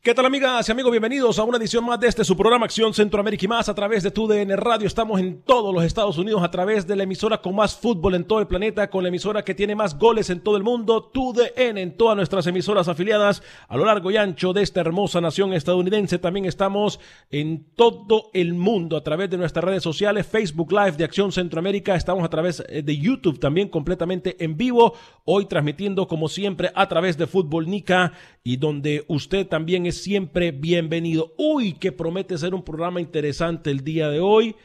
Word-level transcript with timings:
¿Qué 0.00 0.14
tal 0.14 0.26
amigas 0.26 0.66
y 0.68 0.72
amigos? 0.72 0.92
Bienvenidos 0.92 1.40
a 1.40 1.42
una 1.42 1.58
edición 1.58 1.84
más 1.84 1.98
de 1.98 2.06
este 2.06 2.24
su 2.24 2.36
programa 2.36 2.66
Acción 2.66 2.94
Centroamérica 2.94 3.44
y 3.44 3.48
más 3.48 3.68
a 3.68 3.74
través 3.74 4.04
de 4.04 4.12
TUDN 4.12 4.56
Radio. 4.56 4.86
Estamos 4.86 5.18
en 5.18 5.42
todos 5.42 5.74
los 5.74 5.82
Estados 5.82 6.16
Unidos 6.18 6.40
a 6.44 6.52
través 6.52 6.86
de 6.86 6.94
la 6.94 7.02
emisora 7.02 7.42
con 7.42 7.56
más 7.56 7.74
fútbol 7.76 8.14
en 8.14 8.24
todo 8.24 8.38
el 8.38 8.46
planeta, 8.46 8.90
con 8.90 9.02
la 9.02 9.08
emisora 9.08 9.44
que 9.44 9.56
tiene 9.56 9.74
más 9.74 9.98
goles 9.98 10.30
en 10.30 10.40
todo 10.40 10.56
el 10.56 10.62
mundo, 10.62 11.10
TUDN 11.12 11.78
en 11.78 11.96
todas 11.96 12.16
nuestras 12.16 12.46
emisoras 12.46 12.86
afiliadas 12.86 13.42
a 13.66 13.76
lo 13.76 13.84
largo 13.84 14.12
y 14.12 14.16
ancho 14.16 14.52
de 14.52 14.62
esta 14.62 14.80
hermosa 14.80 15.20
nación 15.20 15.52
estadounidense. 15.52 16.20
También 16.20 16.46
estamos 16.46 17.00
en 17.28 17.66
todo 17.74 18.30
el 18.34 18.54
mundo 18.54 18.96
a 18.96 19.02
través 19.02 19.28
de 19.30 19.36
nuestras 19.36 19.64
redes 19.64 19.82
sociales, 19.82 20.28
Facebook 20.28 20.70
Live 20.70 20.92
de 20.92 21.04
Acción 21.04 21.32
Centroamérica. 21.32 21.96
Estamos 21.96 22.24
a 22.24 22.30
través 22.30 22.62
eh, 22.68 22.82
de 22.82 22.96
YouTube 22.96 23.40
también 23.40 23.68
completamente 23.68 24.42
en 24.42 24.56
vivo. 24.56 24.94
Hoy 25.24 25.46
transmitiendo 25.46 26.06
como 26.06 26.28
siempre 26.28 26.70
a 26.72 26.86
través 26.86 27.18
de 27.18 27.26
Fútbol 27.26 27.68
Nica 27.68 28.12
y 28.48 28.56
donde 28.56 29.04
usted 29.08 29.46
también 29.46 29.84
es 29.84 30.02
siempre 30.02 30.52
bienvenido. 30.52 31.34
Uy, 31.36 31.74
que 31.74 31.92
promete 31.92 32.38
ser 32.38 32.54
un 32.54 32.62
programa 32.62 32.98
interesante 32.98 33.70
el 33.70 33.84
día 33.84 34.08
de 34.08 34.20
hoy. 34.20 34.56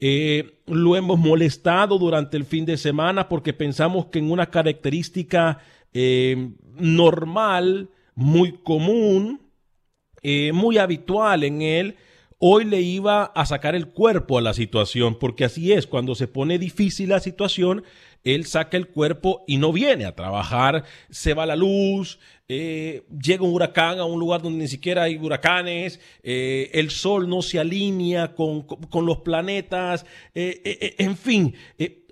Eh, 0.00 0.58
lo 0.66 0.96
hemos 0.96 1.18
molestado 1.18 1.96
durante 1.96 2.36
el 2.36 2.44
fin 2.44 2.66
de 2.66 2.76
semana 2.76 3.30
porque 3.30 3.54
pensamos 3.54 4.08
que 4.08 4.18
en 4.18 4.30
una 4.30 4.50
característica 4.50 5.60
eh, 5.94 6.50
normal, 6.76 7.88
muy 8.14 8.52
común, 8.52 9.40
eh, 10.20 10.52
muy 10.52 10.76
habitual 10.76 11.44
en 11.44 11.62
él, 11.62 11.96
hoy 12.36 12.66
le 12.66 12.82
iba 12.82 13.24
a 13.24 13.46
sacar 13.46 13.74
el 13.74 13.86
cuerpo 13.86 14.36
a 14.36 14.42
la 14.42 14.52
situación, 14.52 15.18
porque 15.18 15.46
así 15.46 15.72
es, 15.72 15.86
cuando 15.86 16.14
se 16.14 16.28
pone 16.28 16.58
difícil 16.58 17.08
la 17.08 17.20
situación, 17.20 17.82
él 18.24 18.46
saca 18.46 18.76
el 18.76 18.88
cuerpo 18.88 19.44
y 19.46 19.56
no 19.56 19.72
viene 19.72 20.04
a 20.04 20.14
trabajar, 20.14 20.84
se 21.10 21.34
va 21.34 21.46
la 21.46 21.56
luz, 21.56 22.18
eh, 22.48 23.04
llega 23.22 23.44
un 23.44 23.52
huracán 23.52 23.98
a 23.98 24.04
un 24.04 24.20
lugar 24.20 24.42
donde 24.42 24.58
ni 24.58 24.68
siquiera 24.68 25.04
hay 25.04 25.16
huracanes, 25.16 26.00
eh, 26.22 26.70
el 26.74 26.90
sol 26.90 27.28
no 27.28 27.42
se 27.42 27.58
alinea 27.58 28.34
con, 28.34 28.62
con 28.62 29.06
los 29.06 29.18
planetas, 29.18 30.06
eh, 30.34 30.94
en 30.98 31.16
fin, 31.16 31.54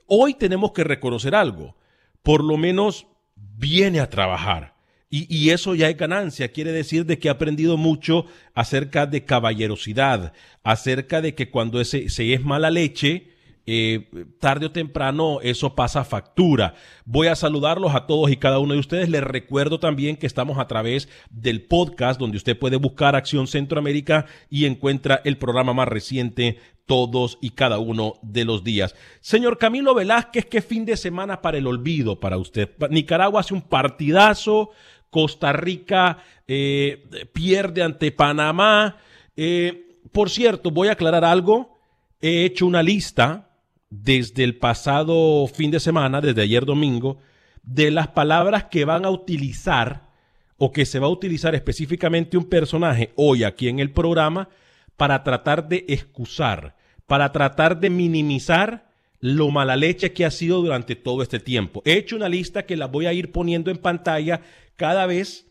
hoy 0.07 0.35
tenemos 0.35 0.73
que 0.73 0.85
reconocer 0.85 1.35
algo, 1.35 1.77
por 2.23 2.43
lo 2.43 2.57
menos 2.57 3.07
viene 3.37 4.01
a 4.01 4.09
trabajar. 4.09 4.79
Y, 5.13 5.27
y, 5.29 5.51
eso 5.51 5.75
ya 5.75 5.89
es 5.89 5.97
ganancia, 5.97 6.53
quiere 6.53 6.71
decir 6.71 7.05
de 7.05 7.19
que 7.19 7.29
ha 7.29 7.33
aprendido 7.33 7.77
mucho 7.77 8.27
acerca 8.55 9.07
de 9.07 9.25
caballerosidad, 9.25 10.33
acerca 10.63 11.21
de 11.21 11.35
que 11.35 11.51
cuando 11.51 11.81
ese, 11.81 12.09
se 12.11 12.33
es 12.33 12.45
mala 12.45 12.71
leche, 12.71 13.30
eh, 13.67 14.09
tarde 14.39 14.67
o 14.67 14.73
temprano 14.73 15.41
eso 15.43 15.75
pasa 15.75 16.05
factura. 16.05 16.75
Voy 17.05 17.29
a 17.29 17.37
saludarlos 17.37 17.95
a 17.95 18.07
todos 18.07 18.31
y 18.31 18.37
cada 18.37 18.59
uno 18.59 18.75
de 18.75 18.81
ustedes. 18.81 19.09
Les 19.09 19.23
recuerdo 19.23 19.79
también 19.79 20.17
que 20.17 20.27
estamos 20.27 20.59
a 20.59 20.67
través 20.67 21.09
del 21.31 21.63
podcast 21.63 22.19
donde 22.19 22.37
usted 22.37 22.59
puede 22.59 22.77
buscar 22.77 23.17
Acción 23.17 23.47
Centroamérica 23.47 24.27
y 24.49 24.67
encuentra 24.67 25.21
el 25.25 25.39
programa 25.39 25.75
más 25.75 25.89
reciente 25.89 26.59
todos 26.87 27.39
y 27.41 27.51
cada 27.51 27.79
uno 27.79 28.15
de 28.23 28.45
los 28.45 28.65
días. 28.65 28.97
Señor 29.21 29.59
Camilo 29.59 29.95
Velázquez, 29.95 30.47
¿qué 30.47 30.61
fin 30.61 30.85
de 30.85 30.97
semana 30.97 31.41
para 31.41 31.59
el 31.59 31.69
olvido 31.69 32.19
para 32.19 32.37
usted? 32.37 32.71
Nicaragua 32.91 33.41
hace 33.41 33.55
un 33.55 33.63
partidazo, 33.63 34.71
Costa 35.11 35.53
Rica 35.53 36.19
eh, 36.49 37.07
pierde 37.33 37.85
ante 37.85 38.11
Panamá. 38.11 38.97
Eh, 39.37 40.01
por 40.11 40.31
cierto, 40.31 40.73
voy 40.73 40.89
a 40.89 40.93
aclarar 40.93 41.25
algo. 41.25 41.79
He 42.21 42.45
hecho 42.45 42.67
una 42.67 42.83
lista 42.83 43.50
desde 43.91 44.45
el 44.45 44.57
pasado 44.57 45.47
fin 45.49 45.71
de 45.71 45.81
semana, 45.81 46.21
desde 46.21 46.43
ayer 46.43 46.65
domingo, 46.65 47.19
de 47.63 47.91
las 47.91 48.09
palabras 48.09 48.65
que 48.65 48.85
van 48.85 49.05
a 49.05 49.11
utilizar 49.11 50.09
o 50.57 50.73
que 50.73 50.87
se 50.87 50.99
va 50.99 51.07
a 51.07 51.11
utilizar 51.11 51.55
específicamente 51.55 52.37
un 52.37 52.45
personaje 52.45 53.13
hoy 53.17 53.45
aquí 53.45 53.69
en 53.69 53.81
el 53.81 53.91
programa 53.91 54.49
para 54.97 55.23
tratar 55.25 55.69
de 55.69 55.85
excusar, 55.89 56.77
para 57.07 57.33
tratar 57.33 57.81
de 57.81 57.91
minimizar 57.91 58.91
lo 59.21 59.51
mala 59.51 59.77
leche 59.77 60.13
que 60.13 60.25
ha 60.25 60.31
sido 60.31 60.63
durante 60.63 60.97
todo 60.97 61.23
este 61.23 61.41
tiempo. 61.41 61.83
He 61.85 61.95
hecho 61.95 62.17
una 62.17 62.29
lista 62.29 62.65
que 62.65 62.77
la 62.77 62.87
voy 62.87 63.07
a 63.07 63.13
ir 63.13 63.33
poniendo 63.33 63.71
en 63.71 63.79
pantalla 63.79 64.43
cada 64.77 65.07
vez 65.07 65.47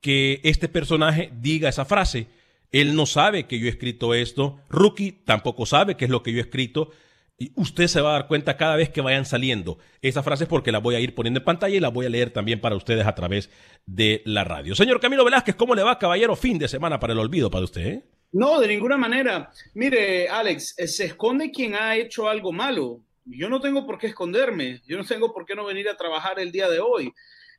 que 0.00 0.40
este 0.44 0.68
personaje 0.68 1.30
diga 1.40 1.68
esa 1.68 1.84
frase. 1.84 2.28
Él 2.72 2.94
no 2.94 3.06
sabe 3.06 3.46
que 3.46 3.58
yo 3.58 3.66
he 3.66 3.70
escrito 3.70 4.14
esto. 4.14 4.60
Rookie 4.70 5.12
tampoco 5.12 5.66
sabe 5.66 5.96
qué 5.96 6.06
es 6.06 6.10
lo 6.10 6.22
que 6.22 6.32
yo 6.32 6.38
he 6.38 6.42
escrito. 6.42 6.90
Y 7.40 7.52
usted 7.56 7.86
se 7.86 8.02
va 8.02 8.10
a 8.10 8.12
dar 8.12 8.28
cuenta 8.28 8.58
cada 8.58 8.76
vez 8.76 8.90
que 8.90 9.00
vayan 9.00 9.24
saliendo 9.24 9.78
esas 10.02 10.22
frases 10.22 10.46
porque 10.46 10.72
las 10.72 10.82
voy 10.82 10.94
a 10.94 11.00
ir 11.00 11.14
poniendo 11.14 11.40
en 11.40 11.44
pantalla 11.46 11.74
y 11.74 11.80
las 11.80 11.90
voy 11.90 12.04
a 12.04 12.10
leer 12.10 12.30
también 12.34 12.60
para 12.60 12.76
ustedes 12.76 13.06
a 13.06 13.14
través 13.14 13.48
de 13.86 14.20
la 14.26 14.44
radio. 14.44 14.74
Señor 14.74 15.00
Camilo 15.00 15.24
Velázquez, 15.24 15.54
¿cómo 15.54 15.74
le 15.74 15.82
va, 15.82 15.98
caballero? 15.98 16.36
Fin 16.36 16.58
de 16.58 16.68
semana 16.68 17.00
para 17.00 17.14
el 17.14 17.18
olvido 17.18 17.50
para 17.50 17.64
usted. 17.64 17.86
¿eh? 17.86 18.04
No, 18.32 18.60
de 18.60 18.68
ninguna 18.68 18.98
manera. 18.98 19.50
Mire, 19.72 20.28
Alex, 20.28 20.74
eh, 20.76 20.86
se 20.86 21.06
esconde 21.06 21.50
quien 21.50 21.74
ha 21.74 21.96
hecho 21.96 22.28
algo 22.28 22.52
malo. 22.52 23.00
Yo 23.24 23.48
no 23.48 23.58
tengo 23.62 23.86
por 23.86 23.96
qué 23.96 24.08
esconderme. 24.08 24.82
Yo 24.86 24.98
no 24.98 25.04
tengo 25.04 25.32
por 25.32 25.46
qué 25.46 25.54
no 25.54 25.64
venir 25.64 25.88
a 25.88 25.96
trabajar 25.96 26.38
el 26.40 26.52
día 26.52 26.68
de 26.68 26.80
hoy. 26.80 27.10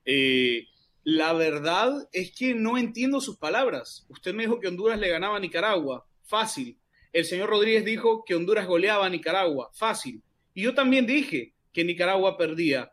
Eh, 0.06 0.68
la 1.04 1.34
verdad 1.34 2.08
es 2.14 2.32
que 2.38 2.54
no 2.54 2.78
entiendo 2.78 3.20
sus 3.20 3.38
palabras. 3.38 4.06
Usted 4.10 4.36
me 4.36 4.44
dijo 4.44 4.60
que 4.60 4.68
Honduras 4.68 5.00
le 5.00 5.10
ganaba 5.10 5.38
a 5.38 5.40
Nicaragua. 5.40 6.06
Fácil 6.24 6.78
el 7.14 7.26
señor 7.26 7.50
Rodríguez 7.50 7.86
dijo 7.86 8.24
que 8.26 8.36
Honduras 8.36 8.68
goleaba 8.68 9.06
a 9.06 9.10
Nicaragua, 9.10 9.70
fácil. 9.74 10.22
Y 10.54 10.64
yo 10.64 10.74
también 10.74 11.06
dije 11.06 11.54
que 11.74 11.84
Nicaragua 11.84 12.38
perdía. 12.38 12.92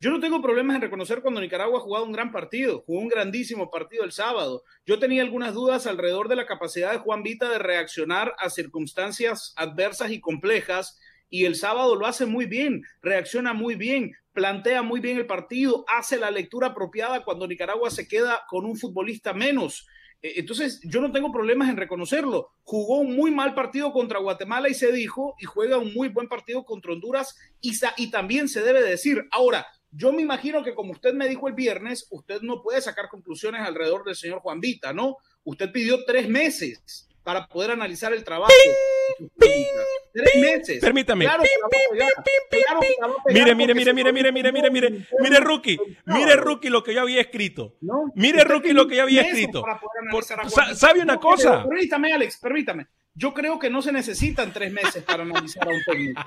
Yo 0.00 0.10
no 0.10 0.18
tengo 0.18 0.42
problemas 0.42 0.74
en 0.74 0.82
reconocer 0.82 1.22
cuando 1.22 1.40
Nicaragua 1.40 1.78
ha 1.78 1.82
jugado 1.82 2.04
un 2.04 2.12
gran 2.12 2.32
partido, 2.32 2.82
jugó 2.84 2.98
un 2.98 3.08
grandísimo 3.08 3.70
partido 3.70 4.04
el 4.04 4.10
sábado. 4.10 4.64
Yo 4.84 4.98
tenía 4.98 5.22
algunas 5.22 5.54
dudas 5.54 5.86
alrededor 5.86 6.28
de 6.28 6.34
la 6.34 6.46
capacidad 6.46 6.90
de 6.90 6.98
Juan 6.98 7.22
Vita 7.22 7.48
de 7.48 7.60
reaccionar 7.60 8.34
a 8.38 8.50
circunstancias 8.50 9.54
adversas 9.56 10.10
y 10.10 10.20
complejas 10.20 10.98
y 11.30 11.44
el 11.44 11.54
sábado 11.54 11.94
lo 11.94 12.06
hace 12.06 12.26
muy 12.26 12.46
bien, 12.46 12.82
reacciona 13.00 13.54
muy 13.54 13.74
bien, 13.74 14.12
plantea 14.32 14.82
muy 14.82 15.00
bien 15.00 15.18
el 15.18 15.26
partido, 15.26 15.84
hace 15.88 16.18
la 16.18 16.30
lectura 16.30 16.68
apropiada 16.68 17.24
cuando 17.24 17.46
Nicaragua 17.46 17.90
se 17.90 18.08
queda 18.08 18.42
con 18.48 18.64
un 18.64 18.76
futbolista 18.76 19.32
menos. 19.32 19.86
Eh, 20.22 20.34
entonces, 20.36 20.80
yo 20.84 21.00
no 21.00 21.12
tengo 21.12 21.32
problemas 21.32 21.68
en 21.68 21.76
reconocerlo. 21.76 22.52
Jugó 22.62 22.98
un 23.00 23.14
muy 23.14 23.30
mal 23.30 23.54
partido 23.54 23.92
contra 23.92 24.20
Guatemala 24.20 24.68
y 24.68 24.74
se 24.74 24.92
dijo, 24.92 25.34
y 25.38 25.44
juega 25.44 25.78
un 25.78 25.92
muy 25.92 26.08
buen 26.08 26.28
partido 26.28 26.64
contra 26.64 26.92
Honduras 26.92 27.36
y, 27.60 28.10
también 28.10 28.48
se 28.48 28.62
debe 28.62 28.82
decir. 28.82 29.26
Ahora, 29.32 29.66
yo 29.90 30.12
me 30.12 30.22
imagino 30.22 30.62
que 30.62 30.74
como 30.74 30.92
usted 30.92 31.12
me 31.12 31.28
dijo 31.28 31.48
el 31.48 31.54
viernes, 31.54 32.06
usted 32.10 32.40
no 32.42 32.62
puede 32.62 32.80
sacar 32.80 33.08
conclusiones 33.08 33.62
alrededor 33.62 34.04
del 34.04 34.16
señor 34.16 34.40
Juan 34.40 34.60
Vita, 34.60 34.92
¿no? 34.92 35.16
Usted 35.44 35.70
pidió 35.70 36.04
tres 36.04 36.28
meses 36.28 37.08
para 37.22 37.46
poder 37.46 37.70
analizar 37.70 38.12
el 38.12 38.24
trabajo. 38.24 38.52
Tres 40.12 40.36
meses. 40.40 40.80
Permítame. 40.80 41.26
mire, 43.28 43.54
mire, 43.54 43.74
mire, 43.74 43.92
mire, 43.94 44.12
mire, 44.12 44.32
mire, 44.32 44.52
mire, 44.52 44.70
mire, 44.70 45.06
mire, 45.20 45.40
Rookie, 45.40 45.78
mire, 46.06 46.36
Rookie, 46.36 46.68
lo 46.68 46.82
que 46.82 46.94
yo 46.94 47.02
había 47.02 47.20
escrito. 47.20 47.76
Mire, 48.14 48.44
Rookie, 48.44 48.72
lo 48.72 48.86
que 48.86 48.96
yo 48.96 49.02
había 49.02 49.22
escrito. 49.22 49.64
¿Sabe 50.74 51.00
una 51.00 51.18
cosa? 51.18 51.64
Permítame, 51.64 52.12
Alex, 52.12 52.38
permítame. 52.38 52.86
Yo 53.14 53.34
creo 53.34 53.58
que 53.58 53.68
no 53.68 53.82
se 53.82 53.92
necesitan 53.92 54.54
tres 54.54 54.72
meses 54.72 55.02
para 55.02 55.22
analizar 55.22 55.68
a 55.68 55.70
un 55.70 55.82
técnico. 55.84 56.22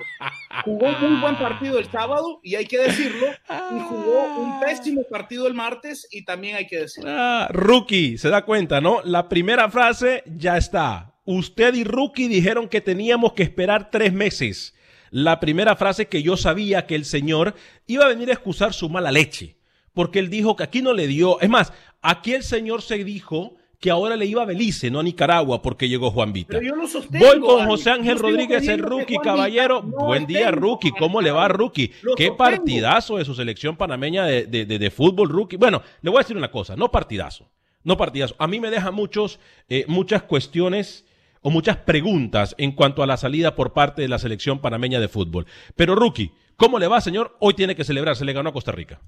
Jugó 0.64 0.86
un 1.04 1.20
buen 1.20 1.36
partido 1.36 1.80
el 1.80 1.90
sábado 1.90 2.40
y 2.44 2.54
hay 2.54 2.66
que 2.66 2.78
decirlo, 2.78 3.26
y 3.26 3.80
jugó 3.80 4.38
un 4.38 4.60
pésimo 4.60 5.02
partido 5.10 5.48
el 5.48 5.54
martes 5.54 6.06
y 6.12 6.24
también 6.24 6.56
hay 6.56 6.68
que 6.68 6.80
decirlo. 6.80 7.10
Ah, 7.12 7.48
rookie, 7.50 8.18
se 8.18 8.28
da 8.28 8.44
cuenta, 8.44 8.80
¿no? 8.80 9.02
La 9.02 9.28
primera 9.28 9.68
frase 9.68 10.22
ya 10.26 10.56
está. 10.56 11.14
Usted 11.24 11.74
y 11.74 11.82
Rookie 11.82 12.28
dijeron 12.28 12.68
que 12.68 12.80
teníamos 12.80 13.32
que 13.32 13.42
esperar 13.42 13.90
tres 13.90 14.12
meses. 14.12 14.76
La 15.10 15.40
primera 15.40 15.74
frase 15.74 16.06
que 16.06 16.22
yo 16.22 16.36
sabía 16.36 16.86
que 16.86 16.94
el 16.94 17.04
señor 17.04 17.56
iba 17.88 18.04
a 18.04 18.08
venir 18.08 18.30
a 18.30 18.34
excusar 18.34 18.72
su 18.72 18.88
mala 18.88 19.10
leche, 19.10 19.56
porque 19.92 20.20
él 20.20 20.30
dijo 20.30 20.54
que 20.54 20.62
aquí 20.62 20.82
no 20.82 20.92
le 20.92 21.08
dio. 21.08 21.40
Es 21.40 21.48
más, 21.48 21.72
aquí 22.00 22.32
el 22.32 22.44
señor 22.44 22.82
se 22.82 23.02
dijo 23.02 23.56
que 23.86 23.92
ahora 23.92 24.16
le 24.16 24.26
iba 24.26 24.42
a 24.42 24.44
Belice, 24.44 24.90
no 24.90 24.98
a 24.98 25.02
Nicaragua, 25.04 25.62
porque 25.62 25.88
llegó 25.88 26.10
Juan 26.10 26.32
Vita. 26.32 26.58
Voy 26.58 27.38
con 27.38 27.66
José 27.68 27.90
Ángel 27.90 28.18
Rodríguez, 28.18 28.66
el 28.66 28.80
rookie, 28.80 29.16
caballero. 29.22 29.80
Buen 29.80 30.26
día, 30.26 30.50
rookie. 30.50 30.90
¿Cómo 30.90 31.22
le 31.22 31.30
va, 31.30 31.46
rookie? 31.46 31.92
Qué 32.16 32.32
partidazo 32.32 33.18
de 33.18 33.24
su 33.24 33.32
selección 33.32 33.76
panameña 33.76 34.24
de, 34.24 34.44
de, 34.44 34.90
fútbol, 34.90 35.28
rookie. 35.28 35.56
Bueno, 35.56 35.82
le 36.02 36.10
voy 36.10 36.18
a 36.18 36.22
decir 36.22 36.36
una 36.36 36.50
cosa, 36.50 36.74
no 36.74 36.90
partidazo. 36.90 37.48
No 37.84 37.96
partidazo. 37.96 38.34
A 38.40 38.48
mí 38.48 38.58
me 38.58 38.72
deja 38.72 38.90
muchos, 38.90 39.38
eh, 39.68 39.84
muchas 39.86 40.24
cuestiones 40.24 41.06
o 41.40 41.50
muchas 41.50 41.76
preguntas 41.76 42.56
en 42.58 42.72
cuanto 42.72 43.04
a 43.04 43.06
la 43.06 43.16
salida 43.16 43.54
por 43.54 43.72
parte 43.72 44.02
de 44.02 44.08
la 44.08 44.18
selección 44.18 44.58
panameña 44.58 44.98
de 44.98 45.06
fútbol. 45.06 45.46
Pero, 45.76 45.94
rookie, 45.94 46.32
¿cómo 46.56 46.80
le 46.80 46.88
va, 46.88 47.00
señor? 47.00 47.36
Hoy 47.38 47.54
tiene 47.54 47.76
que 47.76 47.84
celebrar, 47.84 48.16
se 48.16 48.24
le 48.24 48.32
ganó 48.32 48.48
a 48.48 48.52
Costa 48.52 48.72
Rica 48.72 49.00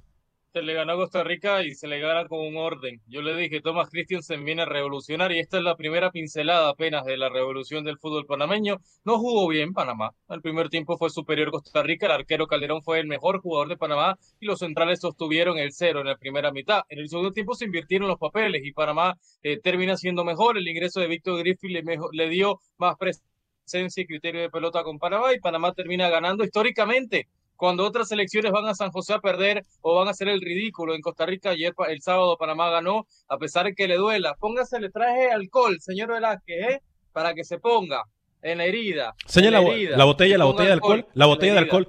se 0.53 0.63
le 0.63 0.75
ganó 0.75 0.95
a 0.95 0.97
Costa 0.97 1.23
Rica 1.25 1.63
y 1.63 1.75
se 1.75 1.89
le 1.89 2.01
gana 2.01 2.27
con 2.27 2.41
un 2.41 2.57
orden. 2.57 3.01
Yo 3.07 3.21
le 3.21 3.37
dije, 3.37 3.61
Thomas 3.61 3.91
Christiansen 3.91 4.45
viene 4.45 4.63
a 4.63 4.65
revolucionar 4.65 5.31
y 5.33 5.41
esta 5.41 5.59
es 5.59 5.63
la 5.63 5.77
primera 5.77 6.11
pincelada 6.11 6.71
apenas 6.71 7.05
de 7.05 7.17
la 7.19 7.29
revolución 7.29 7.85
del 7.85 7.99
fútbol 7.99 8.25
panameño. 8.27 8.79
No 9.05 9.19
jugó 9.19 9.47
bien 9.49 9.73
Panamá. 9.75 10.11
El 10.29 10.41
primer 10.41 10.71
tiempo 10.71 10.97
fue 10.97 11.11
superior 11.11 11.51
Costa 11.51 11.83
Rica, 11.83 12.07
el 12.07 12.13
arquero 12.13 12.47
Calderón 12.47 12.83
fue 12.83 13.01
el 13.01 13.07
mejor 13.07 13.41
jugador 13.41 13.69
de 13.69 13.77
Panamá 13.77 14.17
y 14.41 14.47
los 14.47 14.61
centrales 14.61 15.01
sostuvieron 15.01 15.59
el 15.59 15.73
cero 15.73 16.01
en 16.01 16.07
la 16.07 16.17
primera 16.17 16.51
mitad. 16.51 16.83
En 16.89 16.99
el 17.01 17.09
segundo 17.09 17.33
tiempo 17.33 17.55
se 17.55 17.67
invirtieron 17.67 18.09
los 18.09 18.19
papeles 18.19 18.63
y 18.65 18.73
Panamá 18.73 19.15
eh, 19.43 19.61
termina 19.61 19.97
siendo 19.97 20.25
mejor. 20.25 20.57
El 20.57 20.67
ingreso 20.67 21.01
de 21.01 21.09
Víctor 21.09 21.39
Griffith 21.41 21.71
le, 21.71 21.83
le 22.13 22.29
dio 22.31 22.61
más 22.79 22.97
presencia 22.97 24.03
y 24.03 24.07
criterio 24.07 24.41
de 24.41 24.51
pelota 24.51 24.83
con 24.83 24.99
Panamá 24.99 25.35
y 25.35 25.41
Panamá 25.41 25.73
termina 25.73 26.09
ganando 26.09 26.43
históricamente 26.43 27.29
cuando 27.59 27.85
otras 27.85 28.09
selecciones 28.09 28.53
van 28.53 28.67
a 28.67 28.75
San 28.75 28.93
José 28.93 29.15
a 29.15 29.19
perder 29.19 29.67
o 29.83 29.97
van 29.97 30.07
a 30.07 30.13
hacer 30.13 30.29
el 30.29 30.41
ridículo. 30.41 30.95
En 30.95 31.03
Costa 31.03 31.27
Rica 31.27 31.51
ayer 31.51 31.75
el 31.89 32.01
sábado 32.01 32.37
Panamá 32.39 32.71
ganó, 32.71 33.07
a 33.29 33.37
pesar 33.37 33.67
de 33.67 33.75
que 33.75 33.89
le 33.89 33.97
duela. 33.97 34.35
Póngase, 34.39 34.81
le 34.81 34.91
traje 34.91 35.31
alcohol, 35.31 35.77
señor 35.81 36.09
Velázquez, 36.09 36.71
¿eh? 36.71 36.83
para 37.13 37.35
que 37.35 37.43
se 37.43 37.59
ponga 37.59 38.05
en 38.43 38.59
la 38.59 38.65
herida. 38.65 39.15
Señala 39.27 39.61
la, 39.61 40.05
botella, 40.05 40.39
la 40.39 40.45
botella 40.45 40.69
de 40.69 40.75
alcohol, 40.75 41.07
la 41.15 41.27
botella 41.27 41.53
de 41.53 41.59
alcohol. 41.59 41.89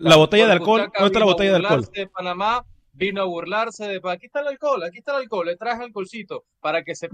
La, 0.00 0.16
botella 0.16 0.46
de 0.46 0.52
alcohol, 0.52 0.90
¿dónde 0.94 1.06
está 1.06 1.18
la 1.18 1.24
botella 1.26 1.50
de 1.50 1.56
alcohol? 1.56 1.88
De 1.92 2.06
Panamá 2.06 2.64
vino 2.94 3.20
a 3.20 3.24
burlarse 3.26 3.86
de 3.86 4.00
aquí 4.10 4.26
está 4.26 4.40
el 4.40 4.48
alcohol, 4.48 4.82
aquí 4.82 4.98
está 4.98 5.12
el 5.12 5.24
alcohol, 5.24 5.46
le 5.46 5.56
traje 5.56 5.82
alcoholcito 5.82 6.44
para 6.60 6.82
que 6.82 6.94
se 6.94 7.10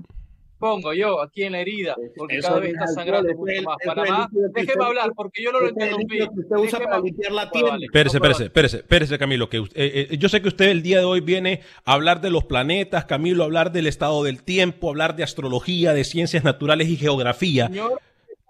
pongo 0.62 0.94
yo 0.94 1.20
aquí 1.20 1.42
en 1.42 1.52
la 1.52 1.60
herida, 1.60 1.96
porque 2.16 2.38
cada 2.38 2.60
vez 2.60 2.74
está 2.74 2.86
sangrando 2.86 3.34
mucho 3.34 3.62
más. 3.64 3.76
Panamá, 3.84 4.28
déjeme 4.54 4.84
hablar, 4.84 5.10
porque 5.16 5.42
yo 5.42 5.50
no 5.50 5.58
lo 5.58 5.70
interrumpí. 5.70 6.22
Usted 6.22 6.56
usa 6.56 6.78
para 6.78 7.00
limpiar 7.00 7.32
la 7.32 7.50
tienda. 7.50 7.78
Espérese, 7.82 8.18
espérese, 8.18 8.44
espérese, 8.44 8.76
espérese, 8.76 9.18
Camilo, 9.18 9.48
que 9.48 9.56
eh, 9.58 9.64
eh, 9.74 10.16
yo 10.18 10.28
sé 10.28 10.40
que 10.40 10.46
usted 10.46 10.68
el 10.68 10.82
día 10.82 11.00
de 11.00 11.04
hoy 11.04 11.20
viene 11.20 11.62
a 11.84 11.94
hablar 11.94 12.20
de 12.20 12.30
los 12.30 12.44
planetas, 12.44 13.06
Camilo, 13.06 13.42
a 13.42 13.46
hablar 13.46 13.72
del 13.72 13.88
estado 13.88 14.22
del 14.22 14.44
tiempo, 14.44 14.88
hablar 14.88 15.16
de 15.16 15.24
astrología, 15.24 15.94
de 15.94 16.04
ciencias 16.04 16.44
naturales 16.44 16.88
y 16.88 16.96
geografía. 16.96 17.66
Señor, 17.66 18.00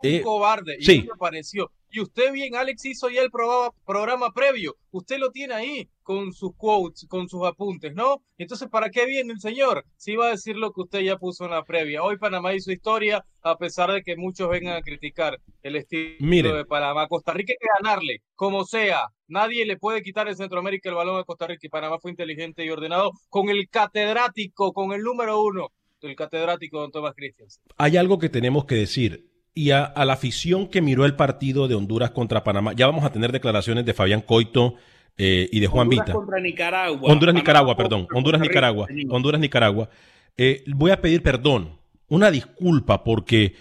un 0.03 0.15
eh, 0.15 0.23
cobarde, 0.23 0.77
y 0.79 0.85
sí. 0.85 1.03
me 1.03 1.17
pareció. 1.19 1.71
Y 1.95 2.01
usted 2.01 2.33
bien, 2.33 2.57
Alex 2.57 2.87
hizo 2.87 3.11
ya 3.11 3.21
el 3.21 3.31
programa, 3.31 4.33
previo. 4.33 4.77
Usted 4.93 5.19
lo 5.19 5.31
tiene 5.31 5.53
ahí 5.53 5.91
con 6.03 6.33
sus 6.33 6.57
quotes, 6.57 7.07
con 7.07 7.29
sus 7.29 7.45
apuntes, 7.45 7.95
¿no? 7.95 8.23
Entonces, 8.39 8.71
¿para 8.71 8.89
qué 8.89 9.05
viene 9.05 9.35
el 9.35 9.41
señor? 9.41 9.85
Si 9.97 10.17
va 10.17 10.29
a 10.29 10.31
decir 10.31 10.57
lo 10.57 10.73
que 10.73 10.81
usted 10.81 11.01
ya 11.01 11.19
puso 11.19 11.45
en 11.45 11.51
la 11.51 11.65
previa. 11.65 12.03
Hoy 12.03 12.17
Panamá 12.17 12.55
hizo 12.55 12.73
historia, 12.73 13.23
a 13.43 13.59
pesar 13.59 13.93
de 13.93 14.03
que 14.03 14.17
muchos 14.17 14.49
vengan 14.49 14.75
a 14.77 14.81
criticar 14.81 15.39
el 15.63 15.77
estilo 15.77 16.57
de 16.57 16.65
Panamá. 16.65 17.09
Costa 17.09 17.35
Rica 17.35 17.53
hay 17.53 17.59
que 17.61 17.83
ganarle, 17.83 18.23
como 18.37 18.65
sea. 18.65 19.09
Nadie 19.29 19.67
le 19.67 19.77
puede 19.77 20.03
quitar 20.03 20.29
en 20.29 20.37
Centroamérica 20.37 20.89
el 20.89 20.95
balón 20.95 21.21
a 21.21 21.25
Costa 21.25 21.47
Rica. 21.47 21.67
Y 21.67 21.69
Panamá 21.69 21.99
fue 22.01 22.11
inteligente 22.11 22.65
y 22.65 22.71
ordenado 22.71 23.11
con 23.29 23.51
el 23.51 23.69
catedrático, 23.69 24.73
con 24.73 24.95
el 24.95 25.03
número 25.03 25.43
uno, 25.43 25.69
el 26.01 26.17
catedrático 26.17 26.81
don 26.81 26.91
Tomás 26.91 27.15
Cristians. 27.15 27.61
Hay 27.77 27.99
algo 27.99 28.19
que 28.19 28.31
tenemos 28.31 28.65
que 28.65 28.77
decir 28.77 29.32
y 29.55 29.71
a, 29.71 29.93
la 29.97 30.13
afición 30.13 30.67
que 30.67 30.81
miró 30.81 31.05
el 31.05 31.15
partido 31.15 31.69
de 31.69 31.75
Honduras 31.75 32.11
contra 32.11 32.43
Panamá. 32.43 32.73
Ya 32.75 32.87
vamos 32.87 33.05
a 33.05 33.13
tener 33.13 33.33
declaraciones 33.33 33.85
de 33.85 33.95
Fabián 33.95 34.23
Coito 34.23 34.75
eh, 35.19 35.49
y 35.53 35.61
de 35.61 35.67
Juan 35.67 35.89
Honduras 35.89 36.07
Vita. 36.07 36.19
Contra 36.19 36.41
Nicaragua. 36.41 37.13
Honduras, 37.13 37.35
Nicaragua, 37.35 37.77
perdón. 37.77 38.07
Honduras, 38.15 38.41
Nicaragua. 38.41 38.87
Honduras, 39.11 39.41
Nicaragua. 39.41 39.91
Eh, 40.37 40.65
voy 40.69 40.91
a 40.91 41.01
pedir 41.01 41.23
perdón, 41.23 41.79
una 42.09 42.31
disculpa, 42.31 43.05
porque 43.05 43.55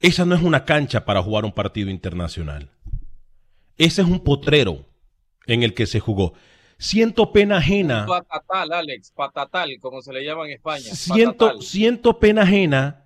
esa 0.00 0.24
no 0.24 0.34
es 0.34 0.42
una 0.42 0.64
cancha 0.64 1.04
para 1.04 1.22
jugar 1.22 1.44
un 1.44 1.52
partido 1.52 1.90
internacional. 1.90 2.70
Ese 3.76 4.02
es 4.02 4.08
un 4.08 4.20
potrero 4.20 4.86
en 5.46 5.62
el 5.62 5.74
que 5.74 5.86
se 5.86 6.00
jugó. 6.00 6.32
Siento 6.78 7.32
pena 7.32 7.58
ajena. 7.58 8.06
Patatal, 8.06 8.72
Alex, 8.72 9.12
patatal, 9.14 9.70
como 9.80 10.00
se 10.00 10.14
le 10.14 10.24
llama 10.24 10.46
en 10.46 10.52
España. 10.52 10.80
Siento, 10.80 11.60
siento 11.60 12.18
pena 12.18 12.42
ajena 12.42 12.99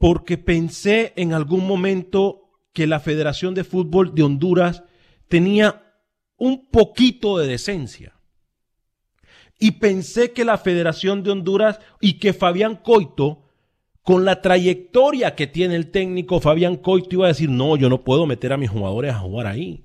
porque 0.00 0.38
pensé 0.38 1.12
en 1.16 1.34
algún 1.34 1.66
momento 1.66 2.48
que 2.72 2.86
la 2.86 3.00
Federación 3.00 3.52
de 3.54 3.64
Fútbol 3.64 4.14
de 4.14 4.22
Honduras 4.22 4.82
tenía 5.28 5.92
un 6.38 6.70
poquito 6.70 7.36
de 7.36 7.46
decencia. 7.46 8.14
Y 9.58 9.72
pensé 9.72 10.32
que 10.32 10.46
la 10.46 10.56
Federación 10.56 11.22
de 11.22 11.32
Honduras 11.32 11.80
y 12.00 12.14
que 12.14 12.32
Fabián 12.32 12.76
Coito, 12.76 13.42
con 14.00 14.24
la 14.24 14.40
trayectoria 14.40 15.34
que 15.34 15.46
tiene 15.46 15.76
el 15.76 15.90
técnico 15.90 16.40
Fabián 16.40 16.76
Coito, 16.76 17.16
iba 17.16 17.26
a 17.26 17.28
decir, 17.28 17.50
no, 17.50 17.76
yo 17.76 17.90
no 17.90 18.02
puedo 18.02 18.24
meter 18.24 18.54
a 18.54 18.56
mis 18.56 18.70
jugadores 18.70 19.12
a 19.12 19.18
jugar 19.18 19.48
ahí. 19.48 19.84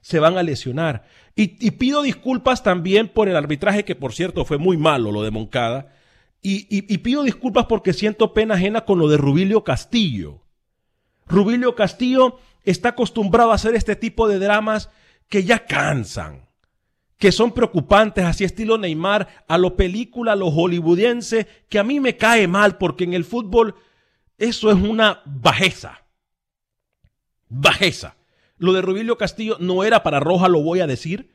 Se 0.00 0.20
van 0.20 0.38
a 0.38 0.42
lesionar. 0.42 1.04
Y, 1.36 1.70
pido 1.72 2.00
disculpas 2.00 2.62
también 2.62 3.08
por 3.08 3.28
el 3.28 3.36
arbitraje, 3.36 3.84
que 3.84 3.94
por 3.94 4.14
cierto 4.14 4.46
fue 4.46 4.56
muy 4.56 4.78
malo 4.78 5.12
lo 5.12 5.22
de 5.22 5.30
Moncada 5.30 5.99
y, 6.42 6.98
pido 6.98 7.22
disculpas 7.22 7.66
porque 7.66 7.92
siento 7.92 8.32
pena 8.32 8.54
ajena 8.54 8.84
con 8.84 8.98
lo 8.98 9.08
de 9.08 9.18
Rubilio 9.18 9.62
Castillo. 9.62 10.42
Rubilio 11.26 11.74
Castillo 11.74 12.38
está 12.64 12.90
acostumbrado 12.90 13.52
a 13.52 13.56
hacer 13.56 13.74
este 13.74 13.94
tipo 13.94 14.26
de 14.26 14.38
dramas 14.38 14.90
que 15.28 15.44
ya 15.44 15.66
cansan, 15.66 16.48
que 17.18 17.30
son 17.30 17.52
preocupantes, 17.52 18.24
así 18.24 18.44
estilo 18.44 18.78
Neymar, 18.78 19.28
a 19.46 19.58
lo 19.58 19.76
película, 19.76 20.32
a 20.32 20.36
lo 20.36 20.48
hollywoodiense, 20.48 21.46
que 21.68 21.78
a 21.78 21.84
mí 21.84 22.00
me 22.00 22.16
cae 22.16 22.48
mal 22.48 22.78
porque 22.78 23.04
en 23.04 23.12
el 23.12 23.24
fútbol 23.24 23.74
eso 24.38 24.70
es 24.70 24.76
una 24.76 25.20
bajeza. 25.26 26.06
Bajeza. 27.48 28.16
Lo 28.56 28.72
de 28.72 28.80
Rubilio 28.82 29.18
Castillo 29.18 29.56
no 29.60 29.84
era 29.84 30.02
para 30.02 30.20
Roja, 30.20 30.48
lo 30.48 30.62
voy 30.62 30.80
a 30.80 30.86
decir. 30.86 31.34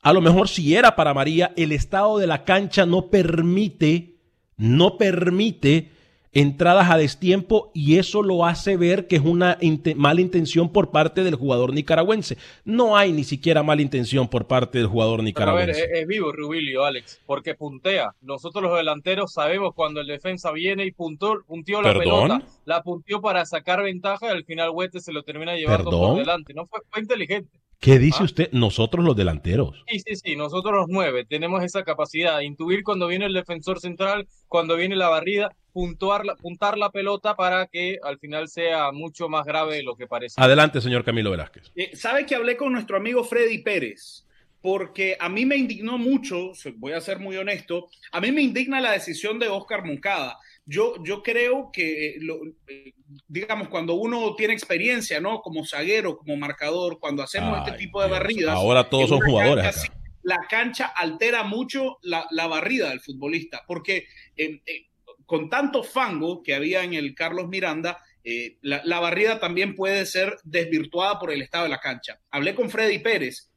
A 0.00 0.12
lo 0.12 0.20
mejor 0.20 0.48
si 0.48 0.74
era 0.74 0.96
para 0.96 1.14
María, 1.14 1.52
el 1.56 1.72
estado 1.72 2.18
de 2.18 2.26
la 2.26 2.44
cancha 2.44 2.86
no 2.86 3.08
permite 3.10 4.15
no 4.56 4.98
permite 4.98 5.90
entradas 6.32 6.90
a 6.90 6.98
destiempo 6.98 7.70
y 7.72 7.96
eso 7.96 8.22
lo 8.22 8.44
hace 8.44 8.76
ver 8.76 9.06
que 9.06 9.16
es 9.16 9.22
una 9.22 9.56
mala 9.96 10.20
intención 10.20 10.70
por 10.70 10.90
parte 10.90 11.24
del 11.24 11.34
jugador 11.34 11.72
nicaragüense. 11.72 12.36
No 12.62 12.94
hay 12.94 13.10
ni 13.12 13.24
siquiera 13.24 13.62
mala 13.62 13.80
intención 13.80 14.28
por 14.28 14.46
parte 14.46 14.76
del 14.76 14.86
jugador 14.86 15.22
nicaragüense. 15.22 15.82
a 15.82 15.86
ver, 15.86 15.96
es, 15.96 16.06
vivo 16.06 16.32
Rubilio, 16.32 16.84
Alex, 16.84 17.22
porque 17.24 17.54
puntea. 17.54 18.14
Nosotros 18.20 18.62
los 18.62 18.76
delanteros 18.76 19.32
sabemos 19.32 19.72
cuando 19.74 20.02
el 20.02 20.06
defensa 20.06 20.52
viene 20.52 20.84
y 20.84 20.92
puntó, 20.92 21.42
puntió 21.46 21.80
la 21.80 21.94
pelota, 21.96 22.42
la 22.66 22.82
puntió 22.82 23.22
para 23.22 23.46
sacar 23.46 23.82
ventaja 23.82 24.26
y 24.26 24.30
al 24.30 24.44
final 24.44 24.70
Huete 24.74 25.00
se 25.00 25.14
lo 25.14 25.22
termina 25.22 25.56
llevando 25.56 25.90
por 25.90 26.18
delante. 26.18 26.52
No 26.52 26.66
fue, 26.66 26.80
fue 26.90 27.00
inteligente. 27.00 27.58
¿Qué 27.80 27.98
dice 27.98 28.18
¿Ah? 28.20 28.24
usted? 28.24 28.48
Nosotros 28.52 29.04
los 29.04 29.16
delanteros. 29.16 29.84
Sí, 29.88 30.00
sí, 30.00 30.16
sí, 30.16 30.36
nosotros 30.36 30.74
los 30.74 30.86
nueve 30.88 31.24
tenemos 31.24 31.62
esa 31.62 31.84
capacidad 31.84 32.38
de 32.38 32.44
intuir 32.44 32.82
cuando 32.82 33.06
viene 33.06 33.26
el 33.26 33.34
defensor 33.34 33.80
central, 33.80 34.26
cuando 34.48 34.76
viene 34.76 34.96
la 34.96 35.08
barrida, 35.08 35.50
puntuar 35.72 36.24
la, 36.24 36.36
puntar 36.36 36.78
la 36.78 36.90
pelota 36.90 37.36
para 37.36 37.66
que 37.66 37.98
al 38.02 38.18
final 38.18 38.48
sea 38.48 38.92
mucho 38.92 39.28
más 39.28 39.44
grave 39.44 39.76
de 39.76 39.82
lo 39.82 39.94
que 39.94 40.06
parece. 40.06 40.40
Adelante, 40.40 40.80
señor 40.80 41.04
Camilo 41.04 41.30
Velázquez. 41.30 41.70
Eh, 41.76 41.94
¿Sabe 41.94 42.24
que 42.24 42.34
hablé 42.34 42.56
con 42.56 42.72
nuestro 42.72 42.96
amigo 42.96 43.22
Freddy 43.24 43.58
Pérez? 43.58 44.24
Porque 44.62 45.16
a 45.20 45.28
mí 45.28 45.44
me 45.44 45.56
indignó 45.56 45.98
mucho, 45.98 46.52
voy 46.76 46.92
a 46.92 47.00
ser 47.00 47.20
muy 47.20 47.36
honesto, 47.36 47.88
a 48.10 48.20
mí 48.20 48.32
me 48.32 48.40
indigna 48.40 48.80
la 48.80 48.92
decisión 48.92 49.38
de 49.38 49.48
Oscar 49.48 49.84
Moncada. 49.84 50.38
Yo, 50.66 50.94
yo 51.04 51.22
creo 51.22 51.70
que, 51.72 52.16
eh, 52.16 52.94
digamos, 53.28 53.68
cuando 53.68 53.94
uno 53.94 54.34
tiene 54.34 54.52
experiencia, 54.52 55.20
¿no? 55.20 55.40
Como 55.40 55.64
zaguero, 55.64 56.18
como 56.18 56.36
marcador, 56.36 56.98
cuando 56.98 57.22
hacemos 57.22 57.58
este 57.58 57.78
tipo 57.78 58.02
de 58.02 58.08
barridas. 58.08 58.56
Ahora 58.56 58.88
todos 58.88 59.08
son 59.08 59.20
jugadores. 59.20 59.88
la 60.22 60.38
cancha 60.50 60.86
altera 60.86 61.44
mucho 61.44 61.98
la, 62.02 62.46
barrida 62.48 62.90
del 62.90 63.00
futbolista, 63.00 63.62
porque 63.66 64.06
eh, 64.36 64.60
con 65.24 65.50
tanto 65.50 65.82
fango 65.82 66.42
que 66.42 66.54
había 66.54 66.82
en 66.84 66.94
el 66.94 67.14
Carlos 67.14 67.48
Miranda, 67.48 67.98
eh, 68.28 68.58
la, 68.60 68.98
barrida 68.98 69.38
también 69.38 69.76
puede 69.76 70.04
ser 70.04 70.36
desvirtuada 70.42 71.20
por 71.20 71.30
el 71.30 71.42
estado 71.42 71.62
de 71.62 71.70
la 71.70 71.78
cancha. 71.78 72.20
Hablé 72.30 72.56
con 72.56 72.70
Freddy 72.70 72.98
Pérez 72.98 73.52
eh, 73.54 73.55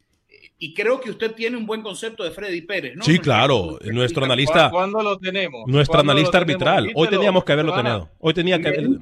y 0.60 0.74
creo 0.74 1.00
que 1.00 1.10
usted 1.10 1.34
tiene 1.34 1.58
un 1.58 1.66
buen 1.66 1.82
conceso 1.82 2.22
de 2.24 2.32
Freddy 2.32 2.62
Pérez, 2.62 2.96
¿no? 2.96 3.04
Sí, 3.04 3.18
claro, 3.18 3.80
nuestro 3.86 4.26
analista. 4.26 4.70
¿Cuándo 4.70 5.02
lo 5.02 5.18
tenemos? 5.18 5.64
Nuestro 5.68 6.00
analista 6.02 6.38
arbitral. 6.38 6.92
Hoy 6.94 7.08
teníamos 7.08 7.44
que 7.44 7.54
haberlo 7.54 7.74
tenido. 7.74 8.12
Hoy 8.20 8.34
tenía 8.34 8.60
que 8.60 8.68
haberlo. 8.68 9.00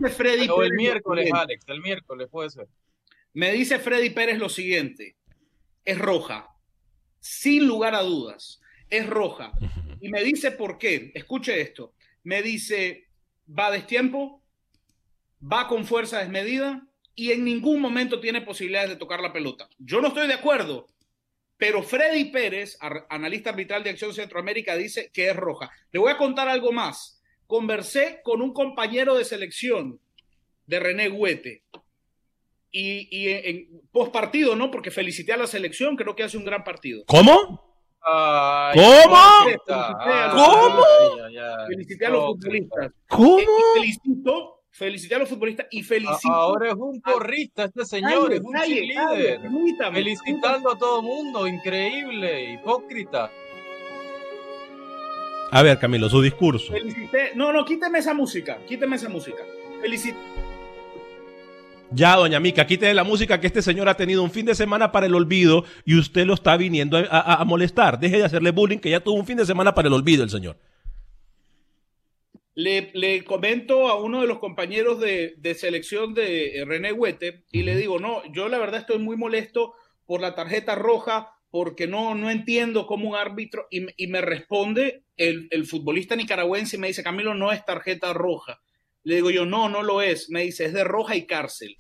el 0.64 0.74
miércoles, 0.74 1.30
Alex, 1.34 1.66
el 1.68 1.82
miércoles 1.82 2.28
puede 2.32 2.52
ser. 2.52 2.68
Me 3.34 3.52
dice 3.52 3.80
Freddy 3.80 4.12
Pérez 4.12 4.38
lo 4.38 4.50
siguiente: 4.50 5.16
es 5.84 5.98
roja, 5.98 6.48
sin 7.20 7.68
lugar 7.68 7.96
a 7.96 8.04
dudas, 8.04 8.62
es 8.90 9.08
roja. 9.08 9.52
Y 10.00 10.10
me 10.10 10.24
dice 10.24 10.52
por 10.52 10.78
qué. 10.78 11.12
Escuche 11.16 11.60
esto 11.60 11.94
me 12.28 12.42
dice, 12.42 13.08
va 13.48 13.68
a 13.68 13.72
destiempo, 13.72 14.44
va 15.42 15.70
con 15.70 15.86
fuerza 15.86 16.20
desmedida 16.20 16.86
y 17.16 17.32
en 17.32 17.46
ningún 17.46 17.80
momento 17.80 18.20
tiene 18.20 18.42
posibilidades 18.42 18.90
de 18.90 18.96
tocar 18.98 19.22
la 19.22 19.32
pelota. 19.32 19.70
Yo 19.78 20.02
no 20.02 20.10
estoy 20.10 20.28
de 20.28 20.34
acuerdo, 20.34 20.88
pero 21.58 21.82
Freddy 21.82 22.26
Pérez, 22.26 22.78
analista 23.10 23.50
arbitral 23.50 23.84
de 23.84 23.90
Acción 23.90 24.14
Centroamérica, 24.14 24.76
dice 24.76 25.10
que 25.12 25.30
es 25.30 25.36
roja. 25.36 25.72
Le 25.92 26.00
voy 26.00 26.12
a 26.12 26.18
contar 26.18 26.48
algo 26.48 26.72
más. 26.72 27.22
Conversé 27.48 28.22
con 28.24 28.42
un 28.42 28.54
compañero 28.54 29.16
de 29.16 29.26
selección 29.26 30.00
de 30.66 30.80
René 30.80 31.10
Huete 31.10 31.64
y, 32.72 33.08
y 33.10 33.30
en 33.30 33.82
post 33.92 34.12
partido, 34.12 34.56
¿no? 34.56 34.70
Porque 34.70 34.92
felicité 34.92 35.34
a 35.34 35.38
la 35.38 35.48
selección, 35.48 35.96
creo 35.96 36.16
que 36.16 36.24
hace 36.24 36.38
un 36.38 36.46
gran 36.46 36.64
partido. 36.64 37.04
¿Cómo? 37.08 37.68
¿Cómo? 38.74 39.18
¿Cómo? 40.34 40.84
Felicité 41.68 42.06
a 42.06 42.10
los 42.10 42.26
futbolistas. 42.26 42.92
¿Cómo? 43.10 43.40
felicito, 43.76 44.57
felicité 44.78 45.16
a 45.16 45.20
los 45.20 45.30
futbolistas 45.30 45.68
y 45.72 45.82
felicito. 45.84 46.32
Ahora 46.32 46.70
es 46.70 46.76
un 46.76 47.02
porrista 47.02 47.66
este 47.66 47.84
señor, 47.86 48.32
es 48.32 48.42
un 48.42 48.54
líder. 48.54 49.42
Felicitando 49.92 50.72
a 50.72 50.78
todo 50.78 51.02
mundo, 51.02 51.48
increíble, 51.48 52.54
hipócrita. 52.54 53.32
A 55.50 55.64
ver, 55.64 55.80
Camilo, 55.80 56.10
su 56.10 56.22
discurso. 56.22 56.74
Felicité. 56.74 57.32
No, 57.36 57.52
no, 57.52 57.66
quíteme 57.66 58.00
esa 58.00 58.14
música, 58.14 58.60
quíteme 58.68 58.98
esa 58.98 59.10
música. 59.10 59.44
Felicité 59.82 60.18
ya, 61.92 62.18
doña 62.18 62.40
Mica, 62.42 62.68
quítele 62.68 62.94
la 62.94 63.06
música 63.06 63.40
que 63.40 63.48
este 63.48 63.62
señor 63.62 63.88
ha 63.88 63.96
tenido 63.96 64.22
un 64.22 64.30
fin 64.30 64.46
de 64.46 64.56
semana 64.56 64.92
para 64.92 65.06
el 65.06 65.16
olvido 65.16 65.64
y 65.86 65.98
usted 65.98 66.26
lo 66.26 66.34
está 66.34 66.58
viniendo 66.58 66.98
a, 67.10 67.44
molestar. 67.46 67.98
Deje 67.98 68.18
de 68.18 68.26
hacerle 68.26 68.52
bullying, 68.52 68.80
que 68.80 68.90
ya 68.90 69.00
tuvo 69.00 69.16
un 69.16 69.26
fin 69.26 69.38
de 69.38 69.46
semana 69.46 69.74
para 69.74 69.88
el 69.88 69.94
olvido 69.94 70.24
el 70.24 70.30
señor. 70.30 70.58
Le, 72.60 73.24
comento 73.24 73.88
a 73.88 74.02
uno 74.02 74.22
de 74.22 74.28
los 74.28 74.40
compañeros 74.40 75.00
de, 75.00 75.56
selección 75.56 76.14
de 76.14 76.64
René 76.66 76.92
Huete 76.92 77.46
y 77.52 77.64
le 77.64 77.76
digo, 77.76 78.00
no, 78.00 78.22
yo 78.34 78.50
la 78.50 78.58
verdad 78.58 78.80
estoy 78.80 78.98
muy 78.98 79.16
molesto 79.16 79.76
por 80.06 80.22
la 80.22 80.34
tarjeta 80.34 80.76
roja 80.76 81.34
porque 81.52 81.88
no, 81.88 82.16
no 82.16 82.30
entiendo 82.30 82.88
cómo 82.88 83.10
un 83.10 83.16
árbitro, 83.16 83.68
y, 83.70 84.08
me 84.08 84.22
responde 84.22 85.04
el, 85.16 85.48
el 85.52 85.66
futbolista 85.66 86.16
nicaragüense 86.16 86.76
y 86.76 86.80
me 86.80 86.88
dice, 86.88 87.04
Camilo, 87.04 87.34
no 87.34 87.52
es 87.52 87.64
tarjeta 87.64 88.12
roja 88.14 88.60
le 89.08 89.16
digo 89.16 89.32
yo, 89.32 89.46
no, 89.46 89.70
no 89.70 89.84
lo 89.84 90.02
es. 90.02 90.30
Me 90.30 90.44
dice, 90.44 90.66
es 90.66 90.74
de 90.74 90.84
roja 90.84 91.16
y 91.16 91.26
cárcel. 91.26 91.78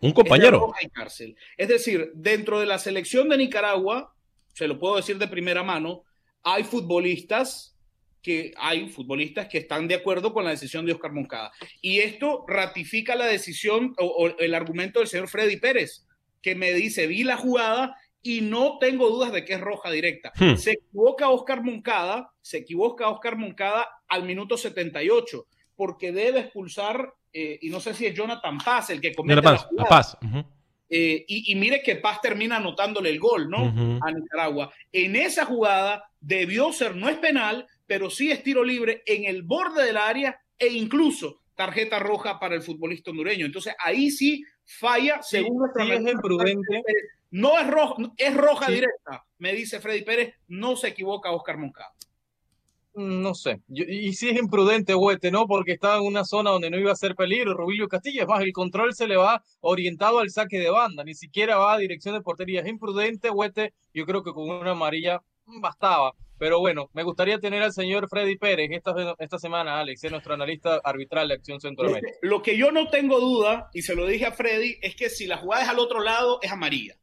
Un 0.00 0.12
compañero. 0.12 0.56
Es, 0.56 0.62
roja 0.62 0.78
y 0.80 0.88
cárcel. 0.88 1.36
es 1.58 1.68
decir, 1.68 2.10
dentro 2.14 2.58
de 2.58 2.64
la 2.64 2.78
selección 2.78 3.28
de 3.28 3.36
Nicaragua, 3.36 4.16
se 4.54 4.66
lo 4.66 4.78
puedo 4.78 4.96
decir 4.96 5.18
de 5.18 5.28
primera 5.28 5.62
mano, 5.62 6.04
hay 6.42 6.64
futbolistas 6.64 7.76
que 8.22 8.52
hay 8.58 8.88
futbolistas 8.88 9.48
que 9.48 9.58
están 9.58 9.88
de 9.88 9.94
acuerdo 9.94 10.32
con 10.32 10.44
la 10.44 10.50
decisión 10.50 10.84
de 10.84 10.92
Oscar 10.92 11.12
Moncada. 11.12 11.52
Y 11.80 12.00
esto 12.00 12.44
ratifica 12.46 13.14
la 13.14 13.26
decisión 13.26 13.94
o, 13.98 14.28
el 14.38 14.54
argumento 14.54 14.98
del 14.98 15.08
señor 15.08 15.28
Freddy 15.28 15.56
Pérez, 15.56 16.06
que 16.42 16.54
me 16.54 16.72
dice, 16.72 17.06
vi 17.06 17.24
la 17.24 17.36
jugada 17.36 17.96
y 18.22 18.42
no 18.42 18.78
tengo 18.78 19.08
dudas 19.08 19.32
de 19.32 19.44
que 19.44 19.54
es 19.54 19.60
roja 19.60 19.90
directa. 19.90 20.32
Hmm. 20.36 20.56
Se 20.56 20.72
equivoca 20.72 21.30
Oscar 21.30 21.62
Moncada, 21.62 22.32
se 22.42 22.58
equivoca 22.58 23.08
Oscar 23.08 23.36
Moncada 23.36 23.88
al 24.08 24.24
minuto 24.24 24.56
78 24.56 25.46
porque 25.76 26.12
debe 26.12 26.40
expulsar, 26.40 27.14
eh, 27.32 27.58
y 27.62 27.70
no 27.70 27.80
sé 27.80 27.94
si 27.94 28.04
es 28.04 28.14
Jonathan 28.14 28.58
Paz 28.58 28.90
el 28.90 29.00
que 29.00 29.14
comete 29.14 29.40
Paz, 29.40 29.66
la 29.72 29.84
Paz. 29.86 30.18
Eh, 30.92 31.24
y, 31.26 31.54
mire 31.54 31.82
que 31.82 31.96
Paz 31.96 32.20
termina 32.20 32.56
anotándole 32.56 33.08
el 33.08 33.18
gol, 33.20 33.48
¿no? 33.48 34.00
A 34.02 34.10
Nicaragua. 34.10 34.70
En 34.92 35.16
esa 35.16 35.46
jugada 35.46 36.10
debió 36.20 36.72
ser, 36.72 36.96
no 36.96 37.08
es 37.08 37.16
penal, 37.16 37.66
pero 37.90 38.08
sí 38.08 38.30
es 38.30 38.44
tiro 38.44 38.62
libre 38.62 39.02
en 39.04 39.24
el 39.24 39.42
borde 39.42 39.84
del 39.84 39.96
área 39.96 40.40
e 40.56 40.68
incluso 40.68 41.40
tarjeta 41.56 41.98
roja 41.98 42.38
para 42.38 42.54
el 42.54 42.62
futbolista 42.62 43.10
hondureño. 43.10 43.44
Entonces 43.44 43.74
ahí 43.80 44.12
sí 44.12 44.44
falla, 44.64 45.20
según 45.24 45.68
sí, 45.74 45.90
es 45.90 46.00
imprudente. 46.00 46.84
No 47.32 47.58
es 47.58 47.66
roja, 47.66 47.96
es 48.16 48.36
roja 48.36 48.70
directa, 48.70 49.24
me 49.38 49.52
dice 49.54 49.80
Freddy 49.80 50.02
Pérez, 50.02 50.36
no 50.46 50.76
se 50.76 50.86
equivoca 50.86 51.32
Oscar 51.32 51.58
Moncada. 51.58 51.92
Mm, 52.94 53.22
no 53.22 53.34
sé, 53.34 53.60
y 53.68 54.12
si 54.12 54.28
es 54.28 54.38
imprudente 54.38 54.94
Huete, 54.94 55.32
¿no? 55.32 55.48
Porque 55.48 55.72
estaba 55.72 55.96
en 55.96 56.04
una 56.04 56.24
zona 56.24 56.50
donde 56.50 56.70
no 56.70 56.78
iba 56.78 56.92
a 56.92 56.96
ser 56.96 57.16
peligro, 57.16 57.54
Rubilio 57.54 57.88
Castillo, 57.88 58.22
es 58.22 58.28
más, 58.28 58.40
el 58.40 58.52
control 58.52 58.94
se 58.94 59.08
le 59.08 59.16
va 59.16 59.42
orientado 59.58 60.20
al 60.20 60.30
saque 60.30 60.60
de 60.60 60.70
banda, 60.70 61.02
ni 61.02 61.14
siquiera 61.14 61.56
va 61.56 61.74
a 61.74 61.78
dirección 61.78 62.14
de 62.14 62.20
portería, 62.20 62.60
es 62.60 62.68
imprudente 62.68 63.30
Huete, 63.30 63.74
yo 63.92 64.06
creo 64.06 64.22
que 64.22 64.32
con 64.32 64.48
una 64.48 64.70
amarilla 64.70 65.20
bastaba, 65.60 66.14
pero 66.40 66.58
bueno, 66.58 66.88
me 66.94 67.02
gustaría 67.02 67.38
tener 67.38 67.62
al 67.62 67.74
señor 67.74 68.08
Freddy 68.08 68.38
Pérez 68.38 68.70
esta, 68.72 68.94
esta 69.18 69.38
semana, 69.38 69.78
Alex, 69.78 70.02
es 70.02 70.10
nuestro 70.10 70.32
analista 70.32 70.80
arbitral 70.82 71.28
de 71.28 71.34
Acción 71.34 71.60
Centroamérica. 71.60 72.14
Lo 72.22 72.40
que 72.40 72.56
yo 72.56 72.72
no 72.72 72.88
tengo 72.88 73.20
duda, 73.20 73.68
y 73.74 73.82
se 73.82 73.94
lo 73.94 74.06
dije 74.06 74.24
a 74.24 74.32
Freddy, 74.32 74.78
es 74.80 74.96
que 74.96 75.10
si 75.10 75.26
la 75.26 75.36
jugada 75.36 75.64
es 75.64 75.68
al 75.68 75.78
otro 75.78 76.00
lado, 76.00 76.38
es 76.40 76.50
amarilla. 76.50 76.94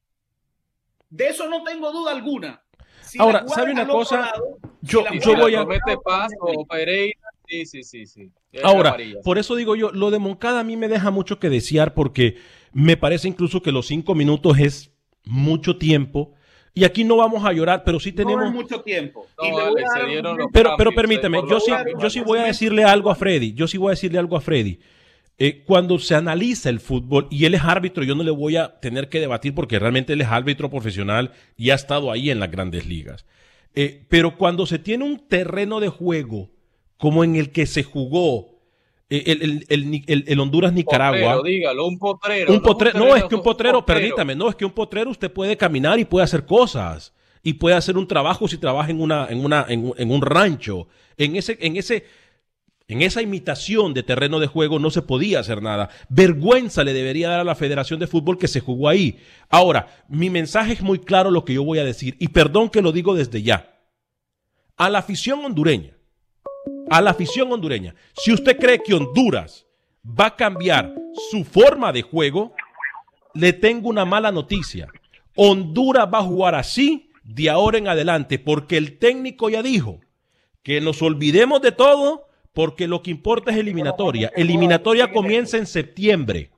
De 1.12 1.28
eso 1.28 1.48
no 1.48 1.64
tengo 1.64 1.92
duda 1.92 2.14
alguna. 2.14 2.64
Ahora, 3.20 3.48
¿sabe 3.48 3.74
una 3.74 3.88
cosa? 3.88 4.34
yo, 4.82 5.04
yo 5.22 5.36
voy 5.36 5.54
a. 5.54 5.68
Sí, 7.48 7.66
sí, 7.68 7.84
sí, 7.84 8.08
sí. 8.08 8.32
Ahora, 8.64 8.98
por 9.24 9.38
eso 9.38 9.56
digo 9.56 9.76
yo, 9.76 9.92
lo 9.92 10.10
de 10.10 10.18
Moncada 10.18 10.62
a 10.62 10.64
mí 10.64 10.78
me 10.78 10.88
deja 10.88 11.12
mucho 11.12 11.38
que 11.40 11.52
desear 11.52 11.94
porque 11.94 12.38
me 12.74 12.98
parece 12.98 13.28
incluso 13.28 13.62
que 13.62 13.72
los 13.72 13.86
cinco 13.86 14.16
minutos 14.16 14.58
es 14.58 14.92
mucho 15.26 15.78
tiempo. 15.78 16.34
Y 16.78 16.84
aquí 16.86 17.04
no 17.04 17.18
vamos 17.18 17.44
a 17.44 17.52
llorar, 17.52 17.84
pero 17.84 18.00
sí 18.00 18.12
tenemos. 18.12 18.46
No 18.46 18.52
mucho 18.52 18.82
tiempo. 18.82 19.26
pero, 20.54 20.76
pero 20.78 20.92
permíteme, 20.92 21.42
yo 21.50 21.60
sí, 21.60 21.72
yo 22.00 22.08
sí 22.08 22.20
voy 22.20 22.38
a 22.38 22.44
decirle 22.44 22.84
algo 22.84 23.10
a 23.10 23.16
Freddy. 23.16 23.54
Yo 23.54 23.68
sí 23.68 23.80
voy 23.80 23.88
a 23.88 23.90
decirle 23.92 24.20
algo 24.20 24.38
a 24.38 24.42
Freddy. 24.42 24.78
Eh, 25.40 25.64
cuando 25.66 25.98
se 25.98 26.14
analiza 26.14 26.70
el 26.70 26.80
fútbol, 26.80 27.28
y 27.32 27.46
él 27.46 27.56
es 27.56 27.64
árbitro, 27.64 28.04
yo 28.04 28.14
no 28.14 28.22
le 28.22 28.30
voy 28.30 28.58
a 28.58 28.80
tener 28.80 29.10
que 29.10 29.20
debatir 29.20 29.56
porque 29.56 29.80
realmente 29.80 30.14
él 30.14 30.22
es 30.22 30.28
árbitro 30.28 30.70
profesional 30.70 31.32
y 31.58 31.72
ha 31.72 31.76
estado 31.76 32.12
ahí 32.12 32.30
en 32.30 32.40
las 32.40 32.52
grandes 32.52 32.86
ligas. 32.86 33.26
Eh, 33.74 34.06
pero 34.08 34.38
cuando 34.38 34.68
se 34.68 34.78
tiene 34.78 35.04
un 35.04 35.28
terreno 35.28 35.80
de 35.80 35.90
juego 35.90 36.52
como 36.98 37.24
en 37.24 37.38
el 37.38 37.52
que 37.52 37.66
se 37.66 37.82
jugó 37.82 38.57
eh, 39.10 39.64
el, 39.70 40.40
Honduras-Nicaragua. 40.40 41.42
dígalo, 41.44 41.88
un 41.88 41.98
potrero. 41.98 42.54
Un 42.54 42.62
potrero, 42.62 43.00
no, 43.00 43.16
es 43.16 43.24
que 43.24 43.36
un 43.36 43.44
potrero, 43.44 43.86
permítame, 43.86 44.36
no, 44.36 44.50
es 44.50 44.56
que 44.56 44.66
un 44.66 44.72
potrero 44.72 45.10
usted 45.12 45.32
puede 45.32 45.56
caminar 45.56 45.98
y 46.00 46.06
puede 46.06 46.26
hacer 46.26 46.46
cosas. 46.46 47.14
Y 47.42 47.54
puede 47.54 47.76
hacer 47.76 47.98
un 47.98 48.08
trabajo 48.08 48.48
si 48.48 48.58
trabaja 48.58 48.92
en, 48.92 49.00
una, 49.00 49.28
en, 49.30 49.46
una, 49.46 49.66
en, 49.70 50.12
un 50.12 50.22
rancho. 50.22 50.88
En 51.16 51.38
ese, 51.38 51.58
en 51.62 51.78
ese 51.78 52.04
En 52.90 53.02
esa 53.02 53.22
imitación 53.22 53.94
de 53.94 54.04
terreno 54.04 54.40
de 54.40 54.48
juego 54.48 54.80
no 54.80 54.90
se 54.90 55.02
podía 55.02 55.40
hacer 55.40 55.62
nada. 55.62 55.90
Vergüenza 56.10 56.84
le 56.84 56.94
debería 56.94 57.30
dar 57.30 57.40
a 57.42 57.46
la 57.46 57.56
Federación 57.56 58.00
de 58.00 58.08
Fútbol 58.08 58.38
que 58.38 58.50
se 58.50 58.60
jugó 58.60 58.90
ahí. 58.90 59.20
Ahora, 59.50 59.88
mi 60.10 60.30
mensaje 60.30 60.74
es 60.74 60.82
muy 60.82 61.00
claro 61.00 61.32
lo 61.32 61.46
que 61.46 61.54
yo 61.54 61.64
voy 61.64 61.80
a 61.80 61.86
decir, 61.86 62.18
y 62.20 62.30
perdón 62.30 62.70
que 62.70 62.82
lo 62.82 62.92
digo 62.92 63.16
desde 63.16 63.42
ya. 63.42 63.78
A 64.76 64.90
la 64.90 65.00
afición 65.00 65.44
hondureña, 65.44 65.97
a 66.90 67.02
la 67.02 67.12
afición 67.12 67.52
hondureña, 67.52 67.96
si 68.16 68.32
usted 68.32 68.58
cree 68.58 68.82
que 68.84 68.94
Honduras 68.94 69.66
va 70.04 70.28
a 70.28 70.36
cambiar 70.36 70.94
su 71.30 71.44
forma 71.44 71.92
de 71.92 72.02
juego, 72.02 72.54
le 73.34 73.54
tengo 73.54 73.90
una 73.90 74.06
mala 74.06 74.32
noticia. 74.32 74.88
Honduras 75.36 76.08
va 76.12 76.20
a 76.20 76.24
jugar 76.24 76.56
así 76.56 77.12
de 77.24 77.50
ahora 77.50 77.78
en 77.78 77.88
adelante, 77.88 78.40
porque 78.40 78.78
el 78.78 78.98
técnico 78.98 79.50
ya 79.50 79.62
dijo 79.62 80.00
que 80.64 80.82
nos 80.82 81.02
olvidemos 81.02 81.62
de 81.62 81.72
todo 81.72 82.28
porque 82.54 82.88
lo 82.88 83.04
que 83.04 83.12
importa 83.12 83.52
es 83.52 83.58
eliminatoria. 83.58 84.32
Eliminatoria 84.36 85.12
comienza 85.12 85.58
en 85.58 85.68
septiembre. 85.68 86.50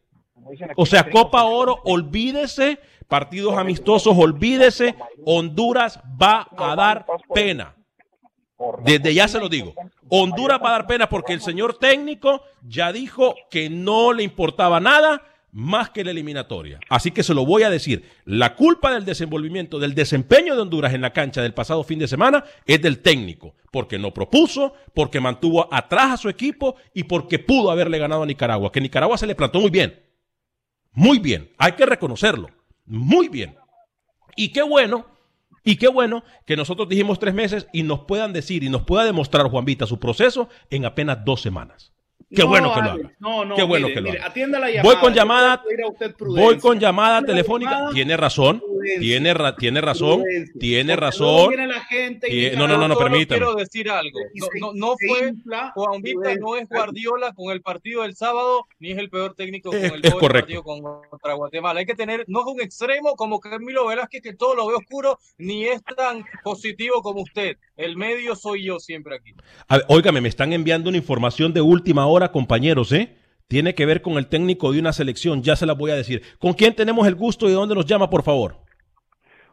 O 0.78 0.86
sea, 0.86 1.10
Copa 1.10 1.44
Oro, 1.44 1.82
olvídese, 1.84 2.80
partidos 3.08 3.58
amistosos, 3.58 4.16
olvídese, 4.18 4.96
Honduras 5.26 6.00
va 6.22 6.48
a 6.58 6.76
dar 6.76 7.06
pena. 7.34 7.76
Desde 8.84 9.14
ya 9.14 9.28
se 9.28 9.40
lo 9.40 9.50
digo. 9.50 9.74
Honduras 10.10 10.60
va 10.64 10.70
a 10.70 10.74
dar 10.74 10.88
pena 10.88 11.08
porque 11.08 11.34
el 11.34 11.42
señor 11.42 11.78
técnico 11.78 12.44
ya 12.68 12.92
dijo 12.92 13.36
que 13.50 13.70
no 13.70 14.14
le 14.14 14.24
importaba 14.24 14.80
nada 14.80 15.24
más 15.52 15.90
que 15.90 16.04
la 16.04 16.12
eliminatoria. 16.12 16.80
Así 16.90 17.12
que 17.12 17.24
se 17.24 17.34
lo 17.34 17.46
voy 17.46 17.64
a 17.64 17.70
decir. 17.70 18.04
La 18.26 18.56
culpa 18.56 18.94
del 18.94 19.06
desenvolvimiento, 19.06 19.80
del 19.80 19.96
desempeño 19.96 20.56
de 20.56 20.62
Honduras 20.62 20.94
en 20.94 21.02
la 21.02 21.14
cancha 21.14 21.42
del 21.42 21.54
pasado 21.54 21.84
fin 21.84 22.00
de 22.00 22.08
semana 22.08 22.44
es 22.66 22.82
del 22.82 23.00
técnico, 23.00 23.56
porque 23.72 23.98
no 23.98 24.14
propuso, 24.14 24.74
porque 24.94 25.20
mantuvo 25.20 25.74
atrás 25.74 26.12
a 26.12 26.18
su 26.18 26.30
equipo 26.30 26.76
y 26.94 27.04
porque 27.04 27.40
pudo 27.40 27.72
haberle 27.72 27.98
ganado 27.98 28.24
a 28.24 28.28
Nicaragua, 28.28 28.72
que 28.72 28.82
Nicaragua 28.82 29.18
se 29.18 29.28
le 29.28 29.36
plantó 29.36 29.60
muy 29.60 29.70
bien. 29.70 30.04
Muy 30.92 31.20
bien, 31.20 31.52
hay 31.58 31.74
que 31.74 31.86
reconocerlo. 31.86 32.50
Muy 32.86 33.30
bien. 33.30 33.56
Y 34.36 34.52
qué 34.52 34.62
bueno, 34.62 35.06
y 35.70 35.76
qué 35.76 35.88
bueno 35.88 36.24
que 36.48 36.56
nosotros 36.56 36.90
dijimos 36.90 37.20
tres 37.20 37.36
meses 37.36 37.68
y 37.72 37.84
nos 37.84 38.00
puedan 38.00 38.34
decir 38.34 38.64
y 38.64 38.70
nos 38.70 38.86
pueda 38.86 39.06
demostrar 39.06 39.48
Juan 39.52 39.66
Vita 39.66 39.86
su 39.86 40.00
proceso 40.00 40.50
en 40.72 40.84
apenas 40.84 41.24
dos 41.24 41.42
semanas. 41.42 41.94
Qué 42.32 42.44
bueno 42.44 42.72
que 42.74 42.82
lo 42.82 42.92
haga. 42.92 43.12
No, 43.20 43.44
no, 43.44 43.56
Qué 43.56 43.64
bueno 43.64 43.88
mire, 43.88 43.96
que 43.96 44.02
lo 44.02 44.08
mire, 44.10 44.20
haga. 44.20 44.28
atienda 44.30 44.60
la 44.60 44.70
llamada. 44.70 44.84
Voy 44.94 45.02
con 45.02 45.14
llamada, 45.14 45.64
voy 46.20 46.58
con 46.60 46.80
llamada 46.80 47.22
telefónica. 47.24 47.72
llamada, 47.72 47.92
Tiene 47.92 48.18
razón, 48.18 48.60
prudencia. 48.60 49.00
tiene, 49.00 49.34
ra- 49.34 49.56
tiene 49.56 49.82
razón, 49.82 50.22
Prudencia. 50.22 50.60
tiene 50.60 50.96
razón. 50.96 51.28
luego 51.36 51.48
viene 51.50 51.68
la 51.68 51.80
gente 51.86 52.28
y 52.30 52.32
Tie- 52.32 52.44
dice, 52.46 52.56
no, 52.58 52.68
no, 52.68 52.78
no, 52.78 52.88
no, 52.88 52.96
permítame. 52.98 53.40
Quiero 53.40 53.56
decir 53.56 53.90
algo. 53.90 54.20
No, 54.36 54.48
no, 54.60 54.74
no 54.74 54.96
fue 55.08 55.34
Juan 55.74 56.02
Vita, 56.04 56.20
prudencia. 56.20 56.40
no 56.40 56.56
es 56.56 56.70
Guardiola 56.70 57.34
con 57.34 57.52
el 57.52 57.62
partido 57.62 58.04
del 58.04 58.16
sábado, 58.16 58.66
ni 58.80 58.92
es 58.92 58.98
el 59.00 59.10
peor 59.10 59.34
técnico 59.34 59.72
con 59.72 59.80
Es- 59.80 59.92
el 59.92 60.06
es 60.06 60.14
correcto. 60.16 60.62
partido 60.62 60.64
con- 60.64 60.82
contra 61.10 61.34
Guatemala. 61.34 61.80
Hay 61.80 61.86
que 61.88 61.96
tener, 61.96 62.26
no 62.28 62.42
es 62.42 62.46
un 62.46 62.62
extremo 62.62 63.16
como 63.16 63.40
Camilo 63.40 63.88
Velázquez 63.88 64.22
que 64.22 64.34
todo 64.36 64.54
lo 64.54 64.68
ve 64.68 64.76
oscuro, 64.76 65.18
ni 65.40 65.66
es 65.66 65.82
tan 65.84 66.24
positivo 66.44 67.02
como 67.02 67.22
usted. 67.22 67.58
El 67.80 67.96
medio 67.96 68.36
soy 68.36 68.66
yo 68.66 68.78
siempre 68.78 69.16
aquí. 69.16 69.34
A 69.70 69.78
ver, 69.78 69.86
óigame, 69.88 70.20
me 70.20 70.28
están 70.28 70.52
enviando 70.52 70.90
una 70.90 70.98
información 70.98 71.54
de 71.54 71.62
última 71.62 72.08
hora, 72.08 72.34
compañeros, 72.34 72.92
¿eh? 72.92 73.16
Tiene 73.48 73.74
que 73.74 73.86
ver 73.86 74.02
con 74.02 74.18
el 74.18 74.28
técnico 74.28 74.74
de 74.74 74.82
una 74.82 74.92
selección, 74.92 75.44
ya 75.44 75.56
se 75.56 75.66
la 75.66 75.76
voy 75.76 75.92
a 75.92 75.96
decir. 75.96 76.22
¿Con 76.40 76.52
quién 76.52 76.76
tenemos 76.76 77.08
el 77.08 77.16
gusto 77.16 77.46
y 77.46 77.50
de 77.52 77.56
dónde 77.56 77.76
nos 77.76 77.86
llama, 77.86 78.10
por 78.10 78.24
favor? 78.24 78.58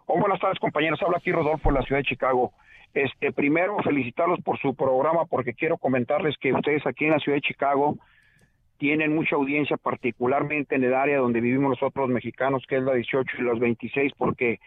Oh, 0.06 0.18
buenas 0.18 0.40
tardes, 0.40 0.59
compañeros. 0.59 1.00
Habla 1.02 1.18
aquí 1.18 1.30
Rodolfo 1.30 1.68
de 1.68 1.78
la 1.78 1.87
ciudad 1.87 2.00
de 2.00 2.09
Chicago. 2.09 2.52
Este, 2.95 3.30
primero, 3.30 3.76
felicitarlos 3.85 4.40
por 4.42 4.59
su 4.59 4.75
programa 4.75 5.26
porque 5.26 5.54
quiero 5.54 5.78
comentarles 5.78 6.37
que 6.38 6.52
ustedes 6.52 6.85
aquí 6.85 7.04
en 7.04 7.12
la 7.12 7.21
ciudad 7.21 7.37
de 7.37 7.42
Chicago 7.42 7.97
tienen 8.78 9.14
mucha 9.14 9.37
audiencia, 9.37 9.76
particularmente 9.76 10.75
en 10.75 10.83
el 10.83 10.95
área 10.95 11.18
donde 11.18 11.40
vivimos 11.40 11.71
nosotros 11.71 12.09
los 12.09 12.14
mexicanos, 12.14 12.64
que 12.68 12.78
es 12.78 12.83
la 12.83 12.95
18 12.95 13.37
y 13.38 13.42
los 13.42 13.61
26, 13.61 14.14
porque 14.18 14.59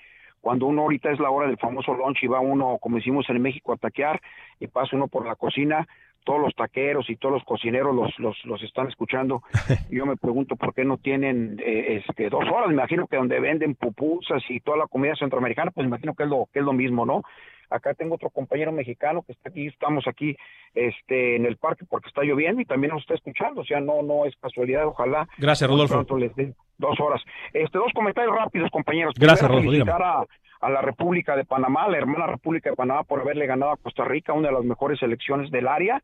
cuando 0.42 0.68
uno 0.68 0.84
ahorita 0.84 1.12
es 1.12 1.20
la 1.20 1.30
hora 1.30 1.48
del 1.48 1.58
famoso 1.58 1.94
lunch 1.94 2.24
y 2.24 2.28
va 2.28 2.40
uno, 2.40 2.78
como 2.80 2.98
decimos 2.98 3.26
en 3.30 3.42
México, 3.42 3.74
a 3.74 3.78
taquear 3.78 4.22
y 4.60 4.68
pasa 4.68 4.96
uno 4.96 5.08
por 5.08 5.26
la 5.26 5.36
cocina, 5.36 5.88
todos 6.24 6.42
los 6.42 6.56
taqueros 6.56 7.10
y 7.10 7.16
todos 7.16 7.34
los 7.34 7.44
cocineros 7.44 7.96
los, 7.96 8.18
los, 8.20 8.38
los 8.46 8.62
están 8.64 8.88
escuchando. 8.88 9.42
Yo 9.90 10.06
me 10.06 10.16
pregunto 10.16 10.56
por 10.56 10.74
qué 10.74 10.86
no 10.86 10.98
tienen 10.98 11.60
eh, 11.66 12.04
este, 12.06 12.30
dos 12.30 12.46
horas. 12.46 12.68
Me 12.68 12.74
imagino 12.74 13.08
que 13.08 13.18
donde 13.18 13.40
venden 13.40 13.76
pupusas 13.76 14.44
y 14.50 14.60
toda 14.60 14.78
la 14.78 14.88
comida 14.88 15.16
centroamericana, 15.16 15.72
pues 15.72 15.86
me 15.86 15.90
imagino 15.90 16.14
que 16.14 16.24
es 16.24 16.30
lo, 16.30 16.48
que 16.52 16.60
es 16.60 16.66
lo 16.66 16.74
mismo, 16.74 17.06
¿no? 17.06 17.24
Acá 17.70 17.94
tengo 17.94 18.16
otro 18.16 18.30
compañero 18.30 18.72
mexicano 18.72 19.24
que 19.24 19.34
está 19.34 19.50
aquí, 19.50 19.68
estamos 19.68 20.08
aquí 20.08 20.36
este, 20.74 21.36
en 21.36 21.46
el 21.46 21.58
parque 21.58 21.86
porque 21.88 22.10
está 22.10 22.24
lloviendo 22.24 22.62
y 22.62 22.66
también 22.66 22.94
nos 22.94 23.02
está 23.02 23.14
escuchando. 23.14 23.62
O 23.62 23.66
sea, 23.66 23.80
no, 23.80 24.02
no 24.02 24.26
es 24.26 24.36
casualidad, 24.38 24.86
ojalá. 24.88 25.28
Gracias, 25.38 25.70
Rodolfo. 25.70 26.18
les 26.18 26.32
dos 26.78 27.00
horas. 27.00 27.22
Este, 27.54 27.78
dos 27.78 27.92
comentarios 27.94 28.36
rápidos, 28.36 28.70
compañeros. 28.72 29.14
Gracias, 29.18 29.50
Rodolfo, 29.50 29.92
a, 29.92 30.26
a 30.62 30.70
la 30.70 30.82
República 30.82 31.36
de 31.36 31.46
Panamá, 31.46 31.88
la 31.88 31.98
hermana 31.98 32.28
República 32.28 32.70
de 32.70 32.76
Panamá, 32.76 33.04
por 33.04 33.22
haberle 33.22 33.46
ganado 33.46 33.74
a 33.74 33.78
Costa 33.78 34.04
Rica, 34.06 34.34
una 34.34 34.48
de 34.48 34.56
las 34.56 34.64
mejores 34.64 35.00
selecciones 35.00 35.52
del 35.52 35.68
área. 35.68 36.02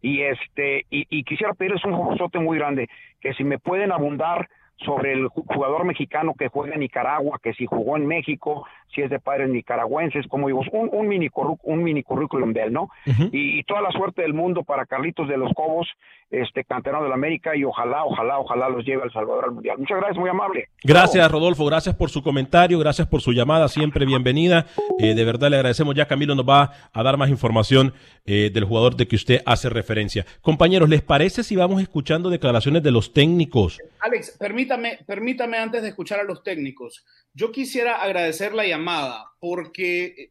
Y 0.00 0.22
este, 0.22 0.86
y, 0.90 1.06
y 1.10 1.22
quisiera 1.24 1.54
pedirles 1.54 1.84
un 1.84 1.92
favorzote 1.92 2.38
muy 2.40 2.58
grande, 2.58 2.88
que 3.20 3.34
si 3.34 3.44
me 3.44 3.58
pueden 3.58 3.92
abundar 3.92 4.48
sobre 4.84 5.12
el 5.12 5.26
ju- 5.26 5.44
jugador 5.46 5.84
mexicano 5.84 6.34
que 6.38 6.48
juega 6.48 6.74
en 6.74 6.80
Nicaragua, 6.80 7.38
que 7.42 7.52
si 7.54 7.66
jugó 7.66 7.96
en 7.96 8.06
México, 8.06 8.66
si 8.94 9.00
es 9.00 9.10
de 9.10 9.18
padres 9.18 9.48
nicaragüenses, 9.48 10.26
como 10.28 10.48
digo, 10.48 10.62
un, 10.72 10.90
un 10.92 11.08
mini 11.08 11.28
un 11.62 11.82
mini 11.82 12.02
currículum 12.02 12.52
de 12.52 12.62
él, 12.64 12.72
¿no? 12.72 12.90
Y 13.32 13.62
toda 13.64 13.80
la 13.80 13.90
suerte 13.90 14.22
del 14.22 14.34
mundo 14.34 14.64
para 14.64 14.84
Carlitos 14.86 15.28
de 15.28 15.36
los 15.38 15.52
Cobos, 15.54 15.88
este 16.30 16.64
canterano 16.64 17.02
de 17.04 17.08
la 17.10 17.14
América, 17.14 17.56
y 17.56 17.64
ojalá, 17.64 18.04
ojalá, 18.04 18.38
ojalá 18.38 18.68
los 18.68 18.84
lleve 18.84 19.02
al 19.02 19.12
Salvador 19.12 19.44
al 19.46 19.52
Mundial. 19.52 19.78
Muchas 19.78 19.98
gracias, 19.98 20.18
muy 20.18 20.28
amable. 20.30 20.68
Gracias, 20.82 21.30
Rodolfo. 21.30 21.64
Gracias 21.66 21.94
por 21.94 22.10
su 22.10 22.22
comentario. 22.22 22.78
Gracias 22.78 23.06
por 23.08 23.20
su 23.20 23.32
llamada. 23.32 23.68
Siempre 23.68 24.04
bienvenida. 24.06 24.66
Eh, 24.98 25.14
de 25.14 25.24
verdad 25.24 25.50
le 25.50 25.56
agradecemos. 25.56 25.94
Ya 25.94 26.06
Camilo 26.06 26.34
nos 26.34 26.46
va 26.48 26.70
a 26.92 27.02
dar 27.02 27.16
más 27.18 27.28
información 27.30 27.92
eh, 28.24 28.50
del 28.52 28.64
jugador 28.64 28.96
de 28.96 29.06
que 29.06 29.16
usted 29.16 29.40
hace 29.46 29.68
referencia. 29.68 30.24
Compañeros, 30.40 30.88
¿les 30.88 31.02
parece 31.02 31.42
si 31.44 31.54
vamos 31.56 31.82
escuchando 31.82 32.30
declaraciones 32.30 32.82
de 32.82 32.90
los 32.92 33.12
técnicos? 33.12 33.78
Alex, 34.02 34.36
permítame, 34.38 34.98
permítame 35.06 35.58
antes 35.58 35.82
de 35.82 35.88
escuchar 35.88 36.18
a 36.20 36.24
los 36.24 36.42
técnicos. 36.42 37.04
Yo 37.34 37.52
quisiera 37.52 38.02
agradecer 38.02 38.52
la 38.52 38.66
llamada 38.66 39.26
porque 39.38 40.30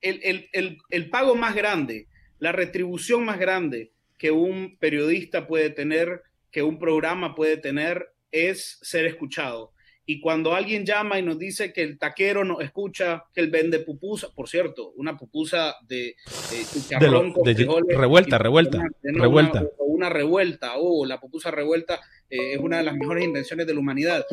el, 0.00 0.20
el- 0.22 0.48
el- 0.52 0.78
el 0.88 1.10
pago 1.10 1.34
más 1.34 1.54
grande, 1.54 2.08
la 2.38 2.52
retribución 2.52 3.24
más 3.24 3.38
grande 3.38 3.92
que 4.18 4.30
un 4.30 4.76
periodista 4.78 5.46
puede 5.46 5.68
tener, 5.70 6.22
que 6.50 6.62
un 6.62 6.78
programa 6.78 7.34
puede 7.34 7.56
tener, 7.58 8.08
es 8.30 8.78
ser 8.82 9.04
escuchado. 9.04 9.72
Y 10.04 10.20
cuando 10.20 10.54
alguien 10.54 10.84
llama 10.84 11.18
y 11.18 11.22
nos 11.22 11.38
dice 11.38 11.72
que 11.72 11.82
el 11.82 11.96
taquero 11.98 12.44
nos 12.44 12.60
escucha, 12.60 13.22
que 13.32 13.40
él 13.40 13.50
vende 13.50 13.78
pupusa, 13.78 14.28
por 14.34 14.48
cierto, 14.48 14.90
una 14.96 15.16
pupusa 15.16 15.76
de, 15.86 16.16
de 16.50 16.98
De 16.98 17.06
lo- 17.10 17.22
de- 17.44 17.54
frijoles 17.54 17.96
revuelta, 17.98 18.38
revuelta, 18.38 18.78
una- 18.78 19.22
revuelta. 19.22 19.60
Una, 19.60 19.68
una 19.78 20.08
revuelta, 20.08 20.72
o 20.78 21.04
la 21.06 21.20
pupusa 21.20 21.50
revuelta 21.52 22.00
eh, 22.32 22.54
es 22.54 22.58
una 22.58 22.78
de 22.78 22.82
las 22.84 22.94
mejores 22.96 23.24
invenciones 23.24 23.66
de 23.66 23.74
la 23.74 23.80
humanidad. 23.80 24.24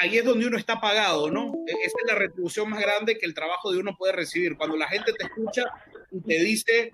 Ahí 0.00 0.16
es 0.18 0.24
donde 0.24 0.46
uno 0.46 0.56
está 0.58 0.80
pagado, 0.80 1.30
¿no? 1.30 1.52
E- 1.66 1.72
Esa 1.84 1.96
es 2.02 2.06
la 2.06 2.14
retribución 2.14 2.70
más 2.70 2.80
grande 2.80 3.18
que 3.18 3.26
el 3.26 3.34
trabajo 3.34 3.72
de 3.72 3.78
uno 3.78 3.96
puede 3.98 4.12
recibir. 4.12 4.56
Cuando 4.56 4.76
la 4.76 4.88
gente 4.88 5.12
te 5.12 5.24
escucha 5.24 5.64
y 6.12 6.20
te 6.20 6.42
dice 6.42 6.92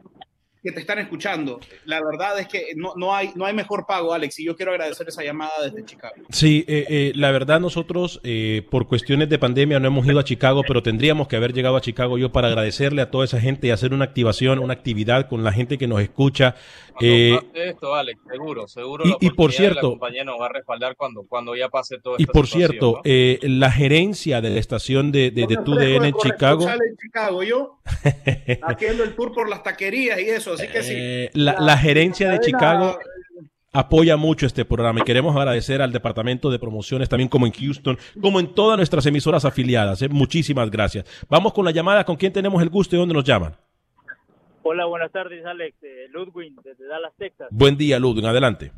que 0.65 0.73
te 0.73 0.81
están 0.81 0.99
escuchando. 0.99 1.61
La 1.85 2.01
verdad 2.03 2.41
es 2.41 2.49
que 2.49 2.69
no, 2.75 2.95
no, 2.97 3.15
hay, 3.15 3.31
no 3.37 3.45
hay 3.45 3.53
mejor 3.55 3.85
pago, 3.87 4.15
Alex, 4.15 4.41
y 4.41 4.47
yo 4.47 4.57
quiero 4.57 4.73
agradecer 4.73 5.07
esa 5.09 5.23
llamada 5.23 5.53
desde 5.63 5.85
Chicago. 5.85 6.15
Sí, 6.31 6.65
eh, 6.67 6.87
eh, 6.89 7.13
la 7.15 7.31
verdad 7.31 7.61
nosotros 7.61 8.21
eh, 8.25 8.67
por 8.71 8.89
cuestiones 8.89 9.29
de 9.29 9.39
pandemia 9.39 9.79
no 9.79 9.89
hemos 9.89 10.07
ido 10.07 10.19
a 10.19 10.25
Chicago, 10.25 10.63
pero 10.67 10.83
tendríamos 10.83 11.29
que 11.29 11.37
haber 11.37 11.53
llegado 11.53 11.77
a 11.77 11.81
Chicago 11.83 12.17
yo 12.19 12.33
para 12.33 12.49
agradecerle 12.49 13.03
a 13.03 13.11
toda 13.11 13.27
esa 13.27 13.39
gente 13.41 13.67
y 13.67 13.71
hacer 13.71 13.93
una 13.93 14.07
activación, 14.07 14.59
una 14.59 14.73
actividad 14.73 15.29
con 15.29 15.45
la 15.45 15.53
gente 15.53 15.77
que 15.77 15.87
nos 15.87 16.01
escucha. 16.01 16.57
Eh, 17.01 17.37
esto, 17.55 17.95
Alex, 17.95 18.21
seguro, 18.31 18.67
seguro. 18.69 19.05
y- 19.05 19.11
la 19.11 19.17
y 19.21 19.31
por 19.31 19.53
cierto- 19.53 19.75
la 19.77 19.81
compañía 19.83 20.25
nos 20.25 20.41
va 20.41 20.47
a 20.47 20.51
respaldar 20.51 20.97
cuando, 20.97 21.25
cuando 21.25 21.55
ya 21.57 21.69
pase 21.69 21.99
todo 21.99 22.15
y 22.19 22.25
por 22.27 22.47
cierto, 22.47 22.93
¿no? 22.97 23.01
eh, 23.05 23.39
la 23.43 23.71
gerencia 23.71 24.41
de 24.41 24.51
la 24.51 24.61
estación 24.61 25.11
de, 25.13 25.31
de, 25.31 25.47
de 25.47 25.57
TUDN 25.57 26.05
en 26.07 26.15
Chicago, 26.15 26.69
en 26.71 26.97
Chicago, 26.97 27.43
yo 27.43 27.81
haciendo 28.63 29.03
el 29.05 29.15
tour 29.15 29.33
por 29.33 29.49
las 29.49 29.63
taquerías 29.63 30.21
y 30.21 30.29
eso, 30.31 30.54
así 30.55 30.69
que 30.69 30.83
sí. 30.83 30.93
eh, 30.97 31.31
la, 31.35 31.61
la 31.61 31.77
gerencia 31.79 32.31
de 32.31 32.41
Chicago 32.41 32.99
apoya 33.73 34.17
mucho 34.17 34.47
este 34.47 34.65
programa 34.65 35.01
y 35.01 35.03
queremos 35.03 35.35
agradecer 35.37 35.83
al 35.83 35.93
departamento 35.93 36.49
de 36.51 36.59
promociones 36.61 37.09
también 37.09 37.29
como 37.29 37.47
en 37.47 37.53
Houston, 37.53 37.99
como 38.21 38.39
en 38.41 38.55
todas 38.55 38.77
nuestras 38.77 39.05
emisoras 39.07 39.45
afiliadas. 39.45 40.01
eh. 40.03 40.09
Muchísimas 40.09 40.71
gracias. 40.71 41.05
Vamos 41.29 41.53
con 41.53 41.65
la 41.65 41.71
llamada, 41.73 42.05
¿con 42.05 42.17
quién 42.17 42.33
tenemos 42.33 42.63
el 42.63 42.69
gusto 42.71 42.95
y 42.95 42.99
dónde 43.01 43.15
nos 43.15 43.25
llaman? 43.25 43.57
Hola, 44.63 44.87
buenas 44.87 45.13
tardes, 45.13 45.45
Alex. 45.45 45.77
Eh, 45.83 46.07
Ludwig, 46.11 46.55
desde 46.63 46.87
Dallas, 46.87 47.13
Texas. 47.19 47.49
Buen 47.51 47.77
día, 47.77 47.99
Ludwig, 47.99 48.25
adelante. 48.25 48.73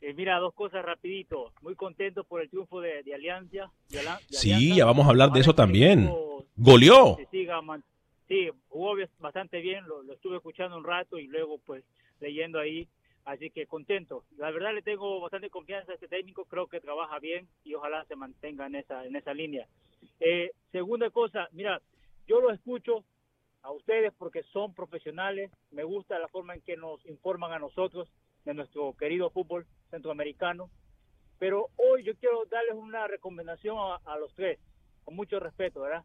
Eh, 0.00 0.12
mira, 0.14 0.38
dos 0.38 0.54
cosas 0.54 0.84
rapidito. 0.84 1.52
Muy 1.62 1.74
contento 1.74 2.24
por 2.24 2.40
el 2.40 2.48
triunfo 2.48 2.80
de, 2.80 3.02
de 3.04 3.14
Alianza. 3.14 3.70
de 3.90 3.98
de 3.98 4.04
Sí, 4.30 4.52
Alianza. 4.52 4.76
ya 4.78 4.84
vamos 4.86 5.06
a 5.06 5.10
hablar 5.10 5.30
de 5.32 5.40
eso 5.40 5.54
también. 5.54 6.10
Goleó. 6.56 7.16
Se 7.16 7.26
siga, 7.30 7.60
Sí, 8.28 8.50
jugó 8.68 8.94
bastante 9.18 9.60
bien, 9.60 9.88
lo, 9.88 10.02
lo 10.02 10.12
estuve 10.12 10.36
escuchando 10.36 10.76
un 10.76 10.84
rato 10.84 11.18
y 11.18 11.26
luego 11.26 11.58
pues 11.64 11.82
leyendo 12.20 12.58
ahí, 12.60 12.86
así 13.24 13.50
que 13.50 13.66
contento. 13.66 14.24
La 14.36 14.50
verdad 14.50 14.74
le 14.74 14.82
tengo 14.82 15.18
bastante 15.20 15.48
confianza 15.48 15.92
a 15.92 15.94
este 15.94 16.08
técnico, 16.08 16.44
creo 16.44 16.66
que 16.66 16.80
trabaja 16.80 17.18
bien 17.18 17.48
y 17.64 17.74
ojalá 17.74 18.04
se 18.04 18.16
mantenga 18.16 18.66
en 18.66 18.74
esa, 18.74 19.06
en 19.06 19.16
esa 19.16 19.32
línea. 19.32 19.66
Eh, 20.20 20.52
segunda 20.72 21.08
cosa, 21.10 21.48
mira, 21.52 21.80
yo 22.26 22.40
lo 22.40 22.52
escucho 22.52 23.02
a 23.62 23.72
ustedes 23.72 24.12
porque 24.18 24.42
son 24.44 24.74
profesionales, 24.74 25.50
me 25.70 25.84
gusta 25.84 26.18
la 26.18 26.28
forma 26.28 26.54
en 26.54 26.60
que 26.60 26.76
nos 26.76 27.04
informan 27.06 27.52
a 27.52 27.58
nosotros 27.58 28.10
de 28.44 28.52
nuestro 28.52 28.94
querido 28.94 29.30
fútbol 29.30 29.66
centroamericano, 29.90 30.70
pero 31.38 31.68
hoy 31.76 32.02
yo 32.02 32.14
quiero 32.16 32.44
darles 32.44 32.74
una 32.74 33.06
recomendación 33.06 33.78
a, 33.78 33.96
a 34.04 34.18
los 34.18 34.34
tres, 34.34 34.58
con 35.04 35.16
mucho 35.16 35.40
respeto, 35.40 35.80
¿verdad? 35.80 36.04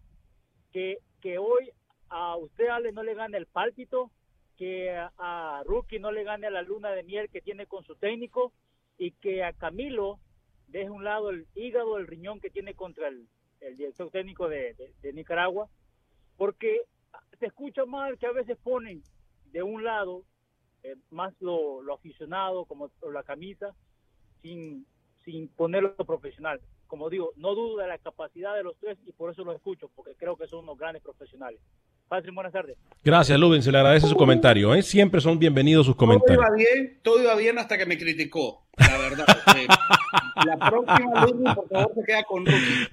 Que, 0.71 0.99
que 1.21 1.38
hoy 1.38 1.71
a 2.15 2.38
usted, 2.38 2.67
Ale, 2.67 2.91
no 2.91 3.02
le 3.04 3.15
gane 3.15 3.38
el 3.38 3.47
pálpito, 3.47 4.12
que 4.56 4.95
a, 5.17 5.63
Rookie 5.65 5.97
no 5.99 6.12
le 6.12 6.23
gane 6.23 6.49
la 6.52 6.62
luna 6.62 6.91
de 6.91 7.02
miel 7.04 7.28
que 7.30 7.41
tiene 7.41 7.65
con 7.65 7.84
su 7.84 7.95
técnico 7.95 8.54
y 8.99 9.12
que 9.12 9.43
a 9.43 9.52
Camilo 9.54 10.19
deje 10.67 10.91
un 10.91 11.04
lado 11.04 11.32
el 11.32 11.47
hígado, 11.56 11.97
el 11.97 12.06
riñón 12.08 12.39
que 12.39 12.52
tiene 12.52 12.76
contra 12.76 13.08
el, 13.08 13.28
el 13.62 13.76
director 13.78 14.12
técnico 14.12 14.47
de, 14.47 14.76
de- 14.76 14.93
de 15.02 15.13
Nicaragua, 15.13 15.69
porque 16.38 16.82
se 17.39 17.47
escucha 17.47 17.86
mal 17.86 18.17
que 18.19 18.28
a 18.28 18.32
veces 18.32 18.58
ponen 18.63 19.02
de 19.52 19.63
un 19.63 19.84
lado 19.84 20.23
eh, 20.84 20.95
más 21.10 21.34
lo, 21.41 21.82
lo 21.82 21.95
aficionado, 21.95 22.65
como 22.65 22.91
la 23.12 23.23
camisa, 23.23 23.73
sin, 24.41 24.86
sin 25.26 25.47
ponerlo 25.47 25.95
profesional. 25.95 26.62
Como 26.88 27.10
digo, 27.10 27.32
no 27.38 27.56
dudo 27.56 27.78
de 27.78 27.88
la 27.88 27.97
capacidad 27.97 28.54
de 28.56 28.63
los 28.63 28.78
tres 28.78 28.99
y 29.06 29.13
por 29.13 29.32
eso 29.32 29.43
los 29.43 29.56
escucho, 29.56 29.89
porque 29.95 30.13
creo 30.15 30.36
que 30.38 30.47
son 30.47 30.60
unos 30.60 30.78
grandes 30.78 31.02
profesionales. 31.02 31.60
Patrick, 32.07 32.35
buenas 32.35 32.53
tardes. 32.53 32.77
Gracias, 33.03 33.39
Lubin, 33.39 33.63
se 33.63 33.71
le 33.71 33.79
agradece 33.79 34.07
su 34.07 34.15
comentario. 34.15 34.73
¿eh? 34.75 34.83
Siempre 34.83 35.19
son 35.19 35.39
bienvenidos 35.39 35.85
sus 35.85 35.95
Todo 35.95 36.07
comentarios. 36.07 36.43
iba 36.45 36.55
bien, 36.55 36.99
todo 37.01 37.21
iba 37.21 37.35
bien 37.35 37.57
hasta 37.57 37.77
que 37.77 37.85
me 37.85 37.97
criticó, 37.97 38.65
la 38.77 38.97
verdad. 38.97 39.25
Eh, 39.57 39.67
la 40.45 40.57
próxima, 40.69 41.25
Ludwig, 41.25 41.55
por 41.55 41.69
favor, 41.69 41.91
se 41.95 42.03
queda 42.05 42.23
con 42.23 42.45
Rookie. 42.45 42.87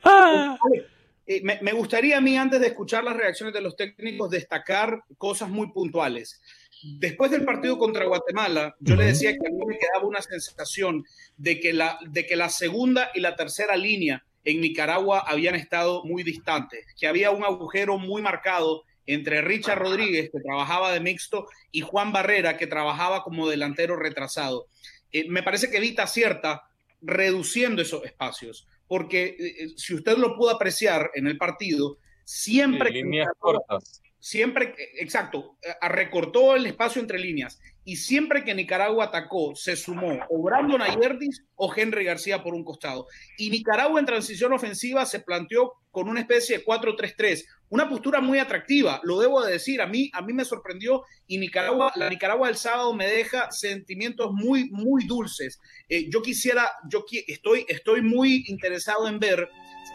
Eh, 1.26 1.40
me, 1.44 1.58
me 1.62 1.72
gustaría 1.72 2.18
a 2.18 2.20
mí, 2.20 2.36
antes 2.36 2.60
de 2.60 2.68
escuchar 2.68 3.04
las 3.04 3.16
reacciones 3.16 3.54
de 3.54 3.60
los 3.60 3.76
técnicos, 3.76 4.30
destacar 4.30 5.02
cosas 5.18 5.48
muy 5.48 5.70
puntuales. 5.70 6.40
Después 6.82 7.30
del 7.30 7.44
partido 7.44 7.78
contra 7.78 8.06
Guatemala, 8.06 8.74
yo 8.80 8.96
le 8.96 9.04
decía 9.04 9.32
que 9.32 9.46
a 9.46 9.50
mí 9.50 9.64
me 9.66 9.76
quedaba 9.78 10.06
una 10.08 10.22
sensación 10.22 11.04
de 11.36 11.60
que, 11.60 11.72
la, 11.74 11.98
de 12.08 12.26
que 12.26 12.36
la 12.36 12.48
segunda 12.48 13.10
y 13.14 13.20
la 13.20 13.36
tercera 13.36 13.76
línea 13.76 14.24
en 14.44 14.60
Nicaragua 14.62 15.22
habían 15.26 15.54
estado 15.54 16.02
muy 16.04 16.22
distantes, 16.22 16.86
que 16.98 17.06
había 17.06 17.30
un 17.30 17.44
agujero 17.44 17.98
muy 17.98 18.22
marcado 18.22 18.84
entre 19.14 19.42
Richard 19.42 19.78
Rodríguez, 19.78 20.30
que 20.32 20.40
trabajaba 20.40 20.92
de 20.92 21.00
mixto, 21.00 21.46
y 21.70 21.80
Juan 21.80 22.12
Barrera, 22.12 22.56
que 22.56 22.66
trabajaba 22.66 23.22
como 23.22 23.48
delantero 23.48 23.96
retrasado. 23.96 24.66
Eh, 25.12 25.28
me 25.28 25.42
parece 25.42 25.70
que 25.70 25.80
Vita 25.80 26.04
acierta 26.04 26.64
reduciendo 27.00 27.82
esos 27.82 28.04
espacios, 28.04 28.68
porque 28.86 29.36
eh, 29.38 29.68
si 29.76 29.94
usted 29.94 30.16
lo 30.16 30.36
pudo 30.36 30.50
apreciar 30.50 31.10
en 31.14 31.26
el 31.26 31.38
partido, 31.38 31.98
siempre 32.24 32.90
que 32.90 33.02
líneas 33.02 33.28
cortas. 33.38 34.02
siempre, 34.18 34.74
exacto, 34.98 35.56
eh, 35.62 35.88
recortó 35.88 36.54
el 36.54 36.66
espacio 36.66 37.00
entre 37.00 37.18
líneas 37.18 37.60
y 37.84 37.96
siempre 37.96 38.44
que 38.44 38.54
Nicaragua 38.54 39.06
atacó, 39.06 39.56
se 39.56 39.74
sumó 39.74 40.20
o 40.28 40.42
Brandon 40.42 40.82
Ayerdis 40.82 41.44
o 41.56 41.72
Henry 41.74 42.04
García 42.04 42.42
por 42.42 42.54
un 42.54 42.62
costado. 42.62 43.06
Y 43.38 43.50
Nicaragua 43.50 43.98
en 43.98 44.06
transición 44.06 44.52
ofensiva 44.52 45.06
se 45.06 45.20
planteó 45.20 45.72
con 45.90 46.08
una 46.08 46.20
especie 46.20 46.58
de 46.58 46.64
4-3-3, 46.64 47.44
una 47.70 47.88
postura 47.88 48.20
muy 48.20 48.38
atractiva, 48.38 49.00
lo 49.04 49.18
debo 49.20 49.42
de 49.44 49.52
decir, 49.52 49.80
a 49.80 49.86
mí, 49.86 50.10
a 50.12 50.22
mí 50.22 50.32
me 50.32 50.44
sorprendió 50.44 51.02
y 51.26 51.38
Nicaragua, 51.38 51.92
la 51.96 52.08
Nicaragua 52.08 52.48
del 52.48 52.56
sábado 52.56 52.92
me 52.94 53.06
deja 53.06 53.50
sentimientos 53.50 54.30
muy, 54.32 54.68
muy 54.70 55.04
dulces. 55.06 55.60
Eh, 55.88 56.08
yo 56.10 56.22
quisiera, 56.22 56.68
yo 56.88 57.04
qui- 57.04 57.24
estoy, 57.26 57.64
estoy 57.68 58.02
muy 58.02 58.44
interesado 58.48 59.08
en 59.08 59.18
ver 59.18 59.48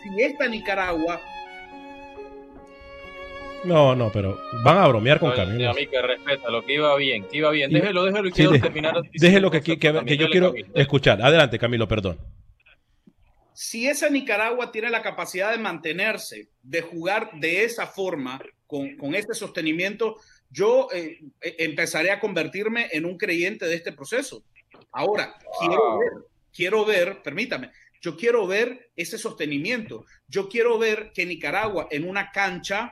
si 0.03 0.21
esta 0.21 0.47
Nicaragua 0.47 1.19
No, 3.63 3.95
no, 3.95 4.11
pero 4.11 4.37
van 4.63 4.77
a 4.77 4.87
bromear 4.87 5.19
con 5.19 5.31
Camilo. 5.31 5.71
A 5.71 5.73
mí 5.73 5.87
que 5.87 5.99
respeta 6.01 6.49
lo 6.51 6.63
que 6.63 6.73
iba 6.75 6.95
bien, 6.97 7.23
que 7.27 7.37
iba 7.37 7.49
bien. 7.49 7.71
Déjelo, 7.71 8.03
déjelo 8.03 8.27
y 8.27 8.31
Sí, 8.31 8.35
quiero 8.35 8.51
de- 8.51 8.59
terminar. 8.59 9.01
Déjelo 9.11 9.49
que, 9.49 9.61
que, 9.61 9.79
que- 9.79 10.05
que 10.05 10.17
yo 10.17 10.29
quiero 10.29 10.53
escuchar. 10.75 11.19
Adelante, 11.21 11.57
Camilo, 11.57 11.87
perdón. 11.87 12.19
Si 13.55 13.87
esa 13.87 14.09
Nicaragua 14.09 14.71
tiene 14.71 14.89
la 14.89 15.01
capacidad 15.01 15.49
de 15.51 15.57
mantenerse, 15.57 16.49
de 16.61 16.81
jugar 16.81 17.31
de 17.39 17.63
esa 17.63 17.87
forma, 17.87 18.39
con, 18.67 18.97
con 18.97 19.15
este 19.15 19.33
sostenimiento, 19.33 20.17
yo 20.49 20.89
eh, 20.91 21.21
eh, 21.39 21.55
empezaré 21.59 22.11
a 22.11 22.19
convertirme 22.19 22.89
en 22.91 23.05
un 23.05 23.17
creyente 23.17 23.65
de 23.65 23.75
este 23.75 23.93
proceso. 23.93 24.43
Ahora, 24.91 25.35
quiero 25.59 25.99
ver, 25.99 26.09
quiero 26.53 26.85
ver, 26.85 27.21
permítame, 27.21 27.71
yo 28.05 28.15
quiero 28.15 28.45
ver 28.45 28.91
ese 28.95 29.17
sostenimiento. 29.17 30.05
Yo 30.27 30.47
quiero 30.47 30.77
ver 30.77 31.11
que 31.13 31.25
Nicaragua 31.25 31.87
en 31.89 32.07
una 32.07 32.29
cancha 32.31 32.91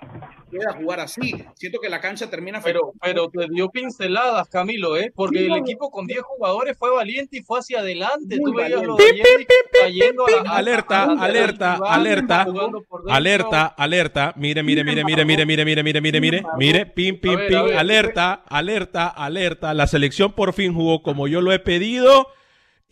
pueda 0.49 0.73
jugar 0.73 0.99
así. 1.02 1.34
Siento 1.56 1.80
que 1.80 1.88
la 1.89 2.02
cancha 2.02 2.30
termina 2.32 2.62
Pero, 2.63 2.93
pero 2.99 3.30
te 3.30 3.47
dio 3.52 3.69
pinceladas, 3.69 4.49
Camilo, 4.49 4.97
¿eh? 4.97 5.12
Porque 5.15 5.38
Sí, 5.38 5.43
el 5.43 5.49
no, 5.52 5.58
equipo 5.58 5.91
con 5.91 6.08
10 6.08 6.21
jugadores 6.23 6.76
fue 6.80 6.89
valiente 6.91 7.38
y 7.38 7.43
fue 7.43 7.60
hacia 7.60 7.80
adelante. 7.80 8.38
Muy 8.39 8.52
Tú 8.52 8.58
veías 8.58 8.82
valiente. 8.82 8.88
los 8.88 8.97
de 8.97 9.04
Allende 9.06 9.47
cayendo 9.84 10.26
a 10.26 10.32
la- 10.32 10.49
a- 10.52 10.58
Alerta, 10.58 11.04
a- 11.04 11.23
alerta, 11.23 11.73
alerta, 11.76 12.45
alerta, 13.10 13.65
alerta. 13.67 14.34
Mire, 14.36 14.63
mire, 14.63 14.84
mire, 14.84 15.04
mire, 15.06 15.26
mire, 15.26 15.45
mire, 15.45 15.65
mire, 15.65 15.84
mire, 15.84 16.02
mire, 16.02 16.21
mire, 16.21 16.43
mire, 16.58 16.86
pim, 16.88 17.19
pim, 17.19 17.38
pim, 17.47 17.78
alerta, 17.78 18.34
alerta, 18.47 19.08
alerta. 19.10 19.73
La 19.76 19.86
selección 19.86 20.34
por 20.34 20.54
fin 20.54 20.73
jugó 20.73 21.04
como 21.04 21.28
yo 21.28 21.39
lo 21.41 21.52
he 21.52 21.60
pedido 21.60 22.28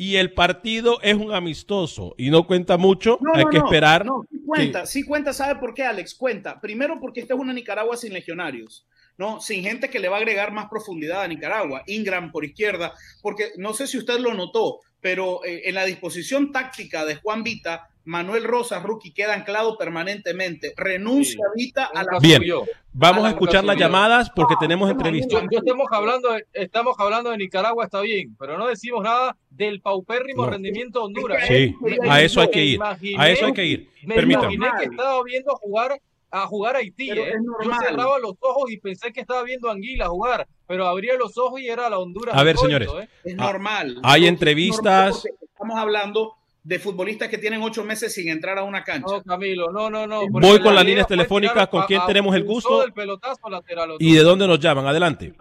y 0.02 0.16
el 0.16 0.34
partido 0.34 1.00
es 1.04 1.14
un 1.14 1.32
amistoso 1.32 2.16
y 2.18 2.32
no 2.32 2.48
cuenta 2.48 2.76
mucho. 2.78 3.20
No, 3.22 3.36
Hay 3.36 3.44
no, 3.44 3.52
que 3.52 3.60
no, 3.60 3.66
esperar. 3.66 4.04
No, 4.04 4.26
sí 4.28 4.40
cuenta, 4.44 4.86
sí 4.88 5.04
cuenta, 5.04 5.32
¿sabe 5.32 5.60
por 5.60 5.76
qué, 5.76 5.84
Alex? 5.84 6.16
Cuenta. 6.16 6.60
Primero 6.60 7.00
porque 7.00 7.20
esta 7.20 7.36
es 7.36 7.40
una 7.40 7.54
Nicaragua 7.54 7.96
sin 7.96 8.12
legionarios, 8.12 8.88
¿no? 9.20 9.40
Sin 9.40 9.62
gente 9.62 9.92
que 9.92 10.00
le 10.00 10.10
va 10.10 10.16
a 10.16 10.20
agregar 10.20 10.54
más 10.54 10.70
profundidad 10.72 11.22
a 11.22 11.28
Nicaragua. 11.28 11.84
Ingram 11.86 12.32
por 12.32 12.44
izquierda, 12.44 12.96
porque 13.22 13.52
no 13.58 13.76
sé 13.76 13.86
si 13.86 14.00
usted 14.00 14.18
lo 14.18 14.34
notó, 14.34 14.80
pero 15.02 15.46
eh, 15.46 15.70
en 15.70 15.76
la 15.76 15.86
disposición 15.86 16.52
táctica 16.52 17.06
de 17.06 17.18
Juan 17.18 17.44
Vita, 17.44 17.88
Manuel 18.04 18.44
Rosa, 18.44 18.80
rookie, 18.80 19.12
queda 19.14 19.34
anclado 19.36 19.78
permanentemente. 19.78 20.74
Renuncia 20.76 21.44
Vita 21.56 21.86
a 21.94 22.04
la... 22.04 22.20
Bien, 22.20 22.38
subió. 22.38 22.64
vamos 22.94 23.26
a 23.26 23.30
escuchar 23.30 23.64
las 23.64 23.78
llamadas 23.78 24.30
porque 24.36 24.56
tenemos 24.60 24.90
entrevistas. 24.90 25.34
Cuando 25.40 25.58
estamos 25.58 25.86
hablando, 25.92 26.32
de, 26.34 26.46
estamos 26.54 26.96
hablando 26.98 27.30
de 27.30 27.38
Nicaragua, 27.38 27.86
está 27.86 28.02
bien, 28.02 28.36
pero 28.40 28.58
no 28.58 28.68
decimos 28.68 29.04
nada 29.04 29.38
del 29.50 29.82
paupérrimo 29.82 30.46
No. 30.46 30.52
rendimiento 30.52 31.00
de 31.00 31.06
Honduras. 31.06 31.44
Sí, 31.48 31.54
¿eh? 31.54 31.98
A 32.10 32.22
eso 32.22 32.42
hay 32.42 32.50
que 32.50 32.66
ir. 32.66 32.76
imaginé- 32.78 33.20
A 33.20 33.30
eso 33.30 33.46
hay 33.46 33.54
que 33.54 33.66
ir. 33.66 33.90
Me 34.04 34.16
Permítame. 34.16 34.54
imaginé 34.56 34.80
que 34.80 34.86
estaba 34.90 35.24
viendo 35.24 35.56
jugar 35.58 36.02
a 36.34 36.48
jugar 36.48 36.76
a 36.78 36.80
Haití. 36.80 37.12
¿eh? 37.12 37.28
es 37.28 37.36
Yo 37.64 37.72
cerraba 37.88 38.18
los 38.18 38.34
ojos 38.40 38.72
y 38.72 38.78
pensé 38.78 39.12
que 39.12 39.20
estaba 39.20 39.44
viendo 39.44 39.68
a 39.70 39.74
Anguila 39.74 40.08
jugar, 40.08 40.48
pero 40.66 40.88
abría 40.88 41.16
los 41.18 41.38
ojos 41.38 41.60
y 41.60 41.68
era 41.68 41.90
la 41.90 42.00
Honduras. 42.00 42.34
A 42.36 42.44
ver, 42.44 42.58
señores. 42.58 42.90
¿eh? 43.00 43.08
Es 43.26 43.34
Ah, 43.38 43.44
normal. 43.52 44.00
hay 44.02 44.26
entrevistas- 44.28 45.26
es 45.26 45.34
Estamos 45.62 45.78
hablando 45.78 46.34
de 46.64 46.78
futbolistas 46.80 47.28
que 47.30 47.38
tienen 47.40 47.62
ocho 47.64 47.84
meses 47.84 48.14
sin 48.14 48.30
entrar 48.30 48.58
a 48.58 48.64
una 48.64 48.84
cancha. 48.84 49.08
No, 49.18 49.24
Camilo, 49.24 49.72
no, 49.72 49.90
no, 49.90 50.06
no. 50.06 50.28
Voy 50.30 50.62
con 50.62 50.76
las 50.76 50.86
líneas 50.86 51.08
telefónicas, 51.08 51.68
¿con 51.70 51.82
a- 51.82 51.86
quién 51.88 52.02
a- 52.02 52.06
tenemos 52.06 52.36
el 52.36 52.44
gusto? 52.44 52.82
del 52.82 52.94
pelotazo 52.94 53.50
lateral, 53.50 53.92
¿Y 54.00 54.14
de 54.16 54.22
dónde 54.24 54.48
nos 54.48 54.60
llaman? 54.60 54.86
Adelante. 54.86 55.34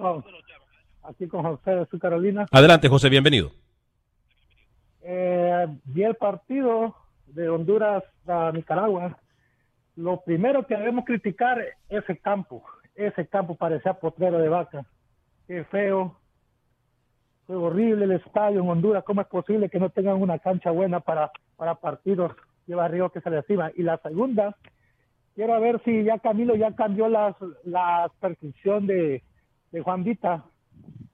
Aquí 1.02 1.26
con 1.28 1.42
José 1.42 1.72
de 1.72 1.86
su 1.86 1.98
Carolina. 1.98 2.46
Adelante, 2.50 2.88
José, 2.88 3.08
bienvenido. 3.08 3.52
Eh, 5.02 5.66
vi 5.84 6.02
el 6.04 6.14
partido 6.14 6.94
de 7.26 7.48
Honduras 7.48 8.04
a 8.26 8.50
Nicaragua. 8.52 9.18
Lo 9.96 10.20
primero 10.20 10.66
que 10.66 10.76
debemos 10.76 11.04
criticar 11.04 11.58
es 11.88 12.04
el 12.08 12.20
campo. 12.20 12.62
Ese 12.94 13.26
campo 13.26 13.56
parecía 13.56 13.94
potrero 13.94 14.38
de 14.38 14.48
vaca. 14.48 14.86
Qué 15.46 15.64
feo. 15.64 16.19
Fue 17.50 17.56
horrible 17.58 18.04
el 18.04 18.12
estadio 18.12 18.60
en 18.60 18.68
Honduras. 18.68 19.02
¿Cómo 19.02 19.22
es 19.22 19.26
posible 19.26 19.68
que 19.68 19.80
no 19.80 19.90
tengan 19.90 20.22
una 20.22 20.38
cancha 20.38 20.70
buena 20.70 21.00
para, 21.00 21.32
para 21.56 21.74
partidos? 21.74 22.30
Lleva 22.68 22.86
Río 22.86 23.10
que 23.10 23.20
se 23.20 23.28
les 23.28 23.42
iba. 23.50 23.72
Y 23.76 23.82
la 23.82 23.98
segunda, 23.98 24.56
quiero 25.34 25.60
ver 25.60 25.82
si 25.84 26.04
ya 26.04 26.20
Camilo 26.20 26.54
ya 26.54 26.76
cambió 26.76 27.08
las, 27.08 27.34
la 27.64 28.08
percepción 28.20 28.86
de, 28.86 29.24
de 29.72 29.80
Juan 29.80 30.04
Vita. 30.04 30.44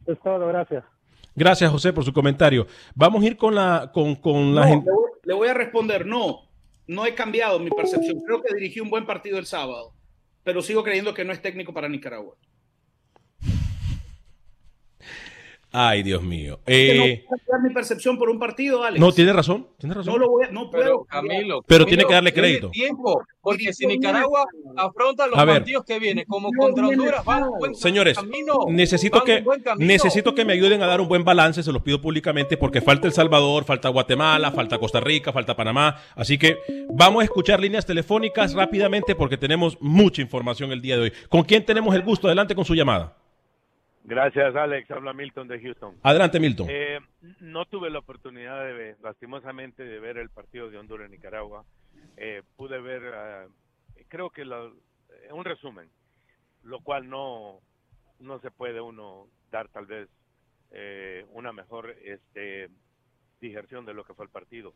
Es 0.07 0.20
todo, 0.20 0.46
gracias. 0.49 0.85
Gracias, 1.35 1.70
José, 1.72 1.94
por 1.94 2.05
su 2.05 2.12
comentario. 2.12 2.66
Vamos 2.94 3.22
a 3.22 3.27
ir 3.29 3.38
con 3.38 3.55
la 3.55 3.90
con, 3.94 4.14
con 4.16 4.55
la 4.55 4.61
No, 4.61 4.68
gente. 4.68 4.90
le, 4.90 4.94
voy, 4.94 5.11
le 5.25 5.35
voy 5.35 5.49
a 5.49 5.55
responder, 5.55 6.05
no, 6.05 6.40
no 6.87 7.07
he 7.07 7.14
cambiado 7.14 7.59
mi 7.61 7.70
percepción. 7.70 8.20
Creo 8.27 8.42
que 8.42 8.55
dirigí 8.55 8.81
un 8.81 8.90
buen 8.90 9.07
partido 9.07 9.38
el 9.38 9.46
sábado, 9.46 9.94
pero 10.44 10.61
sigo 10.61 10.83
creyendo 10.83 11.14
que 11.14 11.25
no 11.25 11.33
es 11.33 11.40
técnico 11.40 11.72
para 11.72 11.88
Nicaragua. 11.88 12.35
Ay, 15.78 16.02
Dios 16.02 16.22
mío. 16.22 16.58
Eh, 16.66 17.20
no 17.22 17.28
puedo 17.28 17.42
cambiar 17.46 17.68
mi 17.68 17.74
percepción 17.74 18.16
por 18.18 18.30
un 18.30 18.38
partido, 18.38 18.82
Alex. 18.82 18.98
no, 18.98 19.12
tiene 19.12 19.32
razón, 19.34 19.66
tiene 19.76 19.94
razón. 19.94 20.14
No 20.14 20.18
lo 20.18 20.30
voy 20.30 20.46
a, 20.46 20.50
no 20.50 20.70
puedo. 20.70 20.82
Pero 20.84 21.04
Camilo, 21.04 21.62
Pero 21.66 21.84
Camilo, 21.84 21.86
tiene 21.86 22.04
que 22.06 22.12
darle 22.14 22.32
crédito. 22.32 22.70
tiempo, 22.70 23.22
porque 23.42 23.74
si 23.74 23.86
Nicaragua 23.86 24.46
afronta 24.76 25.26
los 25.26 25.38
A 25.38 25.44
ver. 25.44 25.56
partidos 25.56 25.84
que 25.84 25.98
vienen, 25.98 26.24
como 26.26 26.48
contra 26.56 26.86
Honduras, 26.88 27.22
van 27.26 27.42
en 27.44 27.50
buen 27.58 27.74
Señores, 27.74 28.16
camino. 28.16 28.54
necesito 28.68 29.22
que, 29.22 29.34
en 29.34 29.44
buen 29.44 29.62
camino. 29.62 29.86
necesito 29.86 30.34
que 30.34 30.46
me 30.46 30.54
ayuden 30.54 30.82
a 30.82 30.86
dar 30.86 31.00
un 31.02 31.08
buen 31.08 31.24
balance, 31.24 31.62
se 31.62 31.72
los 31.72 31.82
pido 31.82 32.00
públicamente, 32.00 32.56
porque 32.56 32.80
falta 32.80 33.06
El 33.06 33.12
Salvador, 33.12 33.64
falta 33.64 33.90
Guatemala, 33.90 34.52
falta 34.52 34.78
Costa 34.78 35.00
Rica, 35.00 35.30
falta 35.30 35.54
Panamá. 35.56 35.96
Así 36.14 36.38
que 36.38 36.56
vamos 36.88 37.20
a 37.20 37.24
escuchar 37.24 37.60
líneas 37.60 37.84
telefónicas 37.84 38.54
rápidamente 38.54 39.14
porque 39.14 39.36
tenemos 39.36 39.76
mucha 39.82 40.22
información 40.22 40.72
el 40.72 40.80
día 40.80 40.96
de 40.96 41.02
hoy. 41.02 41.12
¿Con 41.28 41.42
quién 41.42 41.66
tenemos 41.66 41.94
el 41.94 42.02
gusto? 42.02 42.28
Adelante 42.28 42.54
con 42.54 42.64
su 42.64 42.74
llamada. 42.74 43.14
Gracias, 44.10 44.54
Alex. 44.54 44.88
Habla 44.92 45.12
Milton 45.12 45.48
de 45.48 45.60
Houston. 45.60 45.96
Adelante, 46.04 46.38
Milton. 46.38 46.68
Eh, 46.70 47.00
no 47.40 47.64
tuve 47.66 47.90
la 47.90 47.98
oportunidad, 47.98 48.64
de 48.64 48.72
ver, 48.72 48.96
lastimosamente, 49.02 49.82
de 49.82 49.98
ver 49.98 50.16
el 50.18 50.30
partido 50.30 50.70
de 50.70 50.78
Honduras-Nicaragua. 50.78 51.64
Eh, 52.16 52.42
pude 52.56 52.80
ver, 52.80 53.02
ah, 53.14 53.46
creo 54.08 54.30
que 54.30 54.44
la- 54.44 54.70
un 55.32 55.44
resumen, 55.44 55.90
lo 56.62 56.80
cual 56.80 57.08
no, 57.10 57.60
no 58.20 58.38
se 58.40 58.52
puede 58.52 58.80
uno 58.80 59.26
dar 59.50 59.68
tal 59.68 59.86
vez 59.86 60.08
eh, 60.70 61.24
una 61.32 61.52
mejor 61.52 61.90
este, 62.02 62.68
digerción 63.40 63.86
de 63.86 63.94
lo 63.94 64.04
que 64.04 64.14
fue 64.14 64.24
el 64.24 64.30
partido. 64.30 64.72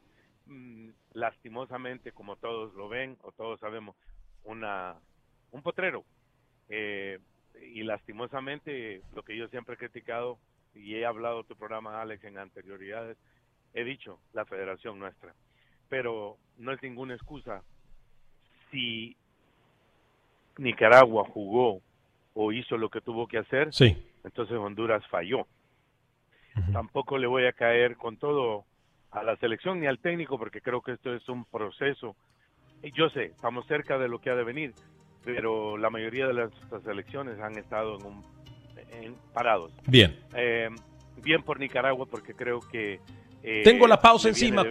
Mm, 0.47 0.91
lastimosamente, 1.13 2.11
como 2.13 2.35
todos 2.37 2.75
lo 2.75 2.89
ven 2.89 3.17
o 3.23 3.31
todos 3.33 3.61
sabemos, 3.61 3.95
una, 4.45 4.97
un 5.53 5.63
potrero. 5.63 6.05
Eh, 6.69 7.19
y 7.61 7.83
lastimosamente 7.83 9.03
lo 9.15 9.23
que 9.23 9.37
yo 9.37 9.49
siempre 9.49 9.75
he 9.75 9.79
criticado 9.79 10.39
y 10.75 10.95
he 10.95 11.07
hablado 11.07 11.45
tu 11.45 11.57
programa 11.57 12.01
Alex 12.01 12.25
en 12.25 12.39
anterioridades 12.39 13.17
he 13.75 13.85
dicho 13.85 14.19
la 14.33 14.45
federación 14.45 14.99
nuestra. 14.99 15.35
Pero 15.89 16.37
no 16.59 16.73
es 16.73 16.83
ninguna 16.83 17.15
excusa 17.15 17.63
si 18.71 19.17
Nicaragua 20.57 21.25
jugó 21.29 21.81
o 22.35 22.53
hizo 22.53 22.77
lo 22.77 22.91
que 22.91 23.01
tuvo 23.01 23.27
que 23.27 23.39
hacer 23.39 23.73
Sí. 23.73 23.97
entonces 24.25 24.57
Honduras 24.57 25.07
falló. 25.09 25.47
Tampoco 26.73 27.17
le 27.17 27.27
voy 27.27 27.47
a 27.47 27.53
caer 27.53 27.97
con 27.97 28.17
todo 28.17 28.65
a 29.13 29.23
la 29.23 29.37
selección 29.37 29.81
ni 29.81 29.87
al 29.87 29.99
técnico 29.99 30.39
porque 30.39 30.61
creo 30.61 30.83
que 30.83 30.93
esto 30.93 31.15
es 31.15 31.29
un 31.29 31.45
proceso. 31.45 32.17
Y 32.83 32.93
yo 32.93 33.09
sé 33.11 33.27
estamos 33.27 33.67
cerca 33.67 33.99
de 33.99 34.09
lo 34.09 34.21
que 34.21 34.31
ha 34.31 34.37
de 34.37 34.45
venir 34.45 34.75
pero 35.25 35.77
la 35.77 35.91
mayoría 35.91 36.27
de 36.27 36.35
las, 36.35 36.51
las 36.71 36.83
selecciones 36.83 37.39
han 37.41 37.57
estado 37.59 37.99
en 37.99 38.07
un 38.07 38.25
en 38.93 39.15
parados 39.33 39.73
Bien. 39.87 40.19
Eh, 40.35 40.69
bien 41.23 41.43
por 41.43 41.61
Nicaragua 41.61 42.07
porque 42.07 42.35
creo 42.35 42.61
que 42.61 43.01
eh, 43.43 43.63
Tengo 43.65 43.87
la 43.87 44.01
pausa 44.01 44.29
encima. 44.29 44.65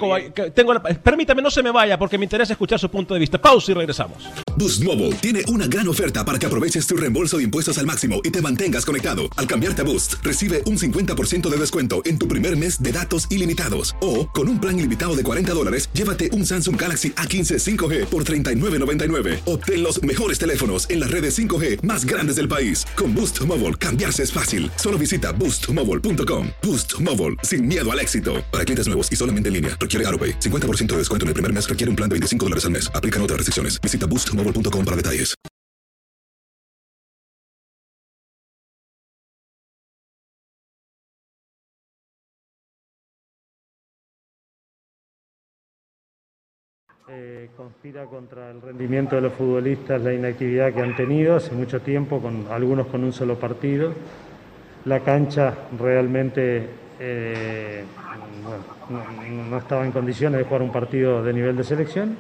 Tengo 0.54 0.74
la- 0.74 0.82
permítame, 0.84 1.42
no 1.42 1.50
se 1.50 1.64
me 1.64 1.72
vaya 1.72 1.98
porque 1.98 2.18
me 2.18 2.26
interesa 2.26 2.54
escuchar 2.54 2.80
su 2.80 2.90
punto 2.90 3.14
de 3.14 3.20
vista. 3.20 3.40
Pausa 3.42 3.72
y 3.72 3.76
regresamos. 3.76 4.24
Boost 4.58 4.84
Mobile 4.84 5.14
tiene 5.16 5.42
una 5.48 5.68
gran 5.68 5.88
oferta 5.88 6.24
para 6.26 6.38
que 6.38 6.46
aproveches 6.46 6.86
tu 6.86 6.96
reembolso 6.98 7.38
de 7.38 7.44
impuestos 7.44 7.78
al 7.78 7.86
máximo 7.86 8.20
y 8.24 8.30
te 8.30 8.42
mantengas 8.42 8.86
conectado. 8.86 9.24
Al 9.38 9.48
cambiarte 9.48 9.82
a 9.82 9.86
Boost, 9.86 10.16
recibe 10.22 10.62
un 10.66 10.78
50% 10.78 11.50
de 11.50 11.58
descuento 11.58 12.02
en 12.06 12.20
tu 12.20 12.28
primer 12.28 12.58
mes 12.58 12.82
de 12.84 12.92
datos 12.92 13.28
ilimitados. 13.32 13.96
O, 14.02 14.28
con 14.30 14.50
un 14.50 14.60
plan 14.60 14.78
ilimitado 14.78 15.16
de 15.16 15.24
40 15.24 15.54
dólares, 15.54 15.90
llévate 15.94 16.30
un 16.34 16.46
Samsung 16.46 16.80
Galaxy 16.80 17.12
A15 17.12 17.58
5G 17.78 18.06
por 18.08 18.24
$39.99. 18.26 19.40
Obtén 19.46 19.82
los 19.84 20.02
mejores 20.04 20.38
teléfonos 20.40 20.90
en 20.90 21.00
las 21.00 21.10
redes 21.12 21.38
5G 21.40 21.82
más 21.84 22.06
grandes 22.06 22.36
del 22.36 22.48
país. 22.50 22.86
Con 22.98 23.16
Boost 23.16 23.40
Mobile, 23.46 23.76
cambiarse 23.76 24.24
es 24.24 24.34
fácil. 24.34 24.70
Solo 24.76 24.98
visita 24.98 25.32
boostmobile.com. 25.32 26.48
Boost 26.62 27.00
Mobile, 27.00 27.36
sin 27.44 27.66
miedo 27.68 27.90
al 27.92 28.00
éxito. 28.00 28.44
Para 28.60 28.66
clientes 28.66 28.88
nuevos 28.88 29.10
y 29.10 29.16
solamente 29.16 29.48
en 29.48 29.54
línea, 29.54 29.78
requiere 29.80 30.06
AroPay. 30.08 30.38
50% 30.38 30.88
de 30.88 30.98
descuento 30.98 31.24
en 31.24 31.30
el 31.30 31.34
primer 31.34 31.54
mes 31.54 31.70
requiere 31.70 31.90
un 31.90 31.96
plan 31.96 32.10
de 32.10 32.16
25 32.16 32.46
dólares 32.46 32.66
al 32.66 32.72
mes. 32.72 32.92
Aplican 32.94 33.22
otras 33.22 33.38
restricciones. 33.38 33.80
Visita 33.80 34.06
boostmobile.com 34.06 34.84
para 34.84 34.98
detalles. 34.98 35.34
Eh, 47.08 47.50
conspira 47.56 48.08
contra 48.08 48.52
el 48.52 48.62
rendimiento 48.62 49.16
de 49.16 49.22
los 49.22 49.34
futbolistas 49.36 50.02
la 50.02 50.14
inactividad 50.14 50.74
que 50.74 50.82
han 50.82 50.98
tenido 50.98 51.38
hace 51.38 51.54
mucho 51.54 51.80
tiempo, 51.80 52.22
con 52.22 52.48
algunos 52.52 52.88
con 52.88 53.06
un 53.06 53.14
solo 53.14 53.40
partido. 53.40 53.94
La 54.84 55.00
cancha 55.00 55.56
realmente 55.80 56.89
eh, 57.00 57.86
no 59.50 59.58
estaba 59.58 59.86
en 59.86 59.92
condiciones 59.92 60.40
de 60.40 60.44
jugar 60.44 60.62
un 60.62 60.72
partido 60.72 61.24
de 61.24 61.34
nivel 61.34 61.56
de 61.56 61.64
selección 61.64 62.18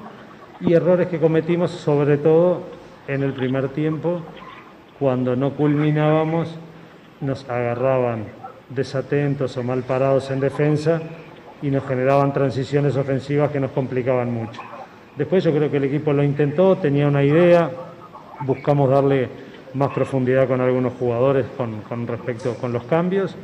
y 0.61 0.73
errores 0.73 1.07
que 1.07 1.19
cometimos 1.19 1.71
sobre 1.71 2.17
todo 2.17 2.63
en 3.07 3.23
el 3.23 3.33
primer 3.33 3.69
tiempo 3.69 4.21
cuando 4.97 5.35
no 5.35 5.51
culminábamos 5.51 6.57
nos 7.21 7.49
agarraban 7.49 8.25
desatentos 8.69 9.57
o 9.57 9.63
mal 9.63 9.83
parados 9.83 10.31
en 10.31 10.39
defensa 10.39 11.01
y 11.61 11.69
nos 11.69 11.85
generaban 11.85 12.31
transiciones 12.31 12.95
ofensivas 12.95 13.51
que 13.51 13.59
nos 13.59 13.71
complicaban 13.71 14.31
mucho. 14.31 14.61
Después 15.17 15.43
yo 15.43 15.51
creo 15.51 15.69
que 15.69 15.77
el 15.77 15.85
equipo 15.85 16.13
lo 16.13 16.23
intentó, 16.23 16.77
tenía 16.77 17.07
una 17.07 17.23
idea, 17.23 17.69
buscamos 18.41 18.89
darle 18.89 19.27
más 19.73 19.91
profundidad 19.91 20.47
con 20.47 20.61
algunos 20.61 20.93
jugadores 20.93 21.45
con, 21.57 21.81
con 21.81 22.07
respecto 22.07 22.55
con 22.55 22.71
los 22.71 22.83
cambios 22.83 23.35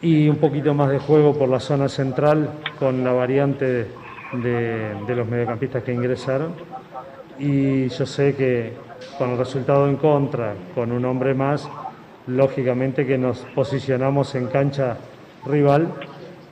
y 0.00 0.28
un 0.28 0.36
poquito 0.36 0.74
más 0.74 0.90
de 0.90 0.98
juego 0.98 1.36
por 1.36 1.48
la 1.48 1.60
zona 1.60 1.88
central 1.88 2.50
con 2.78 3.02
la 3.02 3.12
variante 3.12 3.86
de, 4.32 5.14
los 5.14 5.26
mediocampistas 5.26 5.82
que 5.82 5.92
ingresaron. 5.92 6.52
Y 7.38 7.88
yo 7.88 8.06
sé 8.06 8.34
que 8.34 8.72
con 9.16 9.30
el 9.30 9.38
resultado 9.38 9.88
en 9.88 9.96
contra, 9.96 10.54
con 10.74 10.92
un 10.92 11.04
hombre 11.04 11.34
más, 11.34 11.68
lógicamente 12.26 13.06
que 13.06 13.18
nos 13.18 13.38
posicionamos 13.54 14.34
en 14.34 14.46
cancha 14.48 14.98
rival, 15.46 15.88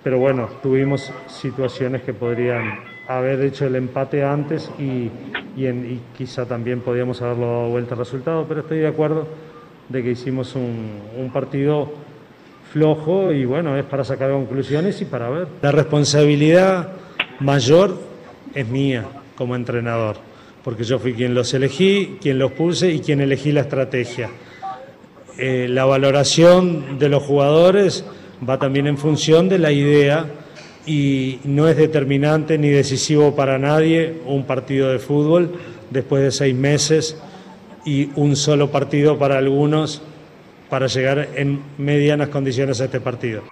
pero 0.02 0.18
bueno, 0.18 0.48
tuvimos 0.62 1.12
situaciones 1.26 2.02
que 2.02 2.14
podrían 2.14 2.80
haber 3.08 3.40
hecho 3.42 3.66
el 3.66 3.76
empate 3.76 4.24
antes 4.24 4.70
y, 4.78 5.10
y, 5.56 6.00
quizá 6.16 6.46
también 6.46 6.80
podíamos 6.80 7.22
haberlo 7.22 7.46
dado 7.46 7.68
vuelta 7.68 7.94
al 7.94 7.98
resultado, 7.98 8.46
pero 8.48 8.60
estoy 8.60 8.78
de 8.78 8.88
acuerdo 8.88 9.26
de 9.88 10.02
que 10.02 10.10
hicimos 10.10 10.54
un 10.56 11.30
partido 11.32 12.05
flojo 12.76 13.32
y 13.32 13.46
bueno, 13.46 13.74
es 13.78 13.86
para 13.86 14.04
sacar 14.04 14.30
conclusiones 14.30 15.00
y 15.00 15.06
para 15.06 15.30
ver. 15.30 15.48
La 15.62 15.72
responsabilidad 15.72 16.92
mayor 17.40 17.96
es 18.54 18.68
mía 18.68 19.06
como 19.34 19.56
entrenador, 19.56 20.16
porque 20.62 20.84
yo 20.84 20.98
fui 20.98 21.14
quien 21.14 21.34
los 21.34 21.54
elegí, 21.54 22.18
quien 22.20 22.38
los 22.38 22.52
puse 22.52 22.92
y 22.92 23.00
quien 23.00 23.22
elegí 23.22 23.50
la 23.50 23.62
estrategia. 23.62 24.28
Eh, 25.38 25.68
la 25.70 25.86
valoración 25.86 26.98
de 26.98 27.08
los 27.08 27.22
jugadores 27.22 28.04
va 28.46 28.58
también 28.58 28.86
en 28.86 28.98
función 28.98 29.48
de 29.48 29.58
la 29.58 29.72
idea 29.72 30.26
y 30.84 31.38
no 31.44 31.68
es 31.68 31.78
determinante 31.78 32.58
ni 32.58 32.68
decisivo 32.68 33.34
para 33.34 33.58
nadie 33.58 34.20
un 34.26 34.44
partido 34.44 34.90
de 34.90 34.98
fútbol 34.98 35.50
después 35.88 36.22
de 36.22 36.30
seis 36.30 36.54
meses 36.54 37.16
y 37.86 38.10
un 38.16 38.36
solo 38.36 38.70
partido 38.70 39.16
para 39.18 39.38
algunos 39.38 40.02
para 40.68 40.86
llegar 40.86 41.28
en 41.34 41.62
medianas 41.78 42.28
condiciones 42.28 42.80
a 42.80 42.86
este 42.86 43.00
partido. 43.00 43.42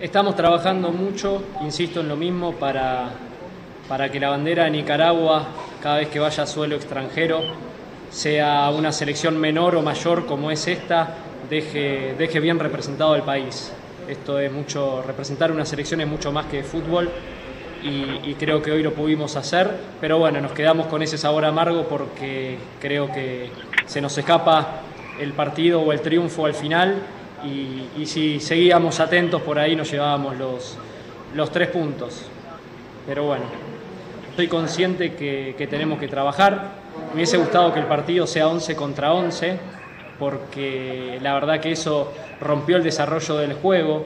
Estamos 0.00 0.36
trabajando 0.36 0.90
mucho, 0.90 1.42
insisto 1.62 2.00
en 2.00 2.08
lo 2.08 2.16
mismo, 2.16 2.52
para, 2.52 3.10
para 3.88 4.10
que 4.10 4.20
la 4.20 4.28
bandera 4.28 4.64
de 4.64 4.70
Nicaragua, 4.70 5.46
cada 5.82 5.96
vez 5.96 6.08
que 6.08 6.18
vaya 6.18 6.42
a 6.42 6.46
suelo 6.46 6.76
extranjero, 6.76 7.42
sea 8.10 8.70
una 8.70 8.92
selección 8.92 9.38
menor 9.38 9.76
o 9.76 9.82
mayor 9.82 10.26
como 10.26 10.50
es 10.50 10.68
esta, 10.68 11.14
deje, 11.48 12.14
deje 12.18 12.40
bien 12.40 12.58
representado 12.58 13.14
al 13.14 13.22
país. 13.22 13.72
Esto 14.08 14.38
es 14.38 14.52
mucho, 14.52 15.02
representar 15.06 15.50
una 15.50 15.64
selección 15.64 16.00
es 16.02 16.06
mucho 16.06 16.30
más 16.32 16.46
que 16.46 16.62
fútbol 16.62 17.10
y, 17.82 18.30
y 18.30 18.36
creo 18.38 18.60
que 18.60 18.72
hoy 18.72 18.82
lo 18.82 18.92
pudimos 18.92 19.36
hacer, 19.36 19.70
pero 20.00 20.18
bueno, 20.18 20.40
nos 20.40 20.52
quedamos 20.52 20.86
con 20.88 21.02
ese 21.02 21.16
sabor 21.16 21.46
amargo 21.46 21.86
porque 21.88 22.58
creo 22.78 23.10
que 23.10 23.48
se 23.86 24.02
nos 24.02 24.16
escapa 24.18 24.82
el 25.20 25.32
partido 25.32 25.80
o 25.80 25.92
el 25.92 26.00
triunfo 26.00 26.46
al 26.46 26.54
final 26.54 26.96
y, 27.44 28.06
si 28.06 28.40
seguíamos 28.40 29.00
atentos 29.00 29.42
por 29.42 29.58
ahí 29.58 29.76
nos 29.76 29.90
llevábamos 29.90 30.36
los, 30.36 31.50
tres 31.52 31.68
puntos. 31.68 32.22
Pero 33.06 33.24
bueno, 33.24 33.44
estoy 34.30 34.48
consciente 34.48 35.14
que, 35.14 35.66
tenemos 35.70 35.98
que 35.98 36.08
trabajar. 36.08 36.72
Me 37.10 37.16
hubiese 37.16 37.36
gustado 37.36 37.72
que 37.72 37.80
el 37.80 37.86
partido 37.86 38.26
sea 38.26 38.48
11 38.48 38.74
contra 38.76 39.12
11 39.12 39.58
porque 40.18 41.18
la 41.22 41.34
verdad 41.34 41.60
que 41.60 41.72
eso 41.72 42.12
rompió 42.40 42.76
el 42.76 42.82
desarrollo 42.84 43.36
del 43.36 43.54
juego 43.54 44.04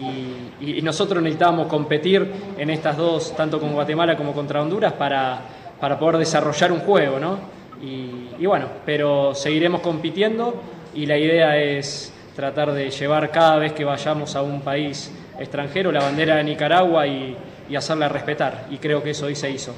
y, 0.00 0.64
y- 0.64 0.78
y 0.78 0.82
nosotros 0.82 1.22
necesitábamos 1.22 1.68
competir 1.68 2.28
en 2.58 2.70
estas 2.70 2.96
dos, 2.96 3.34
tanto 3.36 3.60
con 3.60 3.72
Guatemala 3.72 4.16
como 4.16 4.32
contra 4.32 4.60
Honduras, 4.60 4.92
para, 4.94 5.40
para 5.80 5.98
poder 5.98 6.18
desarrollar 6.18 6.72
un 6.72 6.80
juego, 6.80 7.20
¿no? 7.20 7.38
Y, 7.82 8.28
y 8.38 8.46
bueno, 8.46 8.68
pero 8.84 9.34
seguiremos 9.34 9.80
compitiendo 9.80 10.62
y 10.94 11.06
la 11.06 11.18
idea 11.18 11.56
es 11.58 12.12
tratar 12.34 12.72
de 12.72 12.90
llevar 12.90 13.30
cada 13.30 13.56
vez 13.58 13.72
que 13.72 13.84
vayamos 13.84 14.36
a 14.36 14.42
un 14.42 14.60
país 14.60 15.12
extranjero 15.38 15.92
la 15.92 16.00
bandera 16.00 16.36
de 16.36 16.44
Nicaragua 16.44 17.06
y, 17.06 17.36
y 17.68 17.76
hacerla 17.76 18.08
respetar. 18.08 18.66
Y 18.70 18.78
creo 18.78 19.02
que 19.02 19.10
eso 19.10 19.26
hoy 19.26 19.34
se 19.34 19.50
hizo. 19.50 19.74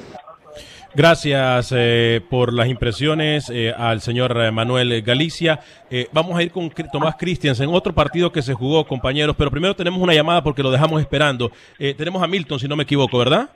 Gracias 0.97 1.75
eh, 1.77 2.23
por 2.31 2.55
las 2.55 2.69
impresiones 2.69 3.51
eh, 3.51 3.71
al 3.77 4.01
señor 4.01 4.51
Manuel 4.51 5.03
Galicia. 5.03 5.61
Eh, 5.91 6.09
vamos 6.11 6.39
a 6.39 6.43
ir 6.43 6.51
con 6.51 6.71
Tomás 6.71 7.17
en 7.21 7.69
otro 7.69 7.93
partido 7.93 8.33
que 8.33 8.41
se 8.41 8.55
jugó, 8.55 8.87
compañeros, 8.87 9.37
pero 9.37 9.51
primero 9.51 9.77
tenemos 9.77 10.01
una 10.01 10.15
llamada 10.15 10.43
porque 10.43 10.63
lo 10.63 10.71
dejamos 10.71 11.03
esperando. 11.03 11.53
tenemos 11.79 12.23
a 12.23 12.27
Milton, 12.27 12.59
si 12.59 12.67
no 12.67 12.77
me 12.77 12.85
equivoco, 12.85 13.19
¿verdad? 13.19 13.51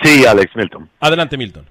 Sí, 0.00 0.24
Alex 0.24 0.54
Milton. 0.54 0.88
Adelante, 1.00 1.36
Milton. 1.36 1.66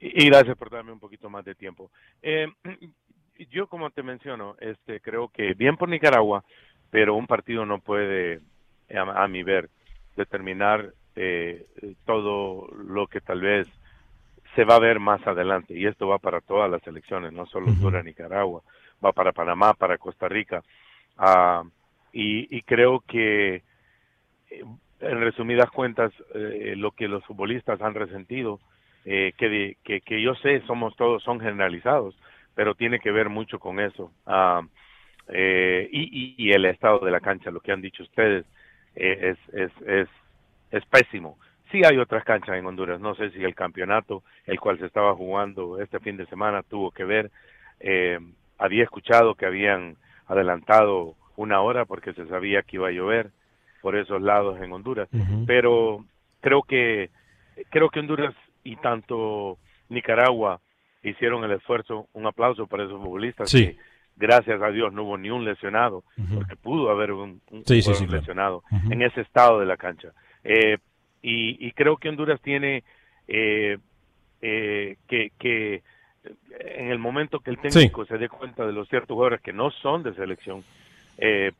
Y, 0.00 0.26
gracias 0.28 0.56
por 0.56 0.70
darme 0.70 0.92
un 0.92 1.00
poquito 1.00 1.30
más 1.30 1.44
de 1.44 1.54
tiempo. 1.54 1.90
yo, 3.50 3.66
como 3.66 3.90
te 3.90 4.02
menciono, 4.02 4.56
este, 4.60 5.00
creo 5.00 5.28
que 5.28 5.54
bien 5.54 5.76
por 5.76 5.88
Nicaragua, 5.88 6.44
pero 6.90 7.14
un 7.14 7.26
partido 7.26 7.64
no 7.64 7.78
puede, 7.78 8.40
a, 8.94 9.24
a 9.24 9.28
mi 9.28 9.42
ver, 9.42 9.70
determinar 10.16 10.92
eh, 11.14 11.66
todo 12.06 12.68
lo 12.74 13.06
que 13.06 13.20
tal 13.20 13.40
vez 13.40 13.68
se 14.54 14.64
va 14.64 14.76
a 14.76 14.80
ver 14.80 15.00
más 15.00 15.26
adelante. 15.26 15.74
Y 15.78 15.86
esto 15.86 16.08
va 16.08 16.18
para 16.18 16.40
todas 16.40 16.70
las 16.70 16.86
elecciones, 16.86 17.32
no 17.32 17.46
solo 17.46 17.72
para 17.82 18.02
Nicaragua, 18.02 18.62
va 19.04 19.12
para 19.12 19.32
Panamá, 19.32 19.74
para 19.74 19.98
Costa 19.98 20.28
Rica. 20.28 20.62
Ah, 21.18 21.62
y, 22.12 22.60
creo 22.62 23.00
que, 23.00 23.62
eh, 24.50 24.64
en 25.00 25.20
resumidas 25.20 25.70
cuentas, 25.70 26.12
eh, 26.34 26.74
lo 26.76 26.90
que 26.92 27.08
los 27.08 27.24
futbolistas 27.24 27.80
han 27.80 27.94
resentido, 27.94 28.60
eh, 29.04 29.32
que, 29.36 29.76
que, 29.84 30.00
que, 30.00 30.22
yo 30.22 30.34
sé, 30.36 30.62
somos 30.66 30.94
todos, 30.96 31.22
son 31.22 31.40
generalizados, 31.40 32.14
pero 32.54 32.74
tiene 32.74 33.00
que 33.00 33.10
ver 33.10 33.28
mucho 33.28 33.58
con 33.58 33.80
eso. 33.80 34.12
Ah, 34.26 34.62
y, 35.28 36.34
y, 36.36 36.50
el 36.52 36.66
estado 36.66 36.98
de 36.98 37.10
la 37.10 37.20
cancha, 37.20 37.50
lo 37.50 37.60
que 37.60 37.72
han 37.72 37.80
dicho 37.80 38.02
ustedes, 38.02 38.44
es, 38.94 39.38
es, 39.52 39.70
es 39.86 40.08
es 40.72 40.84
pésimo. 40.86 41.38
Sí 41.70 41.82
hay 41.84 41.98
otras 41.98 42.24
canchas 42.24 42.56
en 42.56 42.66
Honduras, 42.66 43.00
no 43.00 43.14
sé 43.14 43.30
si 43.30 43.42
el 43.44 43.54
campeonato, 43.54 44.24
el 44.46 44.58
cual 44.58 44.78
se 44.78 44.86
estaba 44.86 45.14
jugando 45.14 45.80
este 45.80 46.00
fin 46.00 46.16
de 46.16 46.26
semana, 46.26 46.62
tuvo 46.62 46.90
que 46.90 47.04
ver. 47.04 47.30
Eh, 47.80 48.18
había 48.58 48.82
escuchado 48.82 49.34
que 49.34 49.46
habían 49.46 49.96
adelantado 50.26 51.14
una 51.36 51.60
hora 51.60 51.84
porque 51.84 52.12
se 52.14 52.26
sabía 52.26 52.62
que 52.62 52.76
iba 52.76 52.88
a 52.88 52.92
llover 52.92 53.30
por 53.80 53.96
esos 53.96 54.20
lados 54.20 54.60
en 54.60 54.72
Honduras, 54.72 55.08
pero 55.46 56.04
creo 56.40 56.62
que 56.62 57.10
creo 57.70 57.88
que 57.88 58.00
Honduras 58.00 58.34
y 58.64 58.76
tanto 58.76 59.58
Nicaragua 59.88 60.60
hicieron 61.02 61.44
el 61.44 61.52
esfuerzo, 61.52 62.08
un 62.12 62.26
aplauso 62.26 62.66
para 62.66 62.84
esos 62.84 63.00
futbolistas 63.00 63.50
sí. 63.50 63.76
gracias 64.16 64.60
a 64.62 64.70
Dios 64.70 64.92
no 64.92 65.04
hubo 65.04 65.18
ni 65.18 65.30
un 65.30 65.44
lesionado, 65.44 66.04
porque 66.34 66.56
pudo 66.56 66.90
haber 66.90 67.12
un, 67.12 67.40
lesionado 67.50 68.62
en 68.90 69.02
ese 69.02 69.22
estado 69.22 69.58
de 69.60 69.66
la 69.66 69.76
cancha. 69.76 70.12
Eh, 70.44 70.78
y, 71.22 71.70
creo 71.72 71.96
que 71.96 72.08
Honduras 72.08 72.40
tiene 72.40 72.82
eh, 73.28 73.78
eh, 74.40 74.96
que, 75.08 75.30
que 75.38 75.82
en 76.58 76.88
el 76.88 76.98
momento 76.98 77.40
que 77.40 77.50
el 77.50 77.58
técnico 77.58 78.04
se 78.06 78.18
dé 78.18 78.28
cuenta 78.28 78.66
de 78.66 78.72
los 78.72 78.88
ciertos 78.88 79.14
jugadores 79.14 79.40
que 79.40 79.52
no 79.52 79.70
son 79.70 80.02
de 80.02 80.14
selección, 80.14 80.64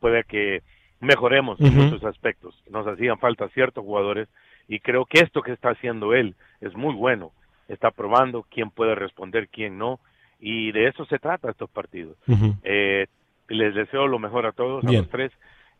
puede 0.01 0.25
que 0.25 0.63
mejoremos 1.01 1.61
en 1.61 1.75
muchos 1.77 2.05
aspectos. 2.05 2.63
Nos 2.71 2.87
hacían 2.87 3.19
falta 3.19 3.49
ciertos 3.49 3.85
jugadores 3.85 4.29
y 4.69 4.81
creo 4.81 5.05
que 5.07 5.21
esto 5.21 5.43
que 5.43 5.53
está 5.53 5.71
haciendo 5.71 6.15
él 6.15 6.35
es 6.61 6.75
muy 6.75 6.95
bueno. 6.95 7.33
Está 7.69 7.91
probando 7.91 8.47
quién 8.51 8.71
puede 8.71 8.95
responder, 8.95 9.49
quién 9.49 9.79
no. 9.79 10.01
Y 10.41 10.73
de 10.73 10.89
eso 10.89 11.05
se 11.07 11.19
trata 11.19 11.51
estos 11.51 11.71
partidos. 11.71 12.17
les 13.49 13.75
deseo 13.75 14.07
lo 14.07 14.19
mejor 14.19 14.47
a 14.47 14.53
todos, 14.53 14.85
a 14.85 14.93
los 14.93 15.09
tres 15.09 15.33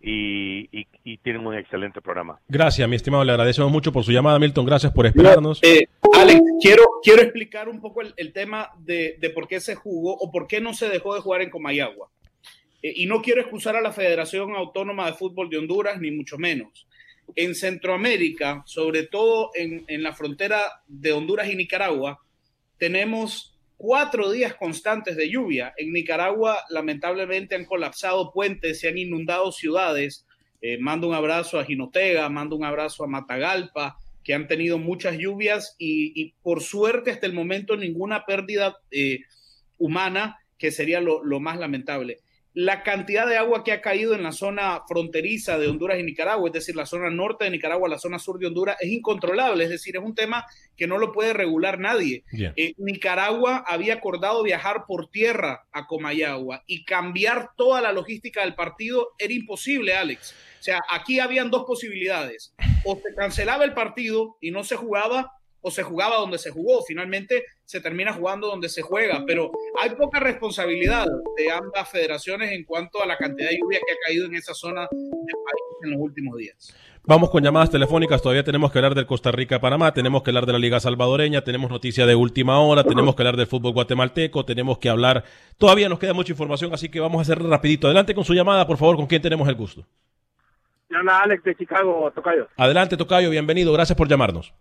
y, 0.03 1.17
tienen 1.23 1.47
un 1.47 1.55
excelente 1.55 2.01
programa. 2.01 2.41
Gracias, 2.49 2.89
mi 2.89 2.97
estimado. 2.97 3.25
Le 3.25 3.33
agradecemos 3.33 3.71
mucho 3.71 3.93
por 3.93 4.05
su 4.05 4.13
llamada, 4.13 4.39
Milton. 4.39 4.67
Gracias 4.67 4.93
por 4.93 5.07
esperarnos. 5.07 5.61
Eh, 5.63 5.87
Alex, 6.15 6.41
quiero, 6.61 6.83
quiero 7.03 7.23
explicar 7.23 7.69
un 7.69 7.81
poco 7.81 8.03
el, 8.03 8.33
tema 8.33 8.71
de, 8.79 9.17
por 9.35 9.47
qué 9.47 9.61
se 9.61 9.75
jugó 9.75 10.15
o 10.15 10.31
por 10.31 10.47
qué 10.47 10.61
no 10.61 10.75
se 10.75 10.89
dejó 10.89 11.15
de 11.15 11.21
jugar 11.21 11.43
en 11.43 11.51
Comayagua. 11.51 12.09
Eh, 12.83 12.93
y 12.97 13.07
no 13.07 13.23
quiero 13.23 13.41
excusar 13.41 13.77
a 13.77 13.81
la 13.81 13.93
Federación 13.93 14.55
Autónoma 14.57 15.07
de 15.07 15.13
Fútbol 15.13 15.49
de 15.49 15.59
Honduras, 15.59 16.01
ni 16.01 16.11
mucho 16.11 16.39
menos. 16.39 16.87
En 17.35 17.55
Centroamérica, 17.55 18.63
sobre 18.67 19.05
todo 19.05 19.51
en, 19.55 20.03
la 20.03 20.13
frontera 20.13 20.61
de 20.87 21.13
Honduras 21.13 21.51
y 21.51 21.57
Nicaragua, 21.57 22.21
tenemos 22.79 23.59
cuatro 23.77 24.31
días 24.31 24.55
constantes 24.55 25.17
de 25.17 25.31
lluvia. 25.31 25.73
En 25.77 25.93
Nicaragua, 25.93 26.65
lamentablemente, 26.71 27.55
han 27.55 27.65
colapsado 27.65 28.33
puentes, 28.33 28.81
se 28.81 28.89
han 28.89 28.99
inundado 28.99 29.53
ciudades. 29.53 30.27
Eh, 30.61 30.79
mando 30.79 31.09
un 31.09 31.15
abrazo 31.15 31.59
a 31.59 31.65
Jinotega, 31.65 32.29
mando 32.29 32.57
un 32.57 32.65
abrazo 32.65 33.05
a 33.05 33.09
Matagalpa, 33.09 33.97
que 34.23 34.35
han 34.35 34.47
tenido 34.47 34.79
muchas 34.79 35.19
lluvias 35.19 35.75
y, 35.79 36.35
por 36.43 36.63
suerte 36.63 37.11
hasta 37.11 37.27
el 37.27 37.33
momento 37.33 37.77
ninguna 37.77 38.25
pérdida 38.25 38.79
eh, 38.91 39.21
humana, 39.79 40.39
que 40.59 40.71
sería 40.71 41.01
lo 41.01 41.41
más 41.41 41.59
lamentable 41.59 42.21
la 42.55 42.83
cantidad 42.83 43.27
de 43.27 43.37
agua 43.37 43.65
que 43.65 43.73
ha 43.73 43.81
caído 43.81 44.15
en 44.15 44.23
la 44.23 44.33
zona 44.33 44.83
fronteriza 44.87 45.59
de 45.59 45.69
Honduras 45.69 45.99
y 45.99 46.03
Nicaragua, 46.03 46.49
es 46.49 46.53
decir, 46.53 46.77
la 46.77 46.87
zona 46.87 47.09
norte 47.11 47.45
de 47.45 47.51
Nicaragua, 47.51 47.89
la 47.89 47.99
zona 47.99 48.19
sur 48.19 48.39
de 48.39 48.47
Honduras, 48.47 48.77
es 48.81 48.91
incontrolable, 48.91 49.65
es 49.65 49.71
decir, 49.71 49.97
es 49.97 50.03
un 50.03 50.15
tema 50.15 50.45
que 50.77 50.87
no 50.87 50.99
lo 50.99 51.13
puede 51.13 51.33
regular 51.33 51.79
nadie. 51.79 52.25
Eh, 52.57 52.75
Nicaragua 52.77 53.65
había 53.67 53.95
acordado 53.95 54.43
viajar 54.43 54.85
por 54.87 55.11
tierra 55.11 55.67
a 55.73 55.87
Comayagua 55.87 56.63
y 56.67 56.85
cambiar 56.85 57.51
toda 57.57 57.81
la 57.81 57.93
logística 57.93 58.43
del 58.43 58.55
partido 58.55 59.11
era 59.19 59.33
imposible, 59.33 59.95
Alex. 59.95 60.35
O 60.61 60.63
sea, 60.63 60.79
aquí 60.91 61.21
habían 61.21 61.51
dos 61.51 61.65
posibilidades. 61.65 62.55
O 62.85 62.97
se 62.97 63.15
cancelaba 63.17 63.65
el 63.65 63.75
partido 63.75 64.37
y 64.41 64.51
no 64.51 64.63
se 64.63 64.77
jugaba, 64.77 65.33
o 65.63 65.71
se 65.71 65.83
jugaba 65.83 66.17
donde 66.17 66.39
se 66.39 66.51
jugó. 66.51 66.83
Finalmente 66.83 67.45
se 67.65 67.81
termina 67.81 68.13
jugando 68.13 68.49
donde 68.49 68.69
se 68.69 68.83
juega, 68.83 69.25
pero 69.27 69.51
hay 69.81 69.91
poca 69.91 70.21
responsabilidad 70.21 71.07
de 71.37 71.51
ambas 71.51 71.89
federaciones 71.91 72.53
en 72.53 72.65
cuanto 72.65 73.03
a 73.03 73.07
la 73.07 73.17
cantidad 73.17 73.49
de 73.49 73.59
lluvia 73.59 73.81
que 73.87 73.93
ha 73.93 73.97
caído 74.07 74.27
en 74.27 74.35
esa 74.35 74.53
zona 74.53 74.89
del 74.91 75.37
país 75.45 75.63
en 75.85 75.91
los 75.93 76.01
últimos 76.01 76.37
días. 76.37 76.75
Vamos 77.05 77.31
con 77.31 77.43
llamadas 77.43 77.71
telefónicas. 77.71 78.23
Todavía 78.23 78.45
tenemos 78.45 78.71
que 78.71 78.79
hablar 78.79 78.95
del 78.95 79.07
Costa 79.07 79.33
Rica-Panamá, 79.33 79.93
tenemos 79.93 80.23
que 80.23 80.31
hablar 80.31 80.47
de 80.47 80.53
la 80.53 80.59
Liga 80.61 80.79
Salvadoreña, 80.79 81.43
tenemos 81.43 81.69
noticia 81.69 82.07
de 82.07 82.15
última 82.15 82.61
hora, 82.61 82.85
tenemos 82.85 83.17
que 83.17 83.23
hablar 83.23 83.37
del 83.37 83.49
fútbol 83.49 83.73
guatemalteco, 83.73 84.45
tenemos 84.45 84.79
que 84.79 84.89
hablar. 84.89 85.25
Todavía 85.59 85.89
nos 85.89 85.99
queda 85.99 86.13
mucha 86.13 86.33
información, 86.33 86.73
así 86.73 86.89
que 86.89 87.01
vamos 87.01 87.19
a 87.19 87.23
hacer 87.23 87.43
rapidito. 87.43 87.89
Adelante 87.89 88.15
con 88.15 88.25
su 88.25 88.35
llamada, 88.35 88.67
por 88.67 88.77
favor, 88.77 88.97
con 88.97 89.07
quién 89.07 89.21
tenemos 89.21 89.49
el 89.49 89.57
gusto. 89.57 89.85
Llama 90.91 91.23
Alex 91.23 91.43
de 91.43 91.57
Chicago, 91.57 92.13
Tocayo. 92.15 92.47
Adelante, 92.57 92.97
Tocayo, 92.97 93.31
bienvenido. 93.31 93.73
Gracias 93.73 93.97
por 93.99 94.07
llamarnos. 94.07 94.55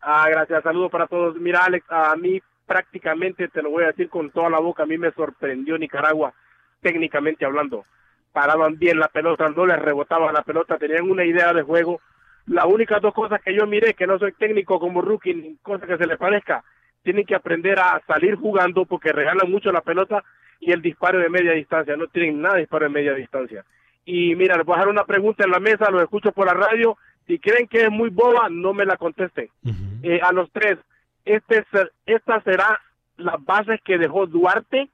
Ah, 0.00 0.26
gracias, 0.30 0.62
saludos 0.62 0.90
para 0.90 1.06
todos. 1.06 1.36
Mira, 1.36 1.64
Alex, 1.64 1.84
a 1.90 2.16
mí 2.16 2.40
prácticamente, 2.66 3.48
te 3.48 3.62
lo 3.62 3.70
voy 3.70 3.84
a 3.84 3.88
decir 3.88 4.08
con 4.08 4.30
toda 4.30 4.48
la 4.48 4.60
boca, 4.60 4.84
a 4.84 4.86
mí 4.86 4.96
me 4.96 5.10
sorprendió 5.10 5.76
Nicaragua, 5.76 6.32
técnicamente 6.80 7.44
hablando. 7.44 7.84
Paraban 8.32 8.78
bien 8.78 8.98
la 8.98 9.08
pelota, 9.08 9.48
no 9.48 9.66
les 9.66 9.78
rebotaban 9.78 10.32
la 10.32 10.42
pelota, 10.42 10.78
tenían 10.78 11.10
una 11.10 11.24
idea 11.24 11.52
de 11.52 11.62
juego. 11.62 12.00
Las 12.46 12.64
únicas 12.66 13.02
dos 13.02 13.12
cosas 13.12 13.42
que 13.42 13.54
yo 13.54 13.66
miré, 13.66 13.94
que 13.94 14.06
no 14.06 14.18
soy 14.18 14.32
técnico 14.32 14.78
como 14.78 15.02
rookie, 15.02 15.34
ni 15.34 15.56
cosa 15.56 15.86
que 15.86 15.98
se 15.98 16.06
le 16.06 16.16
parezca, 16.16 16.64
tienen 17.02 17.26
que 17.26 17.34
aprender 17.34 17.78
a 17.80 18.00
salir 18.06 18.36
jugando 18.36 18.86
porque 18.86 19.12
regalan 19.12 19.50
mucho 19.50 19.72
la 19.72 19.80
pelota 19.80 20.22
y 20.60 20.72
el 20.72 20.80
disparo 20.80 21.18
de 21.18 21.28
media 21.28 21.52
distancia, 21.52 21.96
no 21.96 22.06
tienen 22.06 22.40
nada 22.40 22.54
de 22.54 22.60
disparo 22.60 22.84
de 22.84 22.90
media 22.90 23.14
distancia. 23.14 23.64
Y 24.04 24.34
mira, 24.36 24.56
les 24.56 24.64
voy 24.64 24.74
a 24.74 24.76
dejar 24.78 24.90
una 24.90 25.04
pregunta 25.04 25.44
en 25.44 25.50
la 25.50 25.60
mesa, 25.60 25.90
lo 25.90 26.00
escucho 26.00 26.32
por 26.32 26.46
la 26.46 26.54
radio 26.54 26.96
si 27.30 27.38
creen 27.38 27.68
que 27.68 27.84
es 27.84 27.90
muy 27.90 28.10
boba, 28.10 28.48
no 28.50 28.74
me 28.74 28.84
la 28.84 28.96
contesten. 28.96 29.48
Eh, 30.02 30.20
a 30.20 30.32
los 30.32 30.50
tres, 30.50 30.78
este, 31.24 31.64
¿esta 32.04 32.42
será 32.42 32.80
la 33.18 33.36
base 33.38 33.80
que 33.84 33.98
dejó 33.98 34.26
Duarte? 34.26 34.88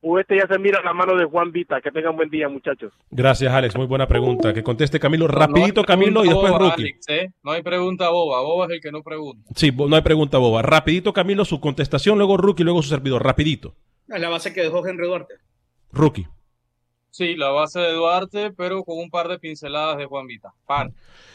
¿O 0.00 0.20
este 0.20 0.36
ya 0.36 0.46
se 0.46 0.58
mira 0.58 0.82
la 0.84 0.92
mano 0.92 1.16
de 1.16 1.24
Juan 1.24 1.50
Vita? 1.50 1.80
Que 1.80 1.90
tengan 1.90 2.14
buen 2.14 2.30
día, 2.30 2.48
muchachos. 2.48 2.92
Gracias, 3.10 3.52
Alex. 3.52 3.74
Muy 3.74 3.86
buena 3.86 4.06
pregunta. 4.06 4.52
Que 4.52 4.62
conteste 4.62 5.00
Camilo 5.00 5.26
rapidito, 5.26 5.82
Camilo, 5.82 6.24
y 6.24 6.28
después 6.28 6.52
Rookie. 6.52 6.94
¿eh? 7.08 7.30
No 7.42 7.52
hay 7.52 7.62
pregunta 7.62 8.10
boba. 8.10 8.42
Boba 8.42 8.66
es 8.66 8.72
el 8.72 8.80
que 8.80 8.92
no 8.92 9.02
pregunta. 9.02 9.48
Sí, 9.56 9.72
no 9.72 9.96
hay 9.96 10.02
pregunta 10.02 10.38
boba. 10.38 10.62
Rapidito, 10.62 11.12
Camilo, 11.12 11.44
su 11.44 11.58
contestación, 11.58 12.18
luego 12.18 12.36
Rookie, 12.36 12.62
luego 12.62 12.82
su 12.82 12.90
servidor. 12.90 13.24
Rapidito. 13.24 13.74
La 14.06 14.28
base 14.28 14.52
que 14.52 14.60
dejó 14.60 14.86
Henry 14.86 15.06
Duarte. 15.06 15.34
Rookie. 15.90 16.26
Sí, 17.14 17.36
la 17.36 17.50
base 17.50 17.78
de 17.78 17.92
Duarte, 17.92 18.50
pero 18.50 18.82
con 18.82 18.98
un 18.98 19.08
par 19.08 19.28
de 19.28 19.38
pinceladas 19.38 19.98
de 19.98 20.04
Juan 20.04 20.26
Vita. 20.26 20.52
Par. 20.66 20.90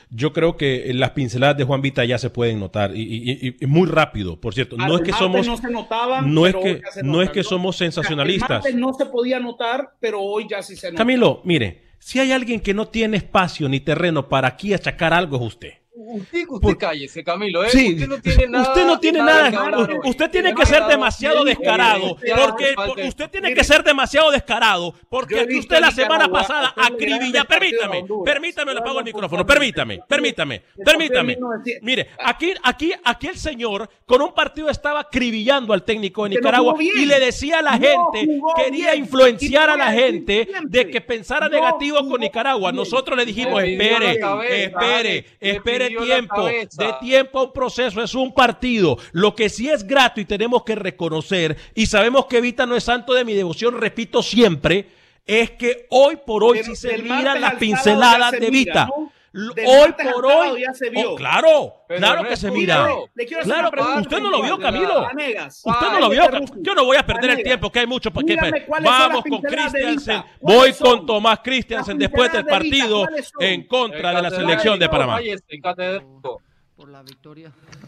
Yo 0.10 0.34
creo 0.34 0.58
que 0.58 0.92
las 0.94 1.12
pinceladas 1.12 1.56
de 1.56 1.63
Juan 1.63 1.82
Vita 1.82 2.04
ya 2.04 2.18
se 2.18 2.30
pueden 2.30 2.60
notar 2.60 2.92
y, 2.94 3.56
muy 3.62 3.88
rápido, 3.88 4.41
por 4.41 4.53
cierto. 4.53 4.76
No 4.76 4.97
es 4.97 5.03
que 5.03 5.14
somos 5.14 5.47
no, 5.47 5.56
se 5.56 5.72
notaban, 5.72 6.34
no 6.34 6.47
es 6.47 6.56
que 6.56 6.82
no 7.01 7.22
es 7.22 7.30
que 7.30 7.43
somos 7.43 7.78
sensacionalistas. 7.78 8.66
no 8.76 8.93
se 8.93 9.06
podía 9.06 9.39
notar, 9.39 9.93
pero 10.01 10.20
hoy 10.22 10.47
ya 10.49 10.62
sí 10.62 10.76
se 10.76 10.88
nota. 10.88 10.97
Camilo, 10.97 11.39
mire, 11.45 11.82
si 11.97 12.20
hay 12.20 12.34
alguien 12.34 12.60
que 12.60 12.74
no 12.74 12.89
tiene 12.89 13.16
espacio 13.16 13.70
ni 13.70 13.80
terreno 13.80 14.28
para 14.28 14.49
aquí 14.49 14.74
achacar 14.74 15.14
algo 15.14 15.38
es 15.38 15.43
usted. 15.43 15.74
Usted, 16.02 16.45
usted 16.47 16.78
cállese, 16.78 17.24
Camilo. 17.24 17.64
¿eh? 17.66 17.70
Sí. 17.70 17.93
Usted 17.93 18.08
no 18.08 18.22
tiene 18.22 18.47
nada. 18.47 18.70
Usted 18.70 18.86
no 18.86 19.00
tiene 19.00 19.20
nada. 19.20 19.52
que. 19.52 20.10
Usted 20.10 20.30
tiene 20.32 20.54
ser 20.66 20.86
demasiado 20.86 21.43
descarado. 21.43 22.16
Porque 22.16 23.08
usted 23.08 23.30
tiene 23.30 23.54
que 23.54 23.64
ser 23.64 23.84
demasiado 23.84 24.32
descarado. 24.32 24.93
Porque 25.10 25.39
aquí 25.41 25.60
usted 25.60 25.80
la 25.80 25.91
semana 25.91 26.30
pasada 26.30 26.74
acribilla. 26.76 27.43
Permítame, 27.43 28.06
permítame, 28.24 28.74
le 28.74 28.80
apago 28.80 29.00
el 29.00 29.06
micrófono. 29.06 29.45
Permítame, 29.45 30.00
permítame, 30.08 30.62
permítame. 30.84 31.38
Mire, 31.82 32.10
aquí, 32.24 32.54
aquí, 32.64 32.93
aquí 33.04 33.28
el 33.28 33.38
señor 33.38 33.89
con 34.06 34.22
un 34.22 34.34
partido 34.34 34.70
estaba 34.70 35.02
acribillando 35.02 35.74
al 35.74 35.84
técnico 35.84 36.24
de 36.24 36.30
Nicaragua 36.30 36.76
y 36.80 37.06
le 37.06 37.20
decía 37.20 37.60
a 37.60 37.62
la 37.62 37.74
gente, 37.74 38.39
quería 38.56 38.95
influenciar 38.95 39.70
a 39.70 39.76
la 39.76 39.91
gente 39.91 40.47
de 40.64 40.89
que 40.89 41.02
pensara 41.02 41.50
negativo 41.50 41.97
con 42.08 42.22
Nicaragua. 42.22 42.72
Nosotros 42.72 43.18
le 43.18 43.26
dijimos, 43.26 43.62
espere, 43.64 44.20
espere, 44.50 45.26
espere 45.39 45.89
tiempo. 45.90 46.46
De 46.46 46.94
tiempo 47.02 47.40
a 47.40 47.44
un 47.44 47.54
proceso, 47.54 48.02
es 48.02 48.16
un 48.16 48.34
partido. 48.34 48.98
Lo 49.12 49.36
que 49.36 49.50
sí 49.50 49.70
es 49.70 49.86
grato 49.86 50.22
y 50.22 50.26
tenemos 50.26 50.64
que 50.64 50.76
reconocer, 50.76 51.58
y 51.76 51.86
sabemos 51.86 52.26
que 52.26 52.42
Vita 52.42 52.66
no 52.66 52.76
es 52.76 52.84
santo 52.84 53.14
de 53.14 53.26
mi 53.26 53.34
devoción, 53.34 53.80
repito 53.80 54.24
siempre, 54.24 54.88
es 55.26 55.52
que 55.52 55.86
hoy 55.90 56.18
por 56.26 56.44
hoy 56.44 56.64
sí 56.64 56.76
se 56.76 56.98
miran 56.98 57.40
las 57.42 57.56
pinceladas 57.56 58.32
de 58.32 58.50
Vita. 58.50 58.90
Hoy 59.34 59.93
por 60.13 60.25
hoy. 60.25 60.61
ya 60.61 60.73
se 60.73 60.89
vio. 60.89 61.11
Oh, 61.11 61.15
claro, 61.15 61.73
Pero 61.88 61.99
claro 61.99 62.23
no 62.23 62.30
que 62.30 62.36
se 62.38 62.49
mira. 62.51 62.88
Le 63.15 63.25
quiero 63.25 63.43
hacer 63.43 63.53
Claro, 63.71 63.99
usted 64.01 64.19
no 64.19 64.30
lo 64.32 64.41
vio, 64.41 64.57
Camilo. 64.57 65.01
Vanegas. 65.01 65.61
Usted 65.63 65.88
no 65.91 65.99
lo 65.99 66.09
vio. 66.09 66.23
este. 66.23 66.53
Yo 66.61 66.73
no 66.75 66.86
voy 66.86 66.97
a 66.97 67.05
perder 67.05 67.32
el 67.32 67.43
tiempo, 67.43 67.71
que 67.71 67.80
hay 67.80 67.88
mucho 67.88 68.11
para 68.11 68.25
que 68.25 68.65
Vamos 68.84 69.23
con 69.30 69.41
Christiansen. 69.41 70.17
Vita. 70.17 70.25
¿Cuáles 70.39 70.59
Voy 70.59 70.73
son? 70.73 70.97
con 70.97 71.05
Tomás 71.05 71.39
Christiansen 71.43 71.97
después 71.97 72.32
del 72.32 72.45
partido 72.45 73.07
en 73.39 73.67
contra 73.67 74.13
de 74.15 74.21
la 74.21 74.27
El 74.30 74.36
selección 74.36 74.80
de 74.80 74.89
Panamá. 74.89 75.15
cállese, 75.17 75.43
el 75.49 75.61
catedrático. 75.61 76.41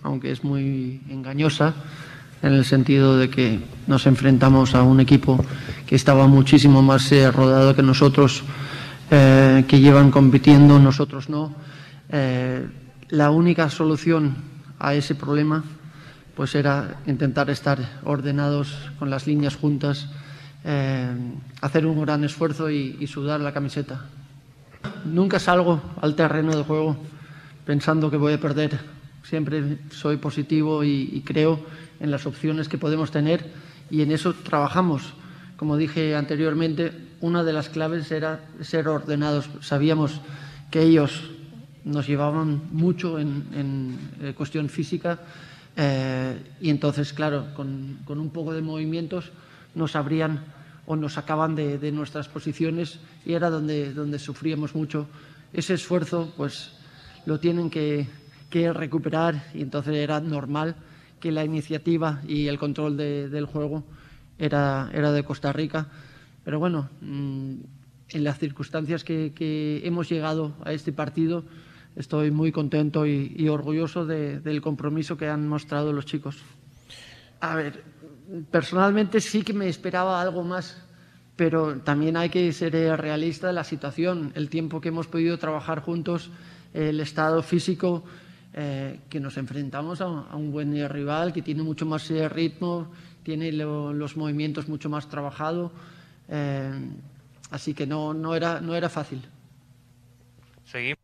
aunque 0.03 0.31
es 0.31 0.43
muy 0.43 1.01
engañosa 1.09 1.73
en 2.43 2.53
el 2.53 2.65
sentido 2.65 3.17
de 3.17 3.29
que 3.29 3.59
nos 3.87 4.05
enfrentamos 4.07 4.73
a 4.75 4.81
un 4.83 4.99
equipo 4.99 5.43
que 5.85 5.95
estaba 5.95 6.27
muchísimo 6.27 6.81
más 6.81 7.11
eh, 7.11 7.29
rodado 7.31 7.75
que 7.75 7.83
nosotros, 7.83 8.43
eh, 9.13 9.65
que 9.67 9.81
llevan 9.81 10.09
compitiendo, 10.09 10.79
nosotros 10.79 11.27
no. 11.27 11.53
Eh, 12.07 12.65
la 13.09 13.29
única 13.29 13.69
solución 13.69 14.37
a 14.79 14.93
ese 14.93 15.15
problema 15.15 15.65
pues 16.33 16.55
era 16.55 17.01
intentar 17.05 17.49
estar 17.49 17.99
ordenados 18.05 18.73
con 18.97 19.09
las 19.09 19.27
líneas 19.27 19.57
juntas, 19.57 20.07
eh, 20.63 21.11
hacer 21.59 21.85
un 21.85 21.99
gran 21.99 22.23
esfuerzo 22.23 22.69
y, 22.69 23.05
sudar 23.05 23.41
la 23.41 23.51
camiseta. 23.51 24.05
Nunca 25.03 25.39
salgo 25.39 25.81
al 25.99 26.15
terreno 26.15 26.55
de 26.55 26.63
juego 26.63 26.95
pensando 27.65 28.09
que 28.09 28.15
voy 28.15 28.31
a 28.31 28.39
perder. 28.39 28.79
Siempre 29.23 29.77
soy 29.91 30.15
positivo 30.15 30.85
y 30.85 31.21
creo 31.25 31.59
en 31.99 32.11
las 32.11 32.25
opciones 32.25 32.69
que 32.69 32.77
podemos 32.77 33.11
tener 33.11 33.51
y 33.89 34.03
en 34.03 34.11
eso 34.13 34.33
trabajamos. 34.33 35.15
Como 35.61 35.77
dije 35.77 36.15
anteriormente, 36.15 36.91
una 37.21 37.43
de 37.43 37.53
las 37.53 37.69
claves 37.69 38.09
era 38.11 38.39
ser 38.61 38.87
ordenados. 38.87 39.47
Sabíamos 39.59 40.19
que 40.71 40.81
ellos 40.81 41.29
nos 41.85 42.07
llevaban 42.07 42.63
mucho 42.71 43.19
en, 43.19 43.45
en, 43.53 43.99
eh, 44.23 44.33
cuestión 44.33 44.69
física 44.69 45.19
eh, 45.77 46.35
y 46.61 46.71
entonces, 46.71 47.13
claro, 47.13 47.53
con, 47.53 47.99
con 48.05 48.19
un 48.19 48.31
poco 48.31 48.53
de 48.55 48.63
movimientos 48.63 49.29
nos 49.75 49.95
abrían 49.95 50.43
o 50.87 50.95
nos 50.95 51.13
sacaban 51.13 51.53
de, 51.53 51.77
de 51.77 51.91
nuestras 51.91 52.27
posiciones 52.27 52.97
y 53.23 53.33
era 53.33 53.51
donde, 53.51 53.93
donde 53.93 54.17
sufríamos 54.17 54.73
mucho. 54.73 55.05
Ese 55.53 55.75
esfuerzo, 55.75 56.33
pues, 56.37 56.71
lo 57.27 57.39
tienen 57.39 57.69
que, 57.69 58.07
que 58.49 58.73
recuperar 58.73 59.43
y 59.53 59.61
entonces 59.61 59.93
era 59.95 60.21
normal 60.21 60.73
que 61.19 61.31
la 61.31 61.45
iniciativa 61.45 62.19
y 62.27 62.47
el 62.47 62.57
control 62.57 62.97
de- 62.97 63.29
del 63.29 63.45
juego 63.45 63.83
era, 64.41 64.89
era 64.93 65.11
de 65.11 65.23
Costa 65.23 65.53
Rica. 65.53 65.87
Pero 66.43 66.59
bueno, 66.59 66.89
mm, 66.99 67.53
en 68.09 68.23
las 68.23 68.39
circunstancias 68.39 69.03
que, 69.03 69.81
hemos 69.85 70.09
llegado 70.09 70.53
a 70.65 70.73
este 70.73 70.91
partido, 70.91 71.43
estoy 71.95 72.31
muy 72.31 72.51
contento 72.51 73.05
y, 73.05 73.47
orgulloso 73.47 74.05
de- 74.05 74.39
del 74.39 74.61
compromiso 74.61 75.15
que 75.15 75.27
han 75.27 75.47
mostrado 75.47 75.93
los 75.93 76.05
chicos. 76.05 76.37
A 77.39 77.55
ver, 77.55 77.83
personalmente 78.49 79.21
sí 79.21 79.43
que 79.43 79.53
me 79.53 79.69
esperaba 79.69 80.21
algo 80.21 80.43
más, 80.43 80.77
pero 81.35 81.77
también 81.77 82.17
hay 82.17 82.29
que 82.29 82.51
ser 82.51 82.73
realista 82.99 83.47
de 83.47 83.53
la 83.53 83.63
situación, 83.63 84.31
el 84.35 84.49
tiempo 84.49 84.81
que 84.81 84.89
hemos 84.89 85.07
podido 85.07 85.37
trabajar 85.37 85.81
juntos, 85.81 86.31
el 86.73 86.99
estado 86.99 87.43
físico, 87.43 88.03
eh, 88.53 88.99
que 89.09 89.19
nos 89.19 89.37
enfrentamos 89.37 90.01
a, 90.01 90.07
un 90.35 90.51
buen 90.51 90.73
rival 90.89 91.31
que 91.31 91.41
tiene 91.41 91.63
mucho 91.63 91.85
más 91.85 92.09
eh, 92.11 92.27
ritmo, 92.27 92.91
tiene 93.23 93.51
lo- 93.51 93.93
los 93.93 94.17
movimientos 94.17 94.67
mucho 94.67 94.89
más 94.89 95.09
trabajados, 95.09 95.71
eh, 96.29 96.71
así 97.49 97.73
que 97.73 97.85
no, 97.85 98.13
no, 98.13 98.35
era, 98.35 98.61
no 98.61 98.75
era 98.75 98.89
fácil. 98.89 99.21
Seguimos. 100.65 100.97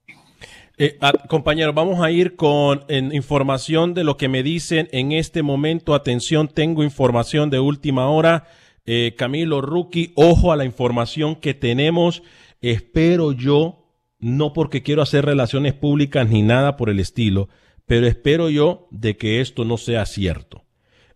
Eh, 0.80 0.98
ah, 1.02 1.12
compañeros, 1.28 1.74
vamos 1.74 2.02
a 2.04 2.12
ir 2.12 2.36
con 2.36 2.84
en, 2.88 3.12
información 3.14 3.96
de 3.96 4.04
lo 4.04 4.16
que 4.16 4.28
me 4.30 4.44
dicen 4.44 4.88
en 4.92 5.12
este 5.12 5.42
momento. 5.42 5.96
Atención, 5.96 6.48
tengo 6.48 6.84
información 6.84 7.50
de 7.50 7.60
última 7.60 8.10
hora. 8.10 8.48
Eh, 8.86 9.16
Camilo 9.18 9.60
Rookie, 9.62 10.14
ojo 10.16 10.52
a 10.52 10.56
la 10.56 10.66
información 10.66 11.36
que 11.36 11.56
tenemos. 11.56 12.22
Espero 12.62 13.32
yo, 13.32 13.88
no 14.20 14.54
porque 14.54 14.84
quiero 14.84 15.02
hacer 15.02 15.26
relaciones 15.26 15.74
públicas 15.74 16.30
ni 16.30 16.44
nada 16.44 16.78
por 16.78 16.90
el 16.90 17.00
estilo, 17.00 17.50
pero 17.88 18.06
espero 18.08 18.50
yo 18.50 18.88
de 18.92 19.18
que 19.18 19.42
esto 19.42 19.66
no 19.66 19.78
sea 19.78 20.06
cierto. 20.06 20.64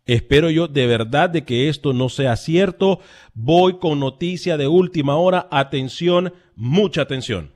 Espero 0.06 0.49
yo 0.49 0.68
de 0.68 0.88
verdad 0.88 1.30
de 1.30 1.43
que 1.43 1.70
esto 1.70 1.93
no 1.93 2.10
sea 2.10 2.36
cierto. 2.36 2.99
Voy 3.34 3.78
con 3.78 3.99
noticia 3.99 4.58
de 4.58 4.68
última 4.68 5.16
hora. 5.16 5.47
Atención, 5.52 6.34
mucha 6.56 7.02
atención. 7.02 7.52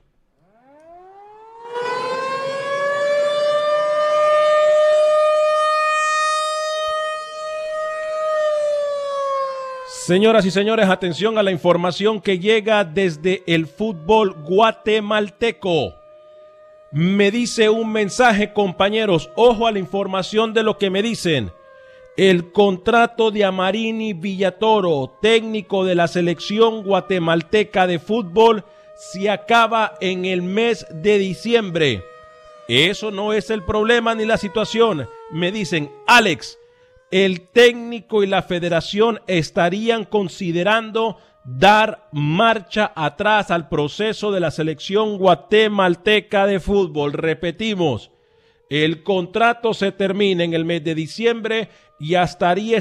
Señoras 10.06 10.46
y 10.46 10.52
señores, 10.52 10.88
atención 10.88 11.36
a 11.36 11.42
la 11.42 11.50
información 11.50 12.20
que 12.20 12.38
llega 12.38 12.84
desde 12.84 13.42
el 13.48 13.66
fútbol 13.66 14.36
guatemalteco. 14.44 15.94
Me 16.92 17.32
dice 17.32 17.68
un 17.68 17.90
mensaje, 17.90 18.52
compañeros, 18.52 19.30
ojo 19.34 19.66
a 19.66 19.72
la 19.72 19.80
información 19.80 20.54
de 20.54 20.62
lo 20.62 20.78
que 20.78 20.90
me 20.90 21.02
dicen. 21.02 21.50
El 22.16 22.50
contrato 22.50 23.30
de 23.30 23.44
Amarini 23.44 24.14
Villatoro, 24.14 25.18
técnico 25.20 25.84
de 25.84 25.94
la 25.94 26.08
selección 26.08 26.82
guatemalteca 26.82 27.86
de 27.86 27.98
fútbol, 27.98 28.64
se 28.96 29.28
acaba 29.28 29.98
en 30.00 30.24
el 30.24 30.40
mes 30.40 30.86
de 30.90 31.18
diciembre. 31.18 32.02
Eso 32.68 33.10
no 33.10 33.34
es 33.34 33.50
el 33.50 33.62
problema 33.62 34.14
ni 34.14 34.24
la 34.24 34.38
situación. 34.38 35.06
Me 35.30 35.52
dicen, 35.52 35.90
Alex, 36.06 36.58
el 37.10 37.42
técnico 37.48 38.22
y 38.22 38.26
la 38.26 38.40
federación 38.40 39.20
estarían 39.26 40.04
considerando 40.04 41.18
dar 41.44 42.08
marcha 42.12 42.92
atrás 42.96 43.50
al 43.50 43.68
proceso 43.68 44.32
de 44.32 44.40
la 44.40 44.50
selección 44.50 45.18
guatemalteca 45.18 46.46
de 46.46 46.60
fútbol. 46.60 47.12
Repetimos, 47.12 48.10
el 48.68 49.04
contrato 49.04 49.74
se 49.74 49.92
termina 49.92 50.42
en 50.42 50.54
el 50.54 50.64
mes 50.64 50.82
de 50.82 50.96
diciembre 50.96 51.68
y 51.98 52.14
hasta 52.14 52.50
ahí, 52.50 52.74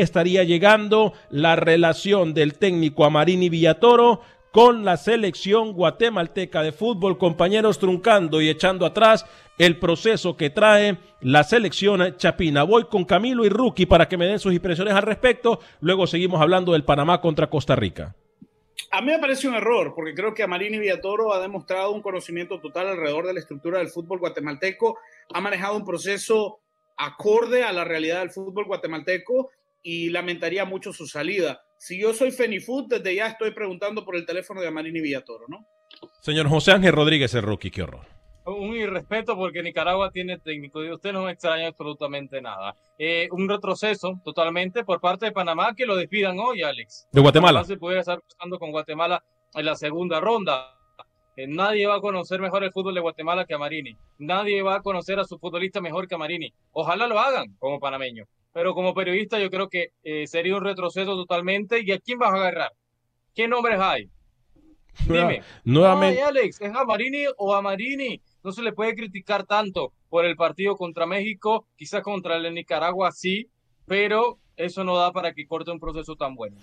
estaría 0.00 0.44
llegando 0.44 1.12
la 1.30 1.56
relación 1.56 2.34
del 2.34 2.54
técnico 2.54 3.04
Amarini 3.04 3.48
Villatoro 3.48 4.20
con 4.52 4.84
la 4.84 4.96
selección 4.96 5.72
guatemalteca 5.72 6.62
de 6.62 6.72
fútbol, 6.72 7.18
compañeros 7.18 7.78
truncando 7.78 8.40
y 8.42 8.48
echando 8.48 8.84
atrás 8.84 9.24
el 9.58 9.78
proceso 9.78 10.36
que 10.36 10.50
trae 10.50 10.98
la 11.20 11.42
selección 11.44 12.16
chapina. 12.16 12.62
Voy 12.62 12.84
con 12.84 13.04
Camilo 13.04 13.44
y 13.44 13.48
Rookie 13.48 13.86
para 13.86 14.08
que 14.08 14.18
me 14.18 14.26
den 14.26 14.38
sus 14.38 14.52
impresiones 14.52 14.94
al 14.94 15.02
respecto. 15.02 15.60
Luego 15.80 16.06
seguimos 16.06 16.40
hablando 16.40 16.72
del 16.72 16.84
Panamá 16.84 17.20
contra 17.20 17.48
Costa 17.48 17.76
Rica. 17.76 18.14
A 18.90 19.00
mí 19.00 19.06
me 19.06 19.18
parece 19.18 19.48
un 19.48 19.54
error, 19.54 19.94
porque 19.94 20.14
creo 20.14 20.34
que 20.34 20.42
Amarini 20.42 20.78
Villatoro 20.78 21.32
ha 21.32 21.40
demostrado 21.40 21.92
un 21.92 22.02
conocimiento 22.02 22.60
total 22.60 22.88
alrededor 22.88 23.26
de 23.26 23.34
la 23.34 23.40
estructura 23.40 23.78
del 23.78 23.88
fútbol 23.88 24.18
guatemalteco, 24.18 24.98
ha 25.32 25.40
manejado 25.40 25.76
un 25.76 25.84
proceso 25.84 26.61
acorde 27.04 27.64
a 27.64 27.72
la 27.72 27.84
realidad 27.84 28.20
del 28.20 28.30
fútbol 28.30 28.66
guatemalteco 28.66 29.50
y 29.82 30.10
lamentaría 30.10 30.64
mucho 30.64 30.92
su 30.92 31.06
salida. 31.06 31.60
Si 31.78 32.00
yo 32.00 32.14
soy 32.14 32.30
Fenifood, 32.30 32.88
desde 32.88 33.14
ya 33.14 33.26
estoy 33.26 33.50
preguntando 33.50 34.04
por 34.04 34.16
el 34.16 34.24
teléfono 34.24 34.60
de 34.60 34.68
Amarini 34.68 35.00
Villatoro, 35.00 35.46
¿no? 35.48 35.66
Señor 36.20 36.48
José 36.48 36.72
Ángel 36.72 36.92
Rodríguez, 36.92 37.34
el 37.34 37.42
Rookie, 37.42 37.70
qué 37.70 37.82
horror. 37.82 38.06
Un 38.44 38.74
irrespeto 38.74 39.36
porque 39.36 39.62
Nicaragua 39.62 40.10
tiene 40.10 40.38
técnico 40.38 40.82
y 40.84 40.90
usted 40.90 41.12
no 41.12 41.24
me 41.24 41.32
extraña 41.32 41.68
absolutamente 41.68 42.40
nada. 42.40 42.74
Eh, 42.98 43.28
un 43.30 43.48
retroceso 43.48 44.20
totalmente 44.24 44.84
por 44.84 45.00
parte 45.00 45.26
de 45.26 45.32
Panamá 45.32 45.74
que 45.76 45.86
lo 45.86 45.96
despidan 45.96 46.38
hoy, 46.38 46.62
Alex. 46.62 47.08
De 47.12 47.20
Guatemala. 47.20 47.60
Panamá 47.60 47.66
se 47.66 47.76
pudiera 47.76 48.00
estar 48.00 48.20
cruzando 48.20 48.58
con 48.58 48.72
Guatemala 48.72 49.22
en 49.54 49.64
la 49.64 49.76
segunda 49.76 50.20
ronda. 50.20 50.76
Eh, 51.36 51.46
nadie 51.46 51.86
va 51.86 51.96
a 51.96 52.00
conocer 52.00 52.40
mejor 52.40 52.64
el 52.64 52.72
fútbol 52.72 52.94
de 52.94 53.00
Guatemala 53.00 53.44
que 53.46 53.54
a 53.54 53.58
Marini. 53.58 53.96
Nadie 54.18 54.62
va 54.62 54.76
a 54.76 54.82
conocer 54.82 55.18
a 55.18 55.24
su 55.24 55.38
futbolista 55.38 55.80
mejor 55.80 56.06
que 56.06 56.14
a 56.14 56.18
Marini. 56.18 56.52
Ojalá 56.72 57.06
lo 57.06 57.18
hagan 57.18 57.56
como 57.58 57.80
panameño. 57.80 58.24
Pero 58.52 58.74
como 58.74 58.94
periodista 58.94 59.38
yo 59.38 59.50
creo 59.50 59.68
que 59.68 59.92
eh, 60.04 60.26
sería 60.26 60.56
un 60.56 60.64
retroceso 60.64 61.14
totalmente. 61.14 61.80
¿Y 61.82 61.92
a 61.92 61.98
quién 61.98 62.18
vas 62.18 62.32
a 62.32 62.36
agarrar? 62.36 62.72
¿Qué 63.34 63.48
nombres 63.48 63.80
hay? 63.80 64.10
Dime. 65.06 65.42
Nuevamente. 65.64 66.20
Ay, 66.20 66.28
Alex, 66.28 66.60
¿es 66.60 66.74
a 66.74 66.84
Marini 66.84 67.24
o 67.38 67.54
a 67.54 67.62
Marini? 67.62 68.20
No 68.44 68.52
se 68.52 68.62
le 68.62 68.72
puede 68.72 68.94
criticar 68.94 69.44
tanto 69.44 69.92
por 70.10 70.26
el 70.26 70.36
partido 70.36 70.76
contra 70.76 71.06
México, 71.06 71.66
quizás 71.76 72.02
contra 72.02 72.36
el 72.36 72.52
Nicaragua 72.52 73.10
sí, 73.12 73.48
pero 73.86 74.38
eso 74.56 74.84
no 74.84 74.96
da 74.96 75.12
para 75.12 75.32
que 75.32 75.46
corte 75.46 75.70
un 75.70 75.80
proceso 75.80 76.16
tan 76.16 76.34
bueno. 76.34 76.56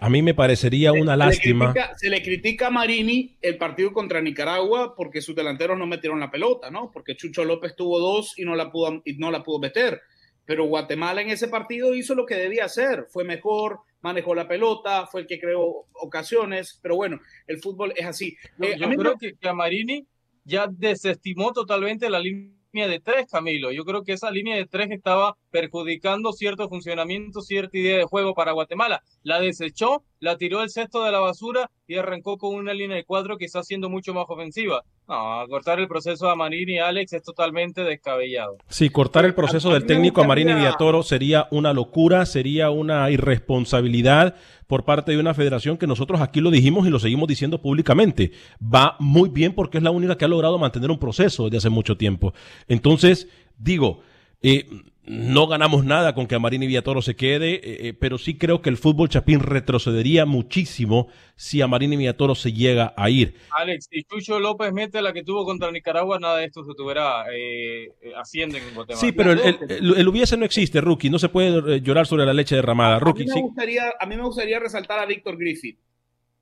A 0.00 0.10
mí 0.10 0.22
me 0.22 0.34
parecería 0.34 0.92
una 0.92 1.12
Se 1.12 1.16
le 1.18 1.24
lástima. 1.26 1.72
critica- 1.72 1.94
se 1.96 2.08
le 2.10 2.22
critica 2.22 2.66
a 2.66 2.70
Marini 2.70 3.36
el 3.40 3.56
partido 3.56 3.92
contra 3.92 4.20
Nicaragua 4.20 4.94
porque 4.96 5.20
sus 5.20 5.34
delanteros 5.36 5.78
no 5.78 5.86
metieron 5.86 6.20
la 6.20 6.30
pelota, 6.30 6.70
¿no? 6.70 6.90
Porque 6.92 7.16
Chucho 7.16 7.44
López 7.44 7.74
tuvo 7.76 7.98
dos 8.00 8.38
y 8.38 8.44
no 8.44 8.54
la 8.56 8.70
pudo, 8.70 9.02
y 9.04 9.14
no 9.14 9.30
la 9.30 9.42
pudo 9.42 9.58
meter. 9.60 10.00
Pero 10.46 10.64
Guatemala 10.66 11.22
en 11.22 11.30
ese 11.30 11.48
partido 11.48 11.94
hizo 11.94 12.14
lo 12.14 12.26
que 12.26 12.34
debía 12.34 12.66
hacer. 12.66 13.06
Fue 13.10 13.24
mejor, 13.24 13.78
manejó 14.02 14.34
la 14.34 14.46
pelota, 14.46 15.06
fue 15.06 15.22
el 15.22 15.26
que 15.26 15.40
creó 15.40 15.86
ocasiones. 15.94 16.78
Pero 16.82 16.96
bueno, 16.96 17.18
el 17.46 17.58
fútbol 17.60 17.92
es 17.96 18.04
así. 18.06 18.36
Yo, 18.58 18.66
Eh, 18.68 18.76
yo 18.78 18.84
a 18.84 18.88
mí 18.88 18.96
creo 18.96 19.12
me- 19.12 19.18
que, 19.18 19.36
que 19.38 19.48
a 19.48 19.54
Marini 19.54 20.06
ya 20.44 20.66
desestimó 20.70 21.52
totalmente 21.52 22.10
la 22.10 22.18
línea 22.20 22.50
de 22.74 23.00
tres, 23.00 23.26
Camilo. 23.30 23.70
Yo 23.70 23.84
creo 23.84 24.02
que 24.02 24.12
esa 24.12 24.30
línea 24.30 24.56
de 24.56 24.66
tres 24.66 24.90
estaba 24.90 25.36
perjudicando 25.50 26.32
cierto 26.32 26.68
funcionamiento, 26.68 27.40
cierta 27.40 27.78
idea 27.78 27.98
de 27.98 28.04
juego 28.04 28.34
para 28.34 28.52
Guatemala. 28.52 29.02
La 29.22 29.40
desechó, 29.40 30.02
la 30.24 30.36
tiró 30.36 30.62
el 30.62 30.70
cesto 30.70 31.04
de 31.04 31.12
la 31.12 31.20
basura 31.20 31.70
y 31.86 31.96
arrancó 31.96 32.36
con 32.38 32.54
una 32.56 32.72
línea 32.74 32.96
de 32.96 33.04
cuatro 33.04 33.36
que 33.36 33.44
está 33.44 33.62
siendo 33.62 33.88
mucho 33.90 34.12
más 34.14 34.24
ofensiva. 34.28 34.82
No, 35.06 35.44
cortar 35.48 35.78
el 35.80 35.86
proceso 35.86 36.30
a 36.30 36.34
Marini, 36.34 36.78
Alex, 36.78 37.12
es 37.12 37.22
totalmente 37.22 37.82
descabellado. 37.82 38.56
Sí, 38.68 38.88
cortar 38.88 39.26
el 39.26 39.34
proceso 39.34 39.70
a 39.70 39.74
del 39.74 39.84
técnico 39.86 40.22
a 40.22 40.26
Marini 40.26 40.52
gustaría- 40.52 40.68
Villatoro 40.70 41.02
sería 41.02 41.46
una 41.50 41.72
locura, 41.74 42.24
sería 42.26 42.70
una 42.70 43.10
irresponsabilidad 43.10 44.34
por 44.66 44.84
parte 44.84 45.12
de 45.12 45.18
una 45.18 45.34
federación 45.34 45.76
que 45.76 45.86
nosotros 45.86 46.20
aquí 46.20 46.40
lo 46.40 46.50
dijimos 46.50 46.86
y 46.86 46.90
lo 46.90 46.98
seguimos 46.98 47.28
diciendo 47.28 47.60
públicamente. 47.60 48.32
Va 48.62 48.96
muy 48.98 49.28
bien 49.28 49.54
porque 49.54 49.78
es 49.78 49.84
la 49.84 49.90
única 49.90 50.16
que 50.16 50.24
ha 50.24 50.28
logrado 50.28 50.58
mantener 50.58 50.90
un 50.90 50.98
proceso 50.98 51.44
desde 51.44 51.58
hace 51.58 51.70
mucho 51.70 51.96
tiempo. 51.96 52.32
Entonces, 52.66 53.28
digo, 53.58 54.00
eh, 54.44 54.66
no 55.06 55.46
ganamos 55.46 55.84
nada 55.84 56.14
con 56.14 56.26
que 56.26 56.34
Amarini 56.34 56.66
Villatoro 56.66 57.02
se 57.02 57.14
quede, 57.14 57.56
eh, 57.56 57.88
eh, 57.88 57.92
pero 57.92 58.16
sí 58.16 58.38
creo 58.38 58.62
que 58.62 58.70
el 58.70 58.78
fútbol 58.78 59.10
chapín 59.10 59.40
retrocedería 59.40 60.24
muchísimo 60.24 61.08
si 61.36 61.60
Amarini 61.60 61.96
Villatoro 61.98 62.34
se 62.34 62.54
llega 62.54 62.94
a 62.96 63.10
ir. 63.10 63.34
Alex, 63.50 63.88
si 63.90 64.02
Chucho 64.04 64.40
López 64.40 64.72
mete 64.72 65.02
la 65.02 65.12
que 65.12 65.22
tuvo 65.22 65.44
contra 65.44 65.70
Nicaragua, 65.70 66.18
nada 66.18 66.38
de 66.38 66.46
esto 66.46 66.64
se 66.64 66.70
estuviera 66.70 67.24
eh, 67.30 67.84
eh, 68.00 68.12
haciendo 68.16 68.56
en 68.56 68.64
Guatemala. 68.74 68.98
Sí, 68.98 69.12
pero 69.12 69.32
el, 69.32 69.40
el- 69.40 69.58
el- 69.68 69.94
el 69.98 70.08
hubiese 70.08 70.38
no 70.38 70.46
existe, 70.46 70.80
Rookie. 70.80 71.10
No 71.10 71.18
se 71.18 71.28
puede 71.28 71.76
eh, 71.76 71.80
llorar 71.82 72.06
sobre 72.06 72.24
la 72.24 72.32
leche 72.32 72.56
derramada. 72.56 72.96
A 72.96 72.98
mí, 73.00 73.04
Rookie, 73.04 73.26
me 73.26 73.32
sí. 73.34 73.40
gustaría, 73.42 73.82
a 74.00 74.06
mí 74.06 74.16
me 74.16 74.22
gustaría 74.22 74.58
resaltar 74.58 75.00
a 75.00 75.04
Víctor 75.06 75.36
Griffith. 75.36 75.78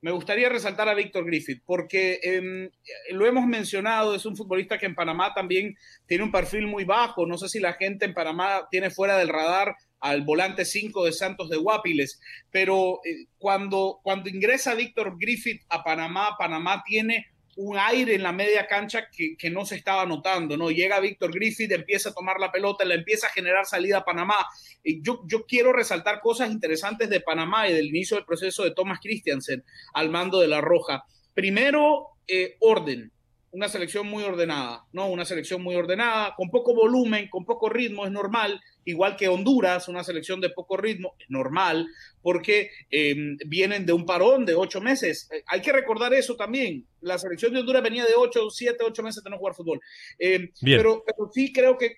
Me 0.03 0.11
gustaría 0.11 0.49
resaltar 0.49 0.89
a 0.89 0.93
Víctor 0.93 1.25
Griffith 1.25 1.63
porque 1.65 2.19
em, 2.23 2.69
lo 3.11 3.25
hemos 3.25 3.45
mencionado, 3.45 4.13
es 4.13 4.25
un 4.25 4.35
futbolista 4.35 4.77
que 4.77 4.85
en 4.85 4.95
Panamá 4.95 5.33
también 5.33 5.77
tiene 6.05 6.25
un 6.25 6.31
perfil 6.31 6.67
muy 6.67 6.83
bajo. 6.83 7.25
No 7.25 7.37
sé 7.37 7.47
si 7.47 7.61
la 7.61 7.71
gente 7.71 8.03
en 8.03 8.13
Panamá 8.13 8.67
tiene 8.69 8.89
fuera 8.89 9.17
del 9.17 9.29
radar 9.29 9.77
al 10.01 10.23
volante 10.23 10.65
5 10.65 11.05
de 11.05 11.13
Santos 11.13 11.49
de 11.49 11.55
Guapiles, 11.55 12.19
pero 12.51 12.99
eh, 13.05 13.27
cuando, 13.37 14.01
cuando 14.03 14.29
ingresa 14.29 14.75
Víctor 14.75 15.15
Griffith 15.17 15.61
a 15.69 15.85
Panamá, 15.85 16.35
Panamá 16.37 16.83
tiene 16.85 17.27
un 17.55 17.77
aire 17.77 18.15
en 18.15 18.23
la 18.23 18.31
media 18.31 18.67
cancha 18.67 19.09
que, 19.09 19.35
que 19.37 19.49
no 19.49 19.65
se 19.65 19.75
estaba 19.75 20.05
notando, 20.05 20.57
¿no? 20.57 20.71
Llega 20.71 20.99
Víctor 20.99 21.33
Griffith, 21.33 21.71
empieza 21.71 22.09
a 22.09 22.13
tomar 22.13 22.39
la 22.39 22.51
pelota, 22.51 22.85
le 22.85 22.95
empieza 22.95 23.27
a 23.27 23.31
generar 23.31 23.65
salida 23.65 23.99
a 23.99 24.05
Panamá. 24.05 24.35
Yo, 24.83 25.21
yo 25.25 25.45
quiero 25.45 25.73
resaltar 25.73 26.19
cosas 26.19 26.51
interesantes 26.51 27.09
de 27.09 27.21
Panamá 27.21 27.67
y 27.67 27.73
del 27.73 27.87
inicio 27.87 28.17
del 28.17 28.25
proceso 28.25 28.63
de 28.63 28.71
Thomas 28.71 28.99
Christiansen 29.01 29.63
al 29.93 30.09
mando 30.09 30.39
de 30.39 30.47
la 30.47 30.61
Roja. 30.61 31.05
Primero, 31.33 32.09
eh, 32.27 32.57
orden. 32.59 33.11
Una 33.53 33.69
selección 33.69 34.07
muy 34.07 34.23
ordenada, 34.23 34.85
¿no? 34.91 35.07
Una 35.09 35.25
selección 35.25 35.61
muy 35.61 35.75
ordenada, 35.75 36.33
con 36.35 36.49
poco 36.49 36.73
volumen, 36.75 37.29
con 37.29 37.45
poco 37.45 37.69
ritmo, 37.69 38.05
es 38.05 38.11
normal. 38.11 38.59
Igual 38.83 39.15
que 39.15 39.27
Honduras, 39.27 39.87
una 39.87 40.03
selección 40.03 40.41
de 40.41 40.49
poco 40.49 40.75
ritmo, 40.75 41.15
es 41.19 41.29
normal, 41.29 41.87
porque 42.21 42.71
eh, 42.89 43.15
vienen 43.45 43.85
de 43.85 43.93
un 43.93 44.05
parón 44.05 44.45
de 44.45 44.55
ocho 44.55 44.81
meses. 44.81 45.29
Eh, 45.31 45.43
hay 45.47 45.61
que 45.61 45.71
recordar 45.71 46.13
eso 46.13 46.35
también. 46.35 46.85
La 47.01 47.17
selección 47.17 47.53
de 47.53 47.59
Honduras 47.59 47.83
venía 47.83 48.03
de 48.05 48.15
ocho, 48.17 48.49
siete, 48.49 48.83
ocho 48.83 49.03
meses 49.03 49.23
de 49.23 49.29
no 49.29 49.37
jugar 49.37 49.53
fútbol. 49.53 49.79
Eh, 50.19 50.49
Bien. 50.61 50.79
pero, 50.79 51.03
pero 51.05 51.29
sí 51.31 51.53
creo 51.53 51.77
que 51.77 51.97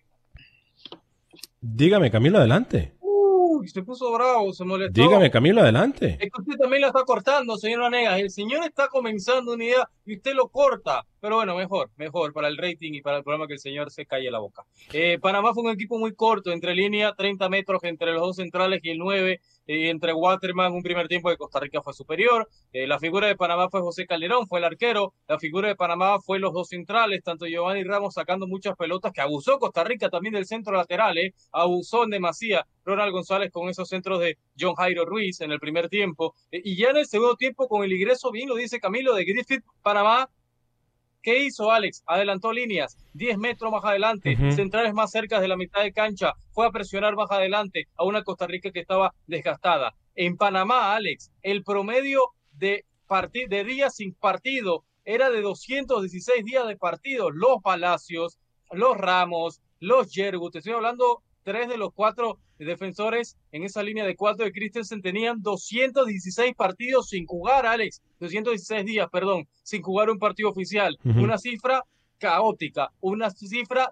Dígame, 1.68 2.12
Camilo, 2.12 2.38
adelante. 2.38 2.94
Uy, 3.56 3.70
se 3.70 3.84
puso 3.84 4.12
bravo, 4.12 4.52
se 4.52 4.66
molestó. 4.66 5.02
Dígame, 5.02 5.32
Camilo, 5.32 5.62
adelante. 5.62 6.18
Es 6.20 6.30
que 6.30 6.42
usted 6.42 6.58
también 6.58 6.82
la 6.82 6.88
está 6.88 7.04
cortando, 7.04 7.56
señor 7.56 7.82
Vanegas. 7.82 8.20
El 8.20 8.30
señor 8.30 8.66
está 8.66 8.90
comenzando 8.90 9.54
una 9.54 9.64
idea 9.64 9.90
y 10.06 10.18
usted 10.18 10.34
lo 10.34 10.50
corta. 10.50 11.06
Pero 11.22 11.38
bueno, 11.38 11.56
mejor, 11.56 11.90
mejor 11.96 12.34
para 12.34 12.50
el 12.50 12.58
rating 12.58 12.94
y 12.94 13.02
para 13.02 13.18
el 13.18 13.24
programa 13.24 13.48
que 13.48 13.54
el 13.54 13.60
señor 13.60 13.92
se 13.92 14.06
calle 14.06 14.30
la 14.30 14.40
boca. 14.40 14.64
Eh, 14.94 15.18
Panamá 15.20 15.54
fue 15.54 15.64
un 15.64 15.72
equipo 15.72 15.98
muy 15.98 16.14
corto, 16.14 16.52
entre 16.52 16.76
línea 16.76 17.14
30 17.16 17.48
metros 17.50 17.84
entre 17.84 18.12
los 18.12 18.22
dos 18.22 18.36
centrales 18.36 18.80
y 18.84 18.90
el 18.92 18.98
9. 19.00 19.40
eh, 19.68 19.90
entre 19.90 20.14
Waterman, 20.14 20.74
un 20.74 20.84
primer 20.84 21.08
tiempo 21.08 21.30
de 21.30 21.38
Costa 21.38 21.60
Rica 21.60 21.82
fue 21.82 21.94
superior. 21.94 22.48
Eh, 22.74 22.88
la 22.88 23.00
figura 23.00 23.28
de 23.28 23.36
Panamá 23.36 23.70
fue 23.70 23.82
José 23.82 24.06
Calderón, 24.06 24.48
fue 24.48 24.60
el 24.60 24.66
arquero. 24.66 25.14
La 25.28 25.40
figura 25.40 25.68
de 25.68 25.76
Panamá 25.76 26.20
fue 26.20 26.40
los 26.40 26.54
dos 26.54 26.68
centrales, 26.68 27.24
tanto 27.24 27.46
Giovanni 27.48 27.84
Ramos 27.84 28.14
sacando 28.14 28.48
muchas 28.48 28.76
pelotas 28.76 29.12
que 29.12 29.22
abusó 29.22 29.58
Costa 29.58 29.84
Rica 29.84 30.10
también 30.10 30.34
del 30.36 30.46
centro 30.46 30.76
lateral, 30.76 31.18
eh, 31.18 31.34
abusó 31.52 32.04
en 32.04 32.12
demasía 32.12 32.68
Ronald 32.86 33.12
González 33.12 33.52
con 33.52 33.68
esos 33.70 33.90
centros 33.90 34.20
de 34.20 34.38
John 34.58 34.76
Jairo 34.76 35.06
Ruiz 35.06 35.42
en 35.42 35.52
el 35.52 35.60
primer 35.60 35.90
tiempo. 35.90 36.36
Eh, 36.52 36.62
y 36.64 36.78
ya 36.78 36.90
en 36.90 36.98
el 36.98 37.08
segundo 37.08 37.36
tiempo, 37.36 37.68
con 37.68 37.84
el 37.84 37.92
ingreso, 37.92 38.32
bien 38.32 38.48
lo 38.48 38.56
dice 38.56 38.80
Camilo, 38.80 39.14
de 39.16 39.26
Griffith, 39.26 39.64
Panamá 39.82 40.30
¿Qué 41.26 41.44
hizo 41.44 41.72
Alex? 41.72 42.04
Adelantó 42.06 42.54
líneas, 42.54 43.00
10 43.14 43.40
metros 43.40 43.72
más 43.72 43.84
adelante, 43.84 44.38
centrales 44.56 44.94
más 44.94 45.10
cerca 45.10 45.40
de 45.40 45.48
la 45.48 45.58
mitad 45.58 45.82
de 45.82 45.92
cancha, 45.92 46.34
fue 46.52 46.68
a 46.68 46.70
presionar 46.70 47.16
más 47.16 47.32
adelante 47.32 47.88
a 47.96 48.04
una 48.04 48.24
Costa 48.24 48.46
Rica 48.46 48.70
que 48.70 48.82
estaba 48.82 49.12
desgastada. 49.26 49.96
En 50.14 50.38
Panamá, 50.38 50.94
Alex, 50.94 51.32
el 51.42 51.64
promedio 51.64 52.22
de, 52.52 52.86
de 53.50 53.64
días 53.64 53.96
sin 53.96 54.14
partido 54.14 54.84
era 55.04 55.32
de 55.32 55.42
216 55.42 56.46
días 56.46 56.68
de 56.68 56.78
partido. 56.78 57.32
Los 57.32 57.60
Palacios, 57.64 58.38
los 58.70 58.96
Ramos, 58.96 59.62
los 59.80 60.14
Yergut, 60.14 60.54
te 60.54 60.60
estoy 60.60 60.74
hablando, 60.74 61.24
tres 61.42 61.68
de 61.70 61.78
los 61.80 61.92
cuatro 61.92 62.38
defensores 62.58 63.38
en 63.52 63.64
esa 63.64 63.84
línea 63.84 64.06
de 64.06 64.16
cuatro 64.16 64.46
de 64.46 64.52
Christensen 64.52 65.02
tenían 65.02 65.42
216 65.42 66.54
partidos 66.56 67.10
sin 67.10 67.26
jugar, 67.26 67.66
Alex. 67.66 68.02
216 68.20 68.86
días, 68.86 69.08
perdón, 69.12 69.48
sin 69.64 69.82
jugar 69.82 70.10
un 70.10 70.20
partido 70.20 70.50
oficial. 70.50 70.98
Una 71.04 71.38
cifra 71.38 71.84
caótica, 72.18 72.92
una 73.02 73.30
cifra 73.30 73.90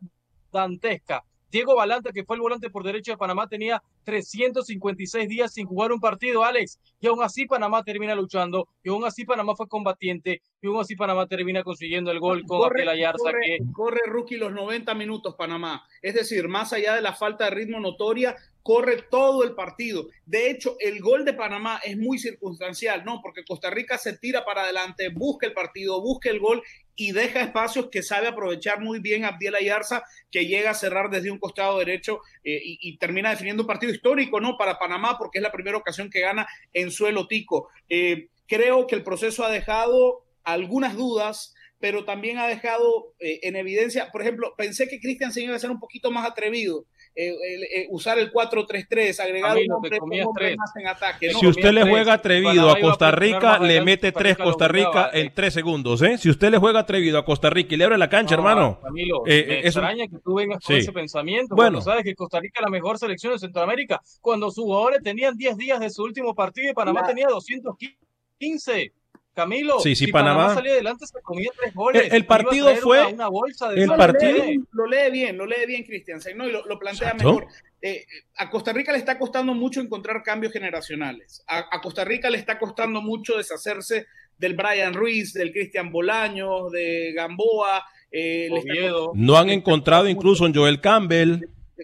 dantesca. 0.51 1.23
Diego 1.53 1.75
Balanta, 1.75 2.11
que 2.11 2.23
fue 2.25 2.35
el 2.35 2.41
volante 2.41 2.71
por 2.71 2.83
derecho 2.83 3.11
de 3.11 3.17
Panamá, 3.17 3.47
tenía 3.47 3.81
356 4.05 5.29
días 5.29 5.53
sin 5.53 5.67
jugar 5.67 5.91
un 5.91 5.99
partido, 5.99 6.43
Alex. 6.43 6.79
Y 6.99 7.07
aún 7.07 7.21
así 7.21 7.45
Panamá 7.45 7.83
termina 7.83 8.15
luchando, 8.15 8.67
y 8.83 8.89
aún 8.89 9.05
así 9.05 9.23
Panamá 9.23 9.55
fue 9.55 9.67
combatiente, 9.67 10.41
y 10.61 10.67
aún 10.67 10.79
así 10.79 10.95
Panamá 10.95 11.27
termina 11.27 11.63
consiguiendo 11.63 12.09
el 12.11 12.19
gol 12.19 12.43
con 12.47 12.59
corre, 12.59 12.89
Ayarza, 12.89 13.17
corre- 13.23 13.39
que 13.45 13.57
corre 13.71 13.99
rookie 14.07 14.37
los 14.37 14.51
90 14.51 14.93
minutos 14.95 15.35
Panamá. 15.35 15.87
Es 16.01 16.15
decir, 16.15 16.47
más 16.47 16.73
allá 16.73 16.95
de 16.95 17.01
la 17.01 17.13
falta 17.13 17.45
de 17.45 17.51
ritmo 17.51 17.79
notoria, 17.79 18.35
corre 18.63 19.03
todo 19.11 19.43
el 19.43 19.53
partido. 19.55 20.07
De 20.25 20.49
hecho, 20.49 20.77
el 20.79 21.01
gol 21.01 21.25
de 21.25 21.33
Panamá 21.33 21.81
es 21.83 21.97
muy 21.97 22.17
circunstancial, 22.17 23.03
¿no? 23.05 23.19
Porque 23.21 23.43
Costa 23.45 23.69
Rica 23.69 23.97
se 23.97 24.17
tira 24.17 24.45
para 24.45 24.63
adelante, 24.63 25.09
busca 25.09 25.45
el 25.45 25.53
partido, 25.53 26.01
busca 26.01 26.29
el 26.29 26.39
gol 26.39 26.63
y 26.95 27.11
deja 27.11 27.41
espacios 27.41 27.89
que 27.91 28.03
sabe 28.03 28.27
aprovechar 28.27 28.79
muy 28.81 28.99
bien 28.99 29.25
Abdiel 29.25 29.55
Ayarza, 29.55 30.03
que 30.31 30.45
llega 30.45 30.71
a 30.71 30.75
cerrar 30.75 31.09
desde 31.09 31.31
un 31.31 31.39
costado 31.39 31.79
derecho 31.79 32.21
eh, 32.43 32.59
y, 32.63 32.97
termina 32.97 33.31
definiendo 33.31 33.63
un 33.63 33.67
partido 33.67 33.91
histórico, 33.91 34.39
¿no? 34.39 34.57
Para 34.57 34.77
Panamá, 34.77 35.17
porque 35.17 35.39
es 35.39 35.43
la 35.43 35.51
primera 35.51 35.77
ocasión 35.77 36.09
que 36.09 36.21
gana 36.21 36.47
en 36.73 36.91
suelo 36.91 37.27
tico. 37.27 37.69
Eh, 37.89 38.27
creo 38.47 38.87
que 38.87 38.95
el 38.95 39.03
proceso 39.03 39.43
ha 39.43 39.51
dejado 39.51 40.23
algunas 40.43 40.95
dudas, 40.95 41.55
pero 41.79 42.05
también 42.05 42.37
ha 42.37 42.47
dejado 42.47 43.13
eh, 43.19 43.39
en 43.43 43.55
evidencia, 43.55 44.11
por 44.11 44.21
ejemplo, 44.21 44.53
pensé 44.57 44.87
que 44.87 44.99
Cristian 44.99 45.33
se 45.33 45.41
iba 45.41 45.55
a 45.55 45.59
ser 45.59 45.71
un 45.71 45.79
poquito 45.79 46.11
más 46.11 46.29
atrevido, 46.29 46.85
eh, 47.15 47.31
eh, 47.75 47.87
usar 47.91 48.17
el 48.17 48.31
4-3-3, 48.31 49.19
agregar 49.19 49.55
un 49.57 49.71
hombre, 49.71 49.97
un 50.01 50.21
hombre 50.25 50.45
tres. 50.47 50.57
más 50.57 50.75
en 50.75 50.87
ataque. 50.87 51.29
¿no? 51.31 51.39
Si 51.39 51.47
usted 51.47 51.71
le 51.71 51.83
juega 51.83 52.13
atrevido 52.13 52.69
a 52.71 52.79
Costa 52.79 53.11
Rica, 53.11 53.59
le 53.59 53.81
mete 53.83 54.11
tres 54.11 54.37
Costa 54.37 54.67
Rica 54.67 54.87
jugaba, 54.89 55.09
en 55.13 55.33
tres 55.33 55.53
segundos, 55.53 56.01
¿eh? 56.01 56.17
Si 56.17 56.29
usted 56.29 56.49
le 56.49 56.57
juega 56.57 56.79
atrevido 56.79 57.17
a 57.19 57.25
Costa 57.25 57.49
Rica 57.49 57.75
y 57.75 57.77
le 57.77 57.83
abre 57.85 57.97
la 57.97 58.09
cancha, 58.09 58.33
hermano. 58.35 58.79
Camilo, 58.81 59.23
eh, 59.27 59.45
me 59.47 59.53
es 59.67 59.75
un- 59.75 59.83
extraña 59.83 60.07
que 60.07 60.17
tú 60.23 60.33
vengas 60.35 60.59
con 60.63 60.75
Sí. 60.75 60.81
ese 60.81 60.91
pensamiento. 60.91 61.55
Bueno. 61.55 61.73
Bueno, 61.77 61.81
sabes 61.81 62.03
que 62.03 62.15
Costa 62.15 62.39
Rica 62.39 62.59
es 62.59 62.63
la 62.63 62.69
mejor 62.71 62.97
selección 62.97 63.33
de 63.33 63.39
Centroamérica. 63.39 64.01
Cuando 64.19 64.49
sus 64.51 64.63
jugadores 64.63 64.99
tenían 65.03 65.37
10 65.37 65.55
días 65.57 65.79
de 65.79 65.89
su 65.89 66.03
último 66.03 66.33
partido 66.33 66.71
y 66.71 66.73
Panamá 66.73 67.01
La- 67.01 67.07
tenía 67.07 67.27
215. 67.27 68.91
Camilo, 69.33 69.79
Sí, 69.79 69.95
sí, 69.95 70.05
si 70.05 70.11
Panamá- 70.11 70.53
salía 70.53 70.73
adelante 70.73 71.07
se 71.07 71.19
comía 71.21 71.49
tres 71.59 71.73
goles. 71.73 72.03
El- 72.07 72.13
el 72.13 72.25
partido 72.25 72.53
Iba 72.55 72.63
a 72.65 72.73
traer 72.73 72.83
fue- 72.83 72.99
una, 72.99 73.09
una 73.13 73.27
bolsa 73.29 73.69
de 73.69 73.81
el 73.81 73.87
No, 73.87 73.97
sal. 73.97 73.97
lo 73.97 74.05
lee 74.05 74.13
partido- 74.13 74.45
bien, 74.45 74.67
Lo 74.71 74.85
lee 74.85 75.11
bien, 75.11 75.37
lo 75.37 75.45
lee 75.45 75.65
bien, 75.67 75.83
Cristian. 75.83 76.19
No, 76.35 76.47
y 76.47 76.51
lo, 76.51 76.65
lo 76.65 76.77
plantea 76.79 77.09
Exacto. 77.09 77.27
mejor. 77.33 77.47
Eh, 77.81 78.05
a 78.37 78.49
Costa 78.49 78.71
Rica 78.73 78.91
le 78.91 78.99
está 78.99 79.17
costando 79.17 79.53
mucho 79.53 79.81
encontrar 79.81 80.21
cambios 80.23 80.53
generacionales. 80.53 81.43
A, 81.47 81.65
a 81.75 81.81
Costa 81.81 82.05
Rica 82.05 82.29
le 82.29 82.37
está 82.37 82.57
costando 82.59 83.01
mucho 83.01 83.35
deshacerse 83.37 84.05
del 84.37 84.53
Brian 84.55 84.93
Ruiz, 84.93 85.33
del 85.33 85.51
Cristian 85.51 85.91
Bolaños, 85.91 86.71
de 86.71 87.11
Gamboa. 87.13 87.83
eh, 88.15 88.47
está 88.53 88.59
Oviedo. 88.71 89.11
No 89.15 89.37
han 89.37 89.49
encontrado 89.49 90.07
incluso 90.07 90.45
en 90.45 90.53
Joel 90.53 90.79
Campbell. 90.79 91.39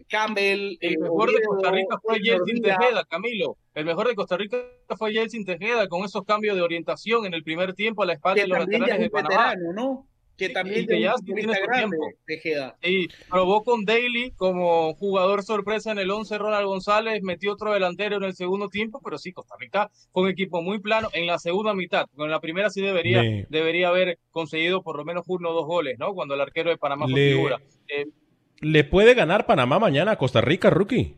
Campbell. 0.08 0.78
El 0.82 0.94
eh, 0.94 0.98
mejor 1.00 1.32
de 1.32 1.42
Costa 1.42 1.72
Rica 1.72 2.00
fue 2.02 2.20
Díaz. 2.20 2.40
Tejeda, 2.62 3.06
Camilo. 3.06 3.58
El 3.74 3.86
mejor 3.86 4.08
de 4.08 4.16
Costa 4.16 4.38
Rica 4.38 4.58
fue 4.98 5.14
Jelsin 5.14 5.46
Tejeda 5.46 5.88
con 5.88 6.04
esos 6.04 6.24
cambios 6.24 6.56
de 6.56 6.62
orientación 6.62 7.26
en 7.26 7.34
el 7.34 7.44
primer 7.44 7.74
tiempo 7.74 8.04
a 8.04 8.06
la 8.06 8.14
espalda 8.14 8.42
de 8.42 8.48
los 8.48 8.60
es 8.60 8.68
de 8.68 8.76
un 8.78 8.82
Panamá. 9.10 9.30
veterano, 9.30 9.74
¿no? 9.74 10.06
Que 10.38 10.48
Sí, 10.48 10.54
también 10.54 10.88
ya 10.88 11.16
sí 11.18 11.26
tiene 11.26 11.42
futbolista 11.42 11.58
su 11.58 11.68
grande, 11.68 11.98
tiempo. 11.98 12.18
Tejeda. 12.26 12.78
Y 12.82 13.08
probó 13.30 13.62
con 13.66 13.84
Daly 13.84 14.32
como 14.38 14.94
jugador 14.94 15.44
sorpresa 15.44 15.92
en 15.92 16.00
el 16.00 16.10
11 16.10 16.38
Ronald 16.38 16.66
González, 16.66 17.22
metió 17.24 17.52
otro 17.52 17.74
delantero 17.74 18.16
en 18.16 18.24
el 18.24 18.34
segundo 18.34 18.70
tiempo, 18.70 19.02
pero 19.04 19.18
sí, 19.18 19.34
Costa 19.34 19.56
Rica 19.60 19.92
fue 20.14 20.24
un 20.24 20.30
equipo 20.30 20.62
muy 20.62 20.80
plano 20.80 21.10
en 21.12 21.28
la 21.28 21.40
segunda 21.40 21.74
mitad. 21.74 22.06
En 22.18 22.32
la 22.32 22.40
primera 22.40 22.70
sí 22.70 22.82
debería, 22.82 23.22
Le- 23.22 23.48
debería 23.50 23.90
haber 23.90 24.18
conseguido 24.32 24.82
por 24.82 24.96
lo 24.96 25.04
menos 25.04 25.26
uno 25.28 25.50
o 25.50 25.54
dos 25.54 25.66
goles, 25.66 25.98
¿no? 26.00 26.14
Cuando 26.14 26.36
el 26.36 26.42
arquero 26.42 26.70
de 26.70 26.78
Panamá 26.78 27.06
fue 27.08 27.16
Le- 27.20 27.32
figura. 27.34 27.60
Eh, 27.90 28.06
¿Le 28.62 28.84
puede 28.84 29.14
ganar 29.14 29.46
Panamá 29.46 29.80
mañana 29.80 30.12
a 30.12 30.16
Costa 30.18 30.42
Rica, 30.42 30.70
rookie? 30.70 31.16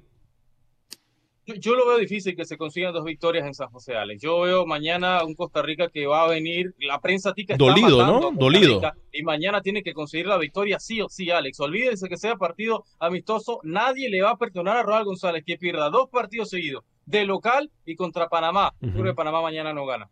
Yo, 1.47 1.55
yo 1.55 1.75
lo 1.75 1.87
veo 1.87 1.97
difícil 1.97 2.35
que 2.35 2.45
se 2.45 2.55
consigan 2.55 2.93
dos 2.93 3.03
victorias 3.03 3.47
en 3.47 3.55
San 3.55 3.69
José, 3.69 3.95
Alex. 3.95 4.21
Yo 4.21 4.41
veo 4.41 4.67
mañana 4.67 5.23
un 5.23 5.33
Costa 5.33 5.63
Rica 5.63 5.89
que 5.89 6.05
va 6.05 6.23
a 6.23 6.27
venir, 6.27 6.75
la 6.77 7.01
prensa 7.01 7.33
tica 7.33 7.53
está 7.53 7.65
Dolido, 7.65 7.97
matando 7.97 8.11
¿no? 8.11 8.17
a 8.17 8.21
Costa 8.21 8.39
Dolido. 8.39 8.75
Rica, 8.75 8.95
y 9.11 9.23
mañana 9.23 9.61
tiene 9.61 9.81
que 9.81 9.93
conseguir 9.93 10.27
la 10.27 10.37
victoria 10.37 10.79
sí 10.79 11.01
o 11.01 11.09
sí, 11.09 11.31
Alex. 11.31 11.59
Olvídense 11.59 12.07
que 12.09 12.17
sea 12.17 12.35
partido 12.35 12.85
amistoso, 12.99 13.59
nadie 13.63 14.09
le 14.09 14.21
va 14.21 14.31
a 14.31 14.37
perdonar 14.37 14.77
a 14.77 14.83
Ronald 14.83 15.05
González 15.07 15.43
que 15.43 15.57
pierda 15.57 15.89
dos 15.89 16.09
partidos 16.11 16.49
seguidos, 16.49 16.83
de 17.07 17.25
local 17.25 17.71
y 17.85 17.95
contra 17.95 18.29
Panamá. 18.29 18.73
Yo 18.79 18.91
Creo 18.91 19.05
que 19.05 19.13
Panamá 19.15 19.41
mañana 19.41 19.73
no 19.73 19.87
gana. 19.87 20.09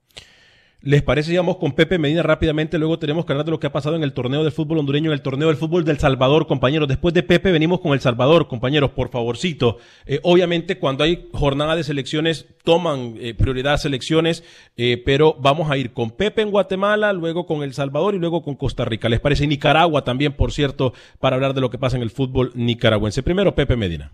¿Les 0.81 1.03
parece, 1.03 1.31
digamos, 1.31 1.57
con 1.57 1.73
Pepe 1.73 1.97
Medina 1.97 2.23
rápidamente? 2.23 2.77
Luego 2.77 2.97
tenemos 2.99 3.25
que 3.25 3.33
hablar 3.33 3.45
de 3.45 3.51
lo 3.51 3.59
que 3.59 3.67
ha 3.67 3.71
pasado 3.73 3.97
en 3.97 4.03
el 4.03 4.13
torneo 4.13 4.43
del 4.43 4.53
fútbol 4.53 4.77
hondureño, 4.77 5.09
en 5.09 5.13
el 5.13 5.21
torneo 5.21 5.49
del 5.49 5.57
fútbol 5.57 5.83
del 5.83 5.97
Salvador, 5.97 6.47
compañeros. 6.47 6.87
Después 6.87 7.13
de 7.13 7.21
Pepe 7.21 7.51
venimos 7.51 7.81
con 7.81 7.91
El 7.91 7.99
Salvador, 7.99 8.47
compañeros, 8.47 8.91
por 8.91 9.09
favorcito. 9.09 9.77
Eh, 10.05 10.21
obviamente, 10.23 10.79
cuando 10.79 11.03
hay 11.03 11.27
jornada 11.33 11.75
de 11.75 11.83
selecciones, 11.83 12.45
toman 12.63 13.15
eh, 13.19 13.33
prioridad 13.33 13.75
selecciones, 13.75 14.45
eh, 14.77 15.01
pero 15.05 15.35
vamos 15.41 15.69
a 15.69 15.75
ir 15.75 15.91
con 15.91 16.11
Pepe 16.11 16.43
en 16.43 16.51
Guatemala, 16.51 17.11
luego 17.11 17.45
con 17.45 17.61
El 17.61 17.73
Salvador 17.73 18.15
y 18.15 18.19
luego 18.19 18.41
con 18.41 18.55
Costa 18.55 18.85
Rica. 18.85 19.09
¿Les 19.09 19.19
parece? 19.19 19.47
Nicaragua 19.47 20.05
también, 20.05 20.31
por 20.31 20.53
cierto, 20.53 20.93
para 21.19 21.35
hablar 21.35 21.53
de 21.53 21.59
lo 21.59 21.69
que 21.69 21.77
pasa 21.77 21.97
en 21.97 22.03
el 22.03 22.09
fútbol 22.09 22.53
nicaragüense. 22.55 23.21
Primero, 23.21 23.53
Pepe 23.53 23.75
Medina. 23.75 24.13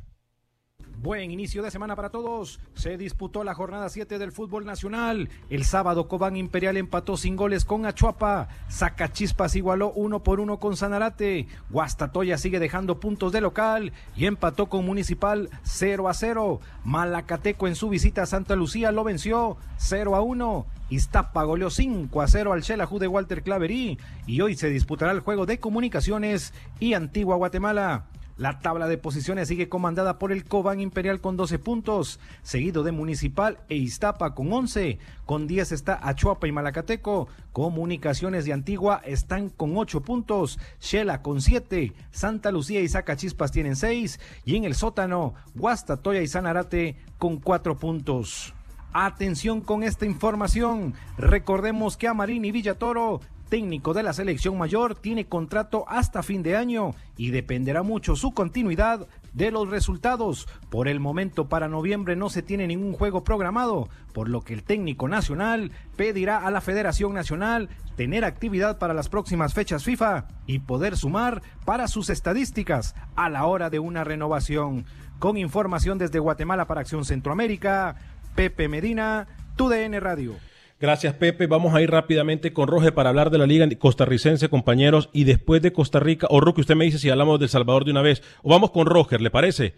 Buen 1.05 1.29
inicio 1.29 1.61
de 1.61 1.69
semana 1.69 1.95
para 1.95 2.09
todos. 2.09 2.59
Se 2.73 2.97
disputó 2.97 3.43
la 3.43 3.53
jornada 3.53 3.89
7 3.89 4.17
del 4.17 4.31
fútbol 4.31 4.65
nacional. 4.65 5.29
El 5.51 5.63
sábado 5.63 6.07
Cobán 6.07 6.35
Imperial 6.35 6.77
empató 6.77 7.15
sin 7.15 7.35
goles 7.35 7.63
con 7.63 7.85
Achuapa. 7.85 8.47
Zacachispas 8.71 9.55
igualó 9.55 9.91
uno 9.91 10.23
por 10.23 10.39
uno 10.39 10.59
con 10.59 10.75
Sanarate. 10.75 11.45
Guastatoya 11.69 12.39
sigue 12.39 12.57
dejando 12.57 12.99
puntos 12.99 13.31
de 13.31 13.41
local 13.41 13.93
y 14.15 14.25
empató 14.25 14.65
con 14.65 14.83
Municipal 14.83 15.51
0 15.61 16.09
a 16.09 16.15
0. 16.15 16.59
Malacateco 16.83 17.67
en 17.67 17.75
su 17.75 17.89
visita 17.89 18.23
a 18.23 18.25
Santa 18.25 18.55
Lucía 18.55 18.91
lo 18.91 19.03
venció 19.03 19.57
0 19.77 20.15
a 20.15 20.21
1. 20.21 20.65
Iztapa 20.89 21.43
goleó 21.43 21.69
5 21.69 22.19
a 22.19 22.27
0 22.27 22.51
al 22.51 22.63
Xelajú 22.63 22.97
de 22.97 23.07
Walter 23.07 23.43
Claverí 23.43 23.99
y 24.25 24.41
hoy 24.41 24.55
se 24.55 24.69
disputará 24.69 25.11
el 25.11 25.19
juego 25.19 25.45
de 25.45 25.59
comunicaciones 25.59 26.51
y 26.79 26.95
Antigua 26.95 27.35
Guatemala. 27.35 28.07
La 28.37 28.59
tabla 28.59 28.87
de 28.87 28.97
posiciones 28.97 29.47
sigue 29.47 29.69
comandada 29.69 30.19
por 30.19 30.33
el 30.33 30.43
Cobán 30.43 30.81
Imperial 30.81 31.21
con 31.21 31.37
12 31.37 31.57
puntos, 31.57 32.19
seguido 32.43 32.83
de 32.83 32.91
Municipal 32.91 33.59
e 33.69 33.75
Iztapa 33.75 34.35
con 34.35 34.51
11. 34.51 34.99
Con 35.25 35.47
10 35.47 35.71
está 35.71 35.97
Achuapa 36.05 36.45
y 36.45 36.51
Malacateco. 36.51 37.29
Comunicaciones 37.53 38.43
de 38.43 38.51
Antigua 38.51 39.01
están 39.05 39.49
con 39.49 39.77
8 39.77 40.01
puntos. 40.01 40.59
Shela 40.81 41.21
con 41.21 41.39
7. 41.39 41.93
Santa 42.11 42.51
Lucía 42.51 42.81
y 42.81 42.89
Zacachispas 42.89 43.53
tienen 43.53 43.77
6. 43.77 44.19
Y 44.43 44.57
en 44.57 44.65
el 44.65 44.75
sótano, 44.75 45.33
Guastatoya 45.53 46.21
y 46.21 46.27
Sanarate 46.27 46.97
con 47.17 47.37
4 47.37 47.77
puntos. 47.77 48.53
Atención 48.91 49.61
con 49.61 49.83
esta 49.83 50.05
información. 50.05 50.93
Recordemos 51.17 51.95
que 51.95 52.07
Amarini 52.09 52.51
Villatoro, 52.51 53.21
técnico 53.45 53.93
de 53.93 54.03
la 54.03 54.13
selección 54.13 54.57
mayor, 54.57 54.95
tiene 54.95 55.25
contrato 55.25 55.85
hasta 55.87 56.23
fin 56.23 56.43
de 56.43 56.55
año 56.55 56.95
y 57.17 57.31
dependerá 57.31 57.83
mucho 57.83 58.15
su 58.15 58.31
continuidad 58.31 59.07
de 59.33 59.51
los 59.51 59.69
resultados. 59.69 60.47
Por 60.69 60.87
el 60.87 60.99
momento 60.99 61.47
para 61.47 61.67
noviembre 61.67 62.15
no 62.15 62.29
se 62.29 62.41
tiene 62.41 62.67
ningún 62.67 62.93
juego 62.93 63.23
programado, 63.23 63.89
por 64.13 64.29
lo 64.29 64.41
que 64.41 64.53
el 64.53 64.63
técnico 64.63 65.07
nacional 65.07 65.71
pedirá 65.95 66.39
a 66.39 66.51
la 66.51 66.61
Federación 66.61 67.13
Nacional 67.13 67.69
tener 67.95 68.25
actividad 68.25 68.77
para 68.77 68.93
las 68.93 69.09
próximas 69.09 69.53
fechas 69.53 69.83
FIFA 69.83 70.25
y 70.47 70.59
poder 70.59 70.97
sumar 70.97 71.41
para 71.65 71.87
sus 71.87 72.09
estadísticas 72.09 72.95
a 73.15 73.29
la 73.29 73.45
hora 73.45 73.69
de 73.69 73.79
una 73.79 74.03
renovación. 74.03 74.85
Con 75.19 75.37
información 75.37 75.97
desde 75.97 76.19
Guatemala 76.19 76.65
para 76.65 76.81
Acción 76.81 77.05
Centroamérica, 77.05 77.95
Pepe 78.35 78.67
Medina, 78.67 79.27
TUDN 79.55 79.99
Radio. 80.01 80.35
Gracias, 80.79 81.13
Pepe. 81.13 81.47
Vamos 81.47 81.73
a 81.73 81.81
ir 81.81 81.89
rápidamente 81.89 82.51
con 82.51 82.67
Roge 82.67 82.91
para 82.91 83.09
hablar 83.09 83.29
de 83.29 83.37
la 83.37 83.45
Liga 83.45 83.67
Costarricense, 83.79 84.49
compañeros. 84.49 85.09
Y 85.13 85.23
después 85.23 85.61
de 85.61 85.71
Costa 85.71 85.99
Rica, 85.99 86.27
o 86.29 86.41
Roque, 86.41 86.61
usted 86.61 86.75
me 86.75 86.85
dice 86.85 86.99
si 86.99 87.09
hablamos 87.09 87.39
del 87.39 87.49
Salvador 87.49 87.85
de 87.85 87.91
una 87.91 88.01
vez. 88.01 88.21
O 88.43 88.49
vamos 88.49 88.71
con 88.71 88.85
Roger, 88.85 89.21
¿le 89.21 89.31
parece? 89.31 89.75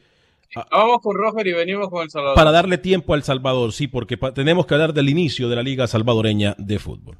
Vamos 0.71 0.99
con 1.01 1.15
Roger 1.15 1.45
y 1.45 1.53
venimos 1.53 1.89
con 1.89 2.03
El 2.03 2.09
Salvador. 2.09 2.35
Para 2.35 2.51
darle 2.51 2.77
tiempo 2.77 3.13
al 3.13 3.23
Salvador, 3.23 3.73
sí, 3.73 3.87
porque 3.87 4.17
tenemos 4.33 4.65
que 4.65 4.73
hablar 4.73 4.93
del 4.93 5.09
inicio 5.09 5.49
de 5.49 5.55
la 5.55 5.63
Liga 5.63 5.87
Salvadoreña 5.87 6.55
de 6.57 6.79
Fútbol. 6.79 7.17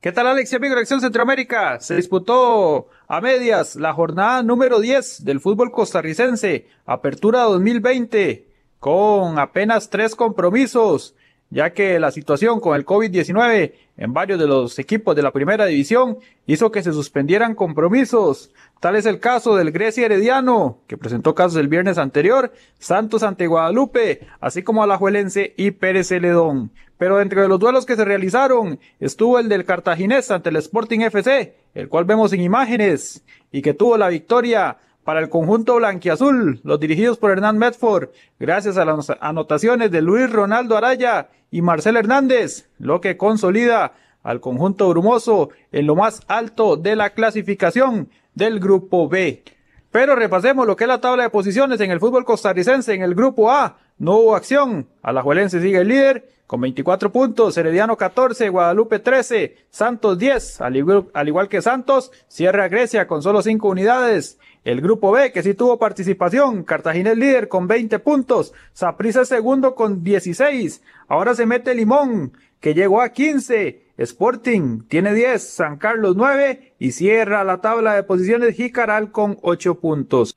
¿Qué 0.00 0.12
tal 0.12 0.26
Alex 0.26 0.52
y 0.52 0.56
amigo 0.56 0.74
de 0.74 0.82
Acción 0.82 1.00
Centroamérica? 1.00 1.80
Se 1.80 1.96
disputó 1.96 2.88
a 3.08 3.22
medias 3.22 3.74
la 3.76 3.94
jornada 3.94 4.42
número 4.42 4.78
10 4.78 5.24
del 5.24 5.40
fútbol 5.40 5.72
costarricense, 5.72 6.68
Apertura 6.84 7.44
2020, 7.44 8.46
con 8.78 9.38
apenas 9.38 9.88
tres 9.88 10.14
compromisos, 10.14 11.14
ya 11.54 11.72
que 11.72 12.00
la 12.00 12.10
situación 12.10 12.58
con 12.58 12.74
el 12.74 12.84
COVID-19 12.84 13.72
en 13.96 14.12
varios 14.12 14.40
de 14.40 14.48
los 14.48 14.76
equipos 14.80 15.14
de 15.14 15.22
la 15.22 15.30
primera 15.30 15.66
división 15.66 16.18
hizo 16.48 16.72
que 16.72 16.82
se 16.82 16.92
suspendieran 16.92 17.54
compromisos. 17.54 18.50
Tal 18.80 18.96
es 18.96 19.06
el 19.06 19.20
caso 19.20 19.54
del 19.54 19.70
Grecia 19.70 20.04
Herediano, 20.04 20.80
que 20.88 20.98
presentó 20.98 21.36
casos 21.36 21.56
el 21.56 21.68
viernes 21.68 21.96
anterior, 21.96 22.52
Santos 22.80 23.22
ante 23.22 23.46
Guadalupe, 23.46 24.26
así 24.40 24.64
como 24.64 24.82
Alajuelense 24.82 25.54
y 25.56 25.70
Pérez 25.70 26.08
Celedón. 26.08 26.72
Pero 26.98 27.20
entre 27.20 27.46
los 27.46 27.60
duelos 27.60 27.86
que 27.86 27.94
se 27.94 28.04
realizaron 28.04 28.80
estuvo 28.98 29.38
el 29.38 29.48
del 29.48 29.64
Cartaginés 29.64 30.32
ante 30.32 30.48
el 30.48 30.56
Sporting 30.56 31.00
FC, 31.02 31.54
el 31.74 31.88
cual 31.88 32.04
vemos 32.04 32.32
en 32.32 32.40
imágenes, 32.40 33.22
y 33.52 33.62
que 33.62 33.74
tuvo 33.74 33.96
la 33.96 34.08
victoria 34.08 34.78
para 35.04 35.20
el 35.20 35.28
conjunto 35.28 35.76
blanquiazul, 35.76 36.60
los 36.64 36.80
dirigidos 36.80 37.18
por 37.18 37.30
Hernán 37.30 37.58
Medford, 37.58 38.08
gracias 38.40 38.78
a 38.78 38.84
las 38.84 39.12
anotaciones 39.20 39.90
de 39.90 40.00
Luis 40.00 40.30
Ronaldo 40.32 40.76
Araya 40.76 41.28
y 41.50 41.62
Marcel 41.62 41.96
Hernández, 41.96 42.68
lo 42.78 43.00
que 43.00 43.16
consolida 43.16 43.92
al 44.22 44.40
conjunto 44.40 44.88
brumoso 44.88 45.50
en 45.70 45.86
lo 45.86 45.94
más 45.94 46.22
alto 46.26 46.76
de 46.76 46.96
la 46.96 47.10
clasificación 47.10 48.08
del 48.34 48.58
grupo 48.58 49.08
B. 49.08 49.44
Pero 49.90 50.16
repasemos 50.16 50.66
lo 50.66 50.74
que 50.74 50.84
es 50.84 50.88
la 50.88 51.00
tabla 51.00 51.24
de 51.24 51.30
posiciones 51.30 51.80
en 51.80 51.90
el 51.90 52.00
fútbol 52.00 52.24
costarricense 52.24 52.94
en 52.94 53.02
el 53.02 53.14
grupo 53.14 53.52
A. 53.52 53.76
No 53.98 54.16
hubo 54.16 54.34
acción. 54.34 54.88
Alajuelense 55.02 55.60
sigue 55.60 55.78
el 55.78 55.88
líder 55.88 56.28
con 56.54 56.60
24 56.60 57.10
puntos, 57.10 57.56
Herediano 57.56 57.96
14, 57.96 58.48
Guadalupe 58.48 59.00
13, 59.00 59.56
Santos 59.70 60.16
10, 60.16 60.60
al 60.60 60.76
igual, 60.76 61.06
al 61.12 61.26
igual 61.26 61.48
que 61.48 61.60
Santos, 61.60 62.12
cierra 62.28 62.68
Grecia 62.68 63.08
con 63.08 63.24
solo 63.24 63.42
5 63.42 63.68
unidades. 63.68 64.38
El 64.62 64.80
grupo 64.80 65.10
B, 65.10 65.32
que 65.32 65.42
sí 65.42 65.54
tuvo 65.54 65.80
participación, 65.80 66.62
Cartagena 66.62 67.10
es 67.10 67.18
líder 67.18 67.48
con 67.48 67.66
20 67.66 67.98
puntos, 67.98 68.54
Saprissa 68.72 69.22
es 69.22 69.28
segundo 69.30 69.74
con 69.74 70.04
16, 70.04 70.80
ahora 71.08 71.34
se 71.34 71.44
mete 71.44 71.74
Limón, 71.74 72.34
que 72.60 72.72
llegó 72.72 73.02
a 73.02 73.08
15, 73.08 73.86
Sporting 73.96 74.82
tiene 74.86 75.12
10, 75.12 75.42
San 75.42 75.76
Carlos 75.76 76.14
9 76.14 76.74
y 76.78 76.92
cierra 76.92 77.42
la 77.42 77.60
tabla 77.62 77.94
de 77.96 78.04
posiciones 78.04 78.54
Jicaral 78.54 79.10
con 79.10 79.38
8 79.42 79.80
puntos. 79.80 80.36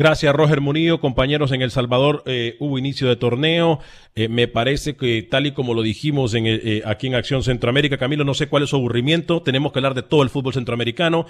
Gracias, 0.00 0.34
Roger 0.34 0.62
Murillo. 0.62 0.98
Compañeros, 0.98 1.52
en 1.52 1.60
El 1.60 1.70
Salvador 1.70 2.22
eh, 2.24 2.56
hubo 2.58 2.78
inicio 2.78 3.06
de 3.06 3.16
torneo. 3.16 3.80
Eh, 4.14 4.28
me 4.28 4.48
parece 4.48 4.96
que, 4.96 5.22
tal 5.22 5.46
y 5.46 5.52
como 5.52 5.74
lo 5.74 5.82
dijimos 5.82 6.32
en, 6.32 6.44
eh, 6.46 6.80
aquí 6.86 7.08
en 7.08 7.16
Acción 7.16 7.42
Centroamérica, 7.42 7.98
Camilo, 7.98 8.24
no 8.24 8.32
sé 8.32 8.48
cuál 8.48 8.62
es 8.62 8.70
su 8.70 8.76
aburrimiento. 8.76 9.42
Tenemos 9.42 9.72
que 9.72 9.78
hablar 9.78 9.92
de 9.92 10.02
todo 10.02 10.22
el 10.22 10.30
fútbol 10.30 10.54
centroamericano. 10.54 11.26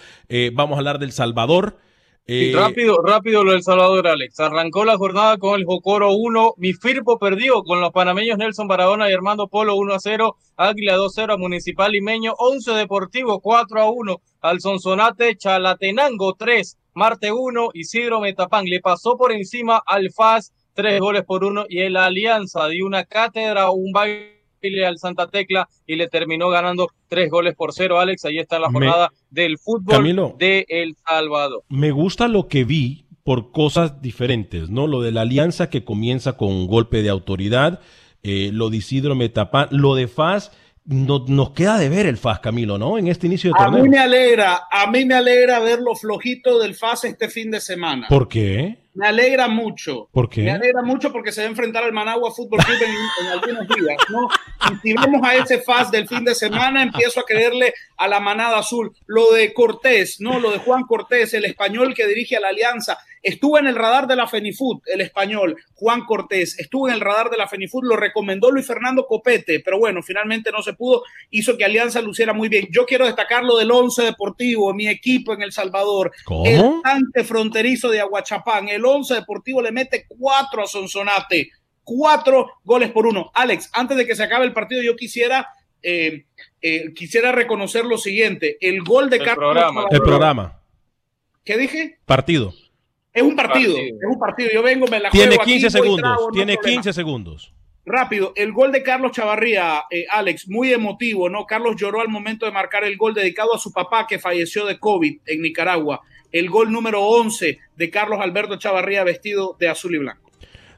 Vamos 0.52 0.76
a 0.76 0.78
hablar 0.78 1.00
del 1.00 1.10
Salvador. 1.10 1.78
Y 2.28 2.52
rápido, 2.52 2.98
rápido 3.04 3.42
lo 3.42 3.50
del 3.50 3.64
Salvador, 3.64 4.06
Alex. 4.06 4.38
Arrancó 4.38 4.84
la 4.84 4.96
jornada 4.96 5.36
con 5.38 5.58
el 5.58 5.66
Jocoro 5.66 6.12
1. 6.12 6.54
Mi 6.56 6.72
Firpo 6.72 7.18
perdió 7.18 7.64
con 7.64 7.80
los 7.80 7.90
panameños 7.90 8.38
Nelson 8.38 8.68
Barahona 8.68 9.10
y 9.10 9.12
Armando 9.12 9.48
Polo 9.48 9.74
1 9.74 9.94
a 9.94 9.98
0. 9.98 10.36
Águila 10.56 10.94
2 10.94 11.12
0 11.12 11.32
a 11.32 11.36
Municipal 11.36 11.90
Limeño. 11.90 12.34
11 12.38 12.70
Deportivo 12.74 13.40
4 13.40 13.80
a 13.80 13.90
1 13.90 14.20
al 14.41 14.61
Sonsonate. 14.61 15.36
Chalatenango 15.36 16.34
3. 16.34 16.76
Marte 16.95 17.32
1. 17.32 17.70
Isidro 17.74 18.20
Metapán 18.20 18.64
le 18.66 18.80
pasó 18.80 19.16
por 19.16 19.32
encima 19.32 19.82
al 19.86 20.11
FAS. 20.11 20.53
3 20.74 21.01
goles 21.01 21.24
por 21.24 21.45
1. 21.45 21.66
Y 21.68 21.80
el 21.80 21.97
Alianza 21.97 22.68
dio 22.68 22.86
una 22.86 23.05
cátedra, 23.05 23.70
un 23.70 23.93
baile 23.93 24.86
al 24.86 24.99
Santa 24.99 25.28
Tecla 25.28 25.68
y 25.86 25.97
le 25.97 26.09
terminó 26.09 26.49
ganando 26.49 26.88
3 27.09 27.30
goles 27.30 27.55
por 27.55 27.72
0. 27.72 27.99
Alex, 28.01 28.24
ahí 28.24 28.38
está 28.38 28.59
la 28.59 28.68
Me- 28.68 28.72
jornada 28.74 29.11
del 29.30 29.59
fútbol 29.59 29.95
Camilo. 29.97 30.36
de 30.38 30.64
El 30.68 30.97
Salvador. 31.07 31.62
Me 31.68 31.91
gusta 31.91 32.28
lo 32.28 32.49
que 32.49 32.64
vi 32.64 33.05
por 33.24 33.53
cosas 33.53 34.01
diferentes, 34.01 34.70
¿no? 34.70 34.86
Lo 34.86 35.03
de 35.03 35.12
la 35.12 35.22
alianza 35.22 35.68
que 35.70 35.84
comienza 35.84 36.36
con 36.36 36.49
un 36.49 36.66
golpe 36.66 37.03
de 37.03 37.11
autoridad, 37.11 37.80
eh, 38.22 38.51
lo 38.53 38.70
de 38.70 38.78
Isidro 38.78 39.14
Metapán, 39.14 39.68
lo 39.70 39.95
de 39.95 40.09
FAS, 40.09 40.53
no- 40.91 41.24
nos 41.26 41.51
queda 41.53 41.78
de 41.78 41.88
ver 41.88 42.07
el 42.07 42.16
FAS, 42.18 42.41
Camilo, 42.41 42.76
¿no? 42.78 42.99
En 42.99 43.09
este 43.09 43.26
inicio 43.26 43.51
de 43.53 43.61
A 43.61 43.64
torneo. 43.64 43.82
mí 43.82 43.88
me 43.88 43.99
alegra, 43.99 44.62
a 44.70 44.91
mí 44.91 45.05
me 45.05 45.14
alegra 45.14 45.59
ver 45.61 45.78
lo 45.80 45.95
flojito 45.97 46.59
del 46.59 46.74
FAS 46.74 47.05
este 47.05 47.28
fin 47.28 47.51
de 47.51 47.61
semana. 47.61 48.07
¿Por 48.09 48.28
qué? 48.28 48.76
Me 48.93 49.07
alegra 49.07 49.47
mucho. 49.47 50.09
¿Por 50.12 50.28
qué? 50.28 50.43
Me 50.43 50.51
alegra 50.51 50.82
mucho 50.82 51.12
porque 51.12 51.30
se 51.30 51.43
va 51.43 51.47
a 51.47 51.51
enfrentar 51.51 51.84
al 51.84 51.93
Managua 51.93 52.32
Fútbol 52.34 52.59
Club 52.64 52.76
en, 52.82 52.91
en 53.26 53.32
algunos 53.32 53.68
días, 53.68 53.97
¿no? 54.11 54.28
Y 54.72 54.76
si 54.82 54.93
vemos 54.95 55.20
a 55.22 55.36
ese 55.36 55.61
FAS 55.61 55.93
del 55.93 56.09
fin 56.09 56.24
de 56.24 56.34
semana, 56.34 56.82
empiezo 56.82 57.20
a 57.20 57.24
creerle 57.24 57.72
a 57.97 58.09
la 58.09 58.18
manada 58.18 58.59
azul. 58.59 58.93
Lo 59.07 59.30
de 59.32 59.55
Cortés, 59.55 60.16
¿no? 60.20 60.41
Lo 60.41 60.51
de 60.51 60.59
Juan 60.59 60.82
Cortés, 60.82 61.32
el 61.34 61.45
español 61.45 61.95
que 61.95 62.07
dirige 62.09 62.36
a 62.36 62.41
la 62.41 62.49
Alianza. 62.49 62.99
Estuvo 63.22 63.58
en 63.58 63.66
el 63.66 63.74
radar 63.74 64.06
de 64.06 64.16
la 64.16 64.26
FENIFUT, 64.26 64.82
el 64.86 65.02
español, 65.02 65.56
Juan 65.74 66.04
Cortés. 66.06 66.58
Estuvo 66.58 66.88
en 66.88 66.94
el 66.94 67.00
radar 67.00 67.28
de 67.28 67.36
la 67.36 67.46
FENIFUT, 67.46 67.84
lo 67.84 67.96
recomendó 67.96 68.50
Luis 68.50 68.66
Fernando 68.66 69.06
Copete, 69.06 69.60
pero 69.60 69.78
bueno, 69.78 70.02
finalmente 70.02 70.50
no 70.50 70.62
se 70.62 70.72
pudo. 70.72 71.02
Hizo 71.28 71.58
que 71.58 71.64
Alianza 71.64 72.00
luciera 72.00 72.32
muy 72.32 72.48
bien. 72.48 72.68
Yo 72.70 72.86
quiero 72.86 73.04
destacar 73.04 73.44
lo 73.44 73.58
del 73.58 73.70
Once 73.70 74.02
Deportivo, 74.02 74.72
mi 74.72 74.88
equipo 74.88 75.34
en 75.34 75.42
El 75.42 75.52
Salvador. 75.52 76.12
¿Cómo? 76.24 76.46
El 76.46 76.80
tante 76.82 77.24
fronterizo 77.24 77.90
de 77.90 78.00
Aguachapán. 78.00 78.68
El 78.68 78.84
Once 78.86 79.14
Deportivo 79.14 79.60
le 79.60 79.72
mete 79.72 80.06
cuatro 80.08 80.62
a 80.62 80.66
Sonsonate. 80.66 81.50
Cuatro 81.84 82.46
goles 82.64 82.90
por 82.90 83.06
uno. 83.06 83.30
Alex, 83.34 83.68
antes 83.72 83.96
de 83.96 84.06
que 84.06 84.16
se 84.16 84.22
acabe 84.22 84.46
el 84.46 84.52
partido, 84.52 84.82
yo 84.82 84.96
quisiera, 84.96 85.48
eh, 85.82 86.24
eh, 86.62 86.94
quisiera 86.94 87.32
reconocer 87.32 87.84
lo 87.84 87.98
siguiente. 87.98 88.56
El 88.60 88.82
gol 88.82 89.10
de 89.10 89.16
El 89.16 89.24
Carlos 89.24 89.52
programa. 89.52 89.84
El 89.90 90.00
programa, 90.00 90.62
¿Qué 91.44 91.58
dije? 91.58 91.98
partido. 92.06 92.54
Es 93.12 93.22
un 93.22 93.34
partido, 93.34 93.74
Partido. 93.74 93.98
es 94.00 94.08
un 94.08 94.18
partido. 94.18 94.50
Yo 94.52 94.62
vengo, 94.62 94.86
me 94.86 95.00
la 95.00 95.11
Tiene 95.11 95.28
juego 95.28 95.42
aquí, 95.42 95.52
15 95.52 95.66
voy, 95.66 95.70
segundos, 95.86 96.00
trago, 96.02 96.26
no 96.26 96.32
tiene 96.32 96.54
problema. 96.54 96.82
15 96.82 96.92
segundos. 96.92 97.52
Rápido, 97.84 98.32
el 98.36 98.52
gol 98.52 98.70
de 98.72 98.82
Carlos 98.82 99.11
Chavarría, 99.12 99.82
eh, 99.90 100.04
Alex, 100.11 100.48
muy 100.48 100.72
emotivo, 100.72 101.28
¿no? 101.28 101.44
Carlos 101.46 101.74
lloró 101.76 102.00
al 102.02 102.08
momento 102.08 102.46
de 102.46 102.52
marcar 102.52 102.84
el 102.84 102.96
gol 102.96 103.14
dedicado 103.14 103.54
a 103.54 103.58
su 103.58 103.72
papá 103.72 104.06
que 104.06 104.18
falleció 104.18 104.64
de 104.66 104.78
COVID 104.78 105.20
en 105.26 105.42
Nicaragua. 105.42 106.02
El 106.30 106.48
gol 106.50 106.70
número 106.70 107.02
11 107.02 107.58
de 107.76 107.90
Carlos 107.90 108.20
Alberto 108.20 108.56
Chavarría 108.56 109.02
vestido 109.02 109.56
de 109.58 109.68
azul 109.68 109.94
y 109.94 109.98
blanco. 109.98 110.30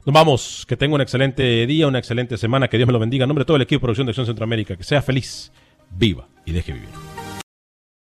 Nos 0.05 0.13
vamos, 0.13 0.65
que 0.67 0.75
tenga 0.75 0.95
un 0.95 1.01
excelente 1.01 1.65
día, 1.67 1.87
una 1.87 1.99
excelente 1.99 2.37
semana, 2.37 2.67
que 2.67 2.77
Dios 2.77 2.87
me 2.87 2.93
lo 2.93 2.99
bendiga. 2.99 3.23
En 3.25 3.29
nombre 3.29 3.43
de 3.43 3.45
todo 3.45 3.57
el 3.57 3.63
equipo 3.63 3.79
de 3.79 3.81
producción 3.81 4.07
de 4.07 4.11
Acción 4.11 4.25
Centroamérica, 4.25 4.75
que 4.75 4.83
sea 4.83 5.01
feliz, 5.01 5.51
viva 5.91 6.27
y 6.45 6.51
deje 6.51 6.73
vivir. 6.73 6.89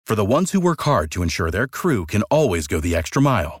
For 0.06 0.16
the 0.16 0.24
ones 0.24 0.52
who 0.52 0.60
work 0.60 0.82
hard 0.86 1.10
to 1.10 1.22
ensure 1.22 1.50
their 1.50 1.68
crew 1.68 2.04
can 2.04 2.22
always 2.30 2.66
go 2.68 2.80
the 2.80 2.96
extra 2.96 3.22
mile, 3.22 3.60